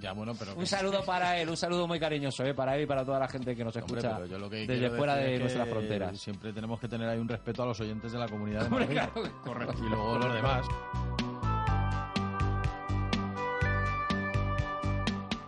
Ya, 0.00 0.12
bueno, 0.12 0.34
pero. 0.38 0.54
Un 0.54 0.66
saludo 0.66 1.04
para 1.04 1.38
él, 1.38 1.48
un 1.48 1.56
saludo 1.56 1.86
muy 1.86 2.00
cariñoso, 2.00 2.44
¿eh? 2.44 2.54
Para 2.54 2.76
él 2.76 2.84
y 2.84 2.86
para 2.86 3.04
toda 3.04 3.18
la 3.18 3.28
gente 3.28 3.54
que 3.54 3.64
nos 3.64 3.76
escucha 3.76 4.16
pero 4.16 4.26
yo 4.26 4.38
lo 4.38 4.48
que 4.48 4.66
desde 4.66 4.90
fuera 4.90 5.16
de 5.16 5.26
es 5.26 5.32
que 5.32 5.38
nuestras 5.40 5.68
fronteras. 5.68 6.18
Siempre 6.18 6.52
tenemos 6.52 6.80
que 6.80 6.88
tener 6.88 7.08
ahí 7.08 7.18
un 7.18 7.28
respeto 7.28 7.62
a 7.62 7.66
los 7.66 7.80
oyentes 7.80 8.12
de 8.12 8.18
la 8.18 8.28
comunidad 8.28 8.60
de 8.60 8.66
Hombre, 8.66 8.86
Madrid. 8.86 9.00
claro. 9.12 9.40
Correcto. 9.44 9.74
Y 9.78 9.88
luego 9.88 10.18
los 10.18 10.34
demás. 10.34 10.66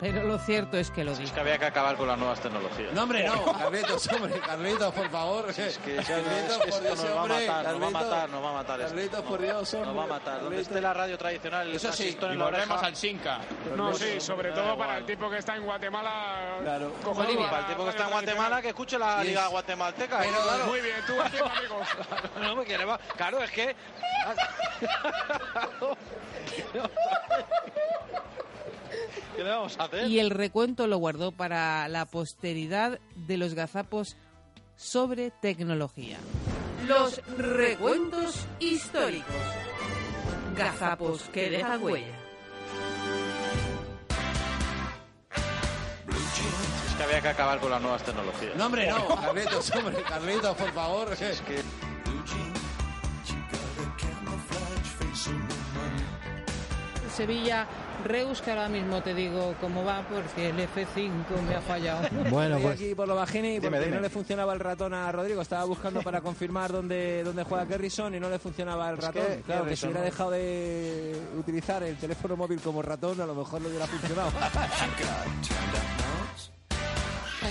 Pero 0.04 0.22
lo 0.24 0.38
cierto 0.38 0.76
es 0.76 0.90
que 0.90 1.02
lo 1.02 1.12
Es 1.12 1.18
dijo. 1.18 1.32
que 1.34 1.40
había 1.40 1.58
que 1.58 1.64
acabar 1.64 1.96
con 1.96 2.06
las 2.06 2.18
nuevas 2.18 2.38
tecnologías. 2.38 2.92
No, 2.92 3.04
hombre, 3.04 3.26
no, 3.26 3.42
Carlitos, 3.58 4.06
hombre, 4.12 4.38
Carlitos, 4.38 4.92
por 4.92 5.08
favor. 5.08 5.48
Es 5.48 5.56
que, 5.56 5.66
es 5.68 5.78
que- 5.78 5.94
Carlitos, 5.94 6.60
es 6.66 6.74
por 6.74 6.82
Dios, 6.82 6.96
nos 6.98 7.06
va 7.06 7.10
a 7.10 7.22
hombre, 7.22 7.46
matar, 7.46 7.64
nos 7.72 7.82
va 7.82 7.86
a 7.86 7.90
matar, 7.90 8.28
nos 8.28 8.44
va 8.44 8.50
a 8.50 8.52
matar 8.52 8.80
esto. 8.82 8.94
Carlitos, 8.94 9.22
por 9.22 9.40
Dios, 9.40 9.72
Nos 9.74 9.82
va 9.82 9.86
a 9.86 9.90
hombre, 9.92 10.06
matar. 10.08 10.40
Donde 10.42 10.60
esté 10.60 10.80
la 10.82 10.92
radio 10.92 11.16
tradicional, 11.16 11.72
Eso 11.74 11.90
sí, 11.92 12.18
y 12.20 12.36
volvemos 12.36 12.82
al 12.82 12.96
Sinca. 12.96 13.40
No, 13.74 13.94
sí, 13.94 14.20
sobre 14.20 14.50
todo 14.52 14.62
igual. 14.74 14.78
para 14.78 14.98
el 14.98 15.06
tipo 15.06 15.30
que 15.30 15.38
está 15.38 15.56
en 15.56 15.64
Guatemala. 15.64 16.58
Claro. 16.60 16.92
Para 16.92 17.60
el 17.60 17.66
tipo 17.66 17.84
que 17.84 17.90
está 17.90 18.04
en 18.04 18.10
Guatemala, 18.10 18.60
que 18.62 18.68
escuche 18.68 18.98
la 18.98 19.24
Liga 19.24 19.44
es- 19.46 19.50
Guatemalteca. 19.50 20.18
Pero- 20.18 20.30
¿eh? 20.30 20.38
claro. 20.44 20.66
Muy 20.66 20.80
bien, 20.82 20.96
tú 21.06 21.12
amigos. 21.22 21.88
No 22.42 22.56
me 22.56 22.64
quiere 22.64 22.84
más. 22.84 23.00
Claro, 23.16 23.42
es 23.42 23.50
que. 23.50 23.74
¿Qué 29.36 29.42
le 29.42 29.50
vamos 29.50 29.76
a 29.78 29.84
hacer? 29.84 30.08
Y 30.08 30.20
el 30.20 30.30
recuento 30.30 30.86
lo 30.86 30.98
guardó 30.98 31.32
para 31.32 31.88
la 31.88 32.06
posteridad 32.06 33.00
de 33.16 33.36
los 33.36 33.54
gazapos 33.54 34.16
sobre 34.76 35.30
tecnología. 35.30 36.18
Los 36.86 37.20
recuentos 37.36 38.46
históricos. 38.60 39.34
Gazapos 40.56 41.22
que 41.32 41.50
dejan 41.50 41.82
huella. 41.82 42.18
Es 46.86 46.94
que 46.96 47.02
había 47.02 47.20
que 47.20 47.28
acabar 47.28 47.58
con 47.58 47.70
las 47.70 47.82
nuevas 47.82 48.04
tecnologías. 48.04 48.54
No, 48.56 48.66
hombre, 48.66 48.88
no, 48.88 49.08
Carlitos, 49.08 49.70
hombre, 49.74 50.02
Carlitos, 50.02 50.56
por 50.56 50.72
favor. 50.72 51.12
Es 51.12 51.40
que. 51.40 51.60
Sevilla 57.16 57.66
Reus, 58.04 58.40
que 58.42 58.50
ahora 58.50 58.68
mismo 58.68 59.02
te 59.02 59.14
digo 59.14 59.54
cómo 59.60 59.84
va, 59.84 60.02
porque 60.08 60.50
el 60.50 60.56
F5 60.58 61.40
me 61.48 61.54
ha 61.56 61.60
fallado. 61.60 62.06
Bueno, 62.30 62.58
pues- 62.58 62.74
aquí 62.74 62.94
por 62.94 63.08
lo 63.08 63.14
bajini, 63.16 63.60
porque 63.60 63.68
Dime, 63.76 63.80
dime. 63.86 63.96
no 63.96 64.02
le 64.02 64.10
funcionaba 64.10 64.52
el 64.54 64.60
ratón 64.60 64.94
a 64.94 65.10
Rodrigo. 65.12 65.40
Estaba 65.42 65.64
buscando 65.64 66.02
para 66.02 66.20
confirmar 66.20 66.70
dónde, 66.72 67.22
dónde 67.24 67.44
juega 67.44 67.66
Kerrison 67.66 68.14
y 68.14 68.20
no 68.20 68.28
le 68.30 68.38
funcionaba 68.38 68.90
el 68.90 68.98
Es 68.98 69.04
ratón. 69.04 69.22
que 69.26 69.42
claro, 69.42 69.64
que 69.66 69.76
si 69.76 69.86
hubiera 69.86 70.02
dejado 70.02 70.30
de 70.32 71.16
utilizar 71.38 71.82
el 71.82 71.96
teléfono 71.96 72.36
móvil 72.36 72.60
como 72.60 72.82
ratón, 72.82 73.20
a 73.20 73.26
lo 73.26 73.34
mejor 73.34 73.60
le 73.62 73.68
hubiera 73.68 73.86
funcionado. 73.86 74.30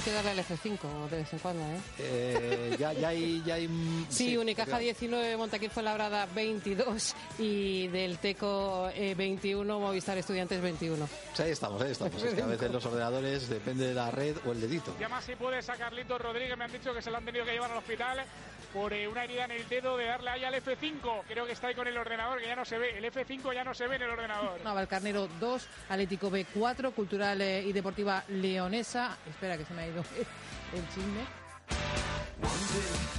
Que 0.03 0.11
darle 0.11 0.31
al 0.31 0.39
F5 0.39 1.09
de 1.09 1.17
vez 1.17 1.31
en 1.31 1.39
cuando, 1.39 1.63
¿eh? 1.63 1.79
Eh, 1.99 2.75
ya, 2.77 2.91
ya 2.91 3.07
hay. 3.09 3.41
Ya 3.45 3.55
hay 3.55 3.67
mm, 3.67 4.07
Sí, 4.09 4.35
Unicaja 4.35 4.77
19, 4.77 5.37
Montaquín 5.37 5.69
Fuenlabrada 5.69 6.25
22 6.35 7.15
y 7.39 7.87
del 7.87 8.17
Teco 8.17 8.89
eh, 8.93 9.15
21, 9.15 9.79
Movistar 9.79 10.17
Estudiantes 10.17 10.61
21. 10.61 11.07
Pues 11.07 11.39
ahí 11.39 11.51
estamos, 11.51 11.81
ahí 11.81 11.91
estamos. 11.91 12.21
Es 12.21 12.33
que 12.33 12.41
a 12.41 12.47
veces 12.47 12.71
los 12.71 12.85
ordenadores 12.85 13.47
depende 13.47 13.87
de 13.87 13.93
la 13.93 14.11
red 14.11 14.35
o 14.45 14.51
el 14.51 14.59
dedito. 14.59 14.93
Llama 14.99 15.21
si 15.21 15.35
puedes 15.35 15.69
a 15.69 15.75
Carlitos 15.75 16.19
Rodríguez. 16.19 16.57
Me 16.57 16.65
han 16.65 16.71
dicho 16.71 16.93
que 16.93 17.01
se 17.01 17.09
lo 17.09 17.17
han 17.17 17.25
tenido 17.25 17.45
que 17.45 17.51
llevar 17.51 17.71
al 17.71 17.77
hospital 17.77 18.25
por 18.73 18.91
eh, 18.91 19.07
una 19.07 19.23
herida 19.23 19.45
en 19.45 19.51
el 19.51 19.69
dedo 19.69 19.95
de 19.95 20.05
darle 20.05 20.31
ahí 20.31 20.43
al 20.43 20.55
F5. 20.55 21.21
Creo 21.27 21.45
que 21.45 21.51
está 21.51 21.67
ahí 21.67 21.75
con 21.75 21.87
el 21.87 21.97
ordenador, 21.97 22.39
que 22.39 22.47
ya 22.47 22.55
no 22.55 22.65
se 22.65 22.77
ve. 22.77 22.97
El 22.97 23.05
F5 23.05 23.53
ya 23.53 23.63
no 23.63 23.73
se 23.73 23.87
ve 23.87 23.97
en 23.97 24.01
el 24.01 24.09
ordenador. 24.09 24.59
Navalcarnero 24.63 25.27
2, 25.39 25.67
Atlético 25.89 26.29
B 26.29 26.45
4, 26.53 26.91
Cultural 26.91 27.41
eh, 27.41 27.63
y 27.63 27.71
Deportiva 27.71 28.23
Leonesa. 28.29 29.17
Espera 29.29 29.57
que 29.57 29.65
se 29.65 29.73
me 29.73 29.83
ha 29.83 29.87
ido 29.87 29.99
el 30.73 30.87
chisme. 30.89 31.23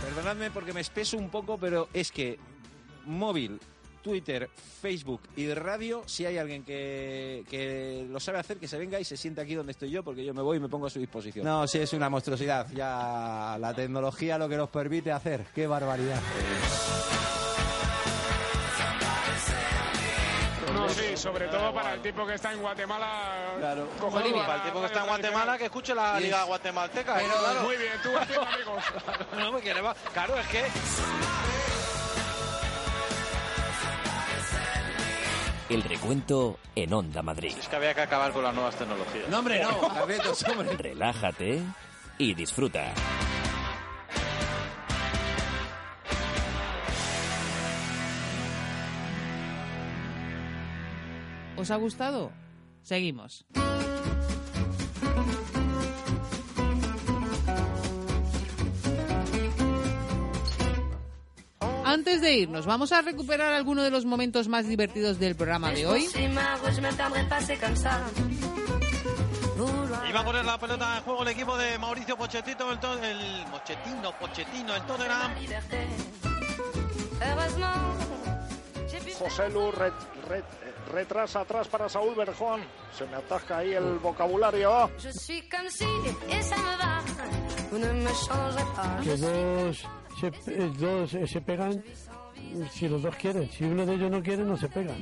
Perdonadme 0.03 0.51
porque 0.51 0.73
me 0.73 0.81
espeso 0.81 1.17
un 1.17 1.31
poco, 1.31 1.57
pero 1.57 1.89
es 1.93 2.11
que 2.11 2.39
móvil, 3.05 3.61
Twitter, 4.05 4.51
Facebook 4.83 5.23
y 5.35 5.53
radio, 5.55 6.03
si 6.05 6.27
hay 6.27 6.37
alguien 6.37 6.63
que, 6.63 7.43
que 7.49 8.07
lo 8.09 8.21
sabe 8.21 8.39
hacer, 8.39 8.59
que 8.59 8.69
se 8.69 8.77
venga 8.77 9.01
y 9.01 9.05
se 9.05 9.17
siente 9.17 9.41
aquí 9.41 9.55
donde 9.55 9.73
estoy 9.73 9.89
yo, 9.91 10.05
porque 10.05 10.23
yo 10.23 10.35
me 10.35 10.43
voy 10.43 10.59
y 10.59 10.61
me 10.61 10.69
pongo 10.69 10.87
a 10.87 10.91
su 10.91 10.99
disposición. 11.01 11.43
No, 11.47 11.67
sí, 11.67 11.79
es 11.79 11.91
una 11.95 12.11
monstruosidad. 12.11 12.71
Ya 12.75 13.57
la 13.59 13.73
tecnología 13.75 14.37
lo 14.37 14.47
que 14.47 14.59
nos 14.59 14.69
permite 14.69 15.11
hacer. 15.11 15.47
¡Qué 15.55 15.67
barbaridad! 15.67 16.21
No, 20.75 20.89
sí, 20.91 21.17
sobre 21.17 21.47
todo 21.49 21.73
para 21.73 21.95
el 21.95 22.03
tipo 22.03 22.27
que 22.27 22.35
está 22.35 22.53
en 22.53 22.61
Guatemala. 22.61 23.55
Claro. 23.59 23.89
Bolivia. 24.11 24.45
Para 24.47 24.57
el 24.59 24.63
tipo 24.65 24.81
que 24.81 24.87
está 24.87 25.01
en 25.01 25.07
Guatemala, 25.07 25.57
que 25.59 25.65
escuche 25.65 25.95
la 25.95 26.21
Liga 26.21 26.45
Guatemalteca. 26.45 27.21
¿eh? 27.23 27.25
Pero- 27.27 27.41
Claro. 27.41 27.63
Muy 27.63 27.77
bien, 27.77 27.93
tú 28.03 28.09
amigos. 28.11 28.85
No 29.39 29.53
me 29.53 29.61
quiere 29.61 29.81
más. 29.83 29.97
Claro, 30.13 30.37
es 30.39 30.47
que. 30.49 30.63
El 35.69 35.83
recuento 35.83 36.59
en 36.75 36.93
Onda 36.93 37.23
Madrid. 37.23 37.55
Es 37.59 37.69
que 37.69 37.77
había 37.77 37.95
que 37.95 38.03
acabar 38.03 38.33
con 38.33 38.43
las 38.45 38.55
nuevas 38.55 38.77
tecnologías. 38.77 39.29
No, 39.31 39.39
hombre, 39.39 39.63
no, 39.63 39.81
Carlitos, 39.95 40.45
hombre. 40.49 40.77
Relájate 40.77 41.63
y 42.19 42.35
disfruta. 42.35 42.93
¿Os 51.57 51.71
ha 51.71 51.77
gustado? 51.77 52.33
Seguimos. 52.83 53.47
Antes 62.07 62.21
de 62.21 62.35
irnos, 62.35 62.67
vamos 62.67 62.93
a 62.93 63.01
recuperar 63.01 63.55
algunos 63.55 63.83
de 63.83 63.91
los 63.91 64.05
momentos 64.05 64.47
más 64.47 64.69
divertidos 64.69 65.19
del 65.19 65.37
programa 65.37 65.71
de 65.71 65.87
hoy. 65.87 66.07
Iba 70.11 70.21
a 70.21 70.25
poner 70.27 70.45
la 70.45 70.59
pelota 70.59 70.99
en 70.99 71.03
juego 71.03 71.23
el 71.23 71.29
equipo 71.29 71.57
de 71.57 71.79
Mauricio 71.79 72.15
Pochettino, 72.19 72.71
el, 72.73 72.79
to- 72.79 73.03
el 73.03 73.45
Pochettino, 73.51 74.13
Pochettino, 74.21 74.77
el 74.77 74.83
Tottenham. 74.83 75.33
José 79.19 79.49
Lu 79.49 79.73
ret- 79.73 79.93
ret- 80.29 80.45
retrasa 80.93 81.41
atrás 81.41 81.69
para 81.69 81.89
Saúl 81.89 82.15
Berjón. 82.15 82.61
Se 82.99 83.07
me 83.07 83.17
atasca 83.17 83.57
ahí 83.59 83.73
el 83.73 83.99
vocabulario. 83.99 84.71
Va. 84.71 84.91
Que 89.03 89.17
dos 89.17 89.85
se, 90.33 90.53
eh, 90.53 90.73
dos 90.79 91.15
eh, 91.15 91.27
se 91.27 91.41
pegan 91.41 91.83
si 92.71 92.89
los 92.89 93.03
dos 93.03 93.15
quieren. 93.17 93.51
Si 93.51 93.65
uno 93.65 93.85
de 93.85 93.95
ellos 93.95 94.11
no 94.11 94.23
quiere, 94.23 94.45
no 94.45 94.57
se 94.57 94.69
pegan. 94.69 94.97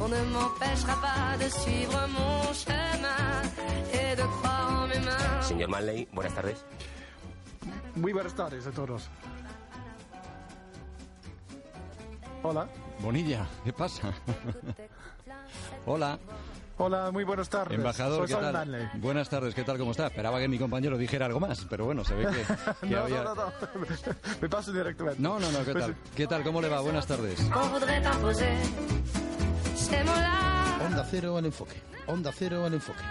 On 0.00 0.08
ne 0.08 0.22
m'empêchera 0.22 1.00
pas 1.00 1.36
de 1.38 1.48
suivre 1.50 2.08
mon 2.08 2.52
chemin 2.54 3.42
et 3.92 4.16
de 4.16 4.22
croire 4.22 4.82
en 4.82 4.88
mes 4.88 5.00
mains. 5.00 5.42
Señor 5.42 5.68
Manley, 5.68 6.08
buenas 6.12 6.34
tardes. 6.34 6.64
Muy 7.96 8.12
buenas 8.12 8.34
tardes 8.34 8.66
a 8.66 8.70
todos. 8.70 9.10
Hola. 12.42 12.68
Bonilla, 13.00 13.46
¿qué 13.64 13.72
pasa? 13.72 14.12
Hola. 15.86 16.18
Hola, 16.82 17.10
muy 17.10 17.24
buenas 17.24 17.50
tardes. 17.50 17.76
Embajador, 17.76 18.26
Soy 18.26 18.38
¿qué 18.38 18.42
tal? 18.42 18.90
Buenas 18.94 19.28
tardes, 19.28 19.54
¿qué 19.54 19.64
tal? 19.64 19.76
¿Cómo 19.76 19.90
está? 19.90 20.06
Esperaba 20.06 20.38
que 20.38 20.48
mi 20.48 20.58
compañero 20.58 20.96
dijera 20.96 21.26
algo 21.26 21.38
más, 21.38 21.66
pero 21.68 21.84
bueno, 21.84 22.06
se 22.06 22.14
ve 22.14 22.26
que, 22.26 22.86
que 22.88 22.94
no, 22.94 23.02
había... 23.02 23.22
no, 23.22 23.34
no, 23.34 23.44
no. 23.44 23.52
Me 24.40 24.48
paso 24.48 24.72
directamente. 24.72 25.20
No, 25.20 25.38
no, 25.38 25.52
no, 25.52 25.62
¿qué 25.62 25.74
tal? 25.74 25.94
¿Qué 26.16 26.26
tal? 26.26 26.42
¿Cómo 26.42 26.62
le 26.62 26.70
va? 26.70 26.80
Buenas 26.80 27.06
tardes. 27.06 27.38
Onda 30.82 31.06
cero 31.10 31.36
al 31.36 31.44
enfoque. 31.44 31.82
Onda 32.06 32.32
cero 32.34 32.64
al 32.64 32.72
enfoque. 32.72 33.02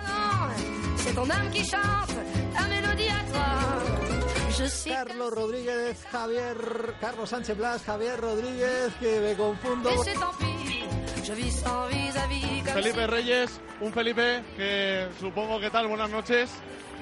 Carlos 4.88 5.32
Rodríguez, 5.32 6.05
Javier, 6.11 6.57
Carlos 6.99 7.30
Sánchez 7.30 7.55
Blas, 7.55 7.84
Javier 7.84 8.20
Rodríguez, 8.20 8.93
que 8.99 9.20
me 9.20 9.36
confundo. 9.36 9.91
Felipe 12.73 13.07
Reyes, 13.07 13.61
un 13.82 13.93
Felipe 13.93 14.43
que 14.57 15.07
supongo 15.19 15.59
que 15.59 15.69
tal, 15.69 15.88
buenas 15.88 16.09
noches. 16.09 16.49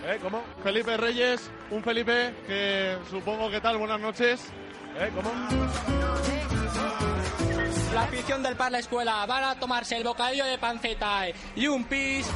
¿Eh? 0.06 0.20
¿Cómo? 0.22 0.44
Felipe 0.64 0.98
Reyes, 0.98 1.50
un 1.72 1.84
Felipe 1.84 2.34
que 2.46 2.98
supongo 3.10 3.50
que 3.50 3.62
tal, 3.62 3.78
buenas 3.78 4.00
noches. 4.00 4.42
¿Eh? 5.00 5.10
¿Cómo? 5.16 5.32
La 7.94 8.04
afición 8.04 8.44
del 8.44 8.56
Parla 8.56 8.80
Escuela 8.80 9.26
van 9.26 9.44
a 9.44 9.60
tomarse 9.60 9.98
el 9.98 10.04
bocadillo 10.04 10.46
de 10.46 10.58
panceta 10.58 11.26
y 11.56 11.68
un 11.68 11.86
pis 11.86 12.28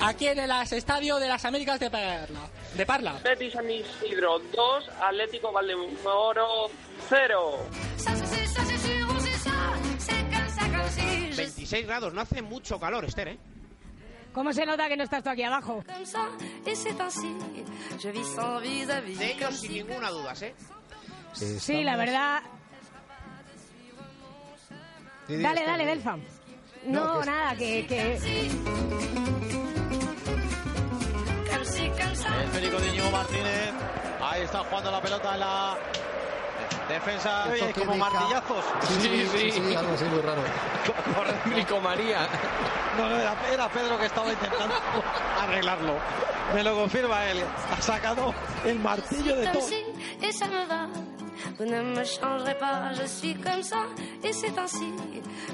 aquí 0.00 0.26
en 0.26 0.38
el 0.38 0.50
estadio 0.50 1.16
de 1.16 1.28
las 1.28 1.44
Américas 1.44 1.80
de 1.80 1.90
Parla. 1.90 2.40
De 2.76 2.84
Parla. 2.86 3.14
Betis 3.24 3.52
San 3.52 3.68
Isidro 3.68 4.38
2, 4.38 4.88
Atlético 5.02 5.52
Valdemoro 5.52 6.70
0. 7.08 7.66
Ça, 7.96 8.14
ça, 8.14 8.26
c'est 8.26 8.46
ça, 8.46 8.62
c'est 8.64 8.78
sûr, 8.78 9.08
on 9.10 9.18
sait 9.18 9.30
ça, 9.32 9.50
c'est 9.98 10.12
comme 10.12 10.48
ça, 10.48 10.78
comme 10.78 10.88
si. 10.90 11.32
Je 11.32 11.42
26 11.42 11.82
grados, 11.86 12.12
no 12.14 12.20
hace 12.20 12.42
mucho 12.42 12.78
calor, 12.78 13.04
Esther, 13.04 13.28
¿eh? 13.28 13.38
¿Cómo 14.32 14.52
se 14.52 14.64
nota 14.64 14.88
que 14.88 14.96
no 14.96 15.02
estás 15.04 15.24
tú 15.24 15.30
aquí 15.30 15.42
abajo? 15.42 15.82
De 15.86 16.72
ellos 19.32 19.54
sin 19.56 19.70
si. 19.70 19.82
ninguna 19.82 20.10
duda, 20.10 20.34
¿eh? 20.40 20.54
Sí, 21.32 21.82
la 21.82 21.96
verdad. 21.96 22.42
Dale, 25.28 25.64
dale, 25.64 25.84
Delfa. 25.86 26.16
No, 26.86 27.24
nada, 27.24 27.56
que, 27.56 27.86
que 27.86 28.18
si, 28.20 28.48
comme 28.48 29.40
ça. 29.40 29.49
El 31.60 32.48
Férico 32.48 32.78
de 32.80 32.88
Íñigo 32.88 33.10
Martínez. 33.10 33.72
Ahí 34.22 34.42
está 34.42 34.60
jugando 34.60 34.90
la 34.90 35.00
pelota 35.02 35.34
en 35.34 35.40
la 35.40 35.76
defensa. 36.88 37.44
Oye, 37.50 37.72
como 37.74 37.96
martillazos. 37.96 38.64
Sí, 38.88 39.28
sí, 39.30 39.50
sí, 39.50 39.74
algo 39.74 39.92
así 39.94 40.04
muy 40.04 40.20
raro. 40.22 40.42
Rico 41.54 41.80
María. 41.80 42.26
No, 42.96 43.10
no, 43.10 43.16
era, 43.16 43.34
era 43.52 43.68
Pedro 43.68 43.98
que 43.98 44.06
estaba 44.06 44.32
intentando 44.32 44.74
arreglarlo. 45.40 45.94
Me 46.54 46.62
lo 46.62 46.74
confirma 46.74 47.26
él. 47.26 47.44
Ha 47.76 47.82
sacado 47.82 48.34
el 48.64 48.78
martillo 48.78 49.36
de 49.36 49.46
todo. 49.48 49.66
Vous 51.60 51.66
ne 51.66 51.82
me 51.82 52.02
changerez 52.06 52.54
pas, 52.54 52.90
je 52.94 53.06
suis 53.06 53.34
comme 53.34 53.62
ça, 53.62 53.84
et 54.24 54.32
c'est 54.32 54.58
ainsi. 54.58 54.94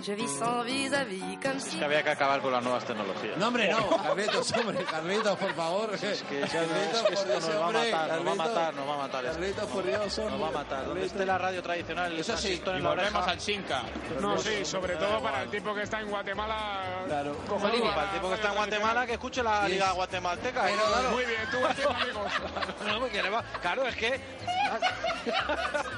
Je 0.06 0.12
vis 0.12 0.28
sans 0.38 0.62
vis-à-vis 0.62 1.36
comme 1.42 1.58
si. 1.58 1.78
que 1.80 1.84
había 1.84 2.00
que 2.04 2.10
acabar 2.10 2.40
con 2.40 2.52
las 2.52 2.62
nuevas 2.62 2.84
tecnologías. 2.84 3.36
No, 3.38 3.48
hombre, 3.48 3.68
no. 3.72 3.88
Carlitos, 4.04 4.52
hombre, 4.52 4.84
Carlitos, 4.84 5.36
por 5.36 5.52
favor. 5.54 5.90
Es 5.94 6.00
que, 6.00 6.12
es 6.12 6.22
que 6.22 6.38
Carlitos, 6.46 7.10
esto 7.10 7.26
nos 7.50 7.60
va 7.60 7.66
a 7.66 7.70
matar, 7.72 7.90
nos 7.90 7.98
va 7.98 8.04
a 8.04 8.06
Carlitos. 8.08 8.36
matar, 8.36 8.74
nos 8.74 8.88
va 8.88 8.94
a 8.94 8.98
matar. 8.98 9.24
Carlitos, 9.24 9.64
por 9.66 9.84
Dios, 9.84 10.18
hombre. 10.18 10.32
Nos 10.38 10.42
va 10.42 10.48
a 10.48 10.50
matar. 10.52 10.78
Donde 10.78 10.86
Carlitos. 11.00 11.12
esté 11.12 11.26
la 11.26 11.38
radio 11.38 11.62
tradicional, 11.64 12.12
el 12.12 12.20
Eso 12.20 12.36
sí, 12.36 12.62
y 12.64 12.80
volvemos 12.80 13.26
al 13.26 13.38
Chinca. 13.38 13.82
No, 14.20 14.38
sí, 14.38 14.64
sobre 14.64 14.94
todo 14.94 15.20
para 15.20 15.42
el 15.42 15.50
tipo 15.50 15.74
que 15.74 15.82
está 15.82 16.00
en 16.02 16.08
Guatemala. 16.08 17.02
Claro. 17.06 17.34
Para 17.48 17.74
el 18.04 18.10
tipo 18.12 18.28
que 18.28 18.34
está 18.36 18.48
en 18.50 18.54
Guatemala, 18.54 19.06
que 19.06 19.12
escuche 19.14 19.42
la 19.42 19.68
Y 19.68 19.72
liga 19.72 19.88
es- 19.88 19.94
guatemalteca. 19.94 20.62
Pero- 20.62 20.86
claro. 20.86 21.10
Muy 21.10 21.24
bien, 21.24 21.40
tú 21.50 21.56
amigos. 21.90 22.32
No, 22.86 23.00
porque 23.00 23.20
le 23.24 23.30
va- 23.30 23.42
Claro, 23.60 23.86
es 23.88 23.96
que... 23.96 24.20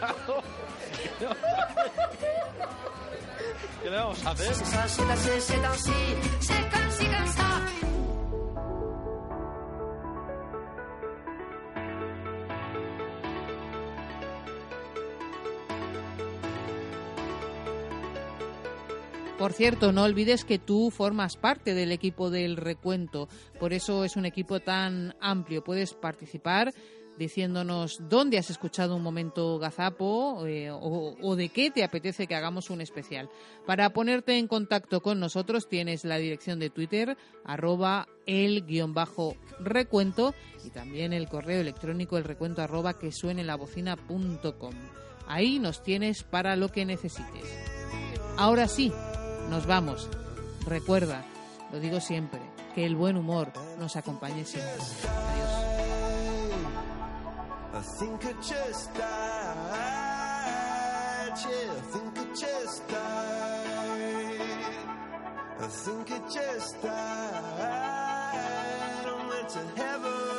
¿Qué 3.82 3.90
le 3.90 3.96
vamos 3.96 4.24
a 4.24 4.30
hacer? 4.30 4.54
Por 19.38 19.52
cierto, 19.52 19.92
no 19.92 20.02
olvides 20.02 20.44
que 20.44 20.58
tú 20.58 20.90
formas 20.90 21.36
parte 21.36 21.72
del 21.72 21.92
equipo 21.92 22.28
del 22.28 22.56
recuento. 22.56 23.28
Por 23.60 23.72
eso 23.72 24.04
es 24.04 24.16
un 24.16 24.26
equipo 24.26 24.58
tan 24.58 25.14
amplio. 25.20 25.62
Puedes 25.62 25.94
participar 25.94 26.74
diciéndonos 27.18 27.98
dónde 28.08 28.38
has 28.38 28.50
escuchado 28.50 28.96
un 28.96 29.02
momento 29.02 29.58
gazapo 29.58 30.46
eh, 30.46 30.70
o, 30.70 31.16
o 31.20 31.36
de 31.36 31.48
qué 31.48 31.70
te 31.70 31.84
apetece 31.84 32.26
que 32.26 32.34
hagamos 32.34 32.70
un 32.70 32.80
especial. 32.80 33.28
Para 33.66 33.90
ponerte 33.90 34.38
en 34.38 34.46
contacto 34.46 35.00
con 35.02 35.20
nosotros 35.20 35.68
tienes 35.68 36.04
la 36.04 36.18
dirección 36.18 36.58
de 36.58 36.70
Twitter, 36.70 37.16
arroba 37.44 38.06
el 38.26 38.64
guion 38.64 38.94
bajo 38.94 39.34
recuento 39.58 40.34
y 40.64 40.70
también 40.70 41.12
el 41.12 41.28
correo 41.28 41.60
electrónico 41.60 42.16
el 42.16 42.24
recuento 42.24 42.62
arroba 42.62 42.98
que 42.98 43.12
suene 43.12 43.44
la 43.44 43.56
bocina 43.56 43.96
punto 43.96 44.58
com. 44.58 44.74
Ahí 45.26 45.58
nos 45.58 45.82
tienes 45.82 46.22
para 46.22 46.56
lo 46.56 46.70
que 46.70 46.86
necesites. 46.86 47.44
Ahora 48.36 48.68
sí, 48.68 48.92
nos 49.50 49.66
vamos. 49.66 50.08
Recuerda, 50.66 51.24
lo 51.72 51.80
digo 51.80 52.00
siempre, 52.00 52.40
que 52.74 52.86
el 52.86 52.96
buen 52.96 53.16
humor 53.16 53.52
nos 53.78 53.96
acompañe 53.96 54.44
siempre. 54.44 54.72
Adiós. 54.72 55.87
I 57.74 57.80
think 57.80 58.24
I 58.24 58.32
just 58.42 58.94
died. 58.94 59.08
Yeah, 61.48 61.70
I 61.70 61.80
think 61.92 62.18
I 62.18 62.24
just 62.34 62.88
died. 62.88 64.40
I 65.60 65.66
think 65.66 66.10
I 66.10 66.18
just 66.32 66.82
died. 66.82 66.94
I 69.06 69.28
went 69.28 69.48
to 69.50 69.58
heaven. 69.76 70.37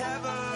Heaven. 0.00 0.49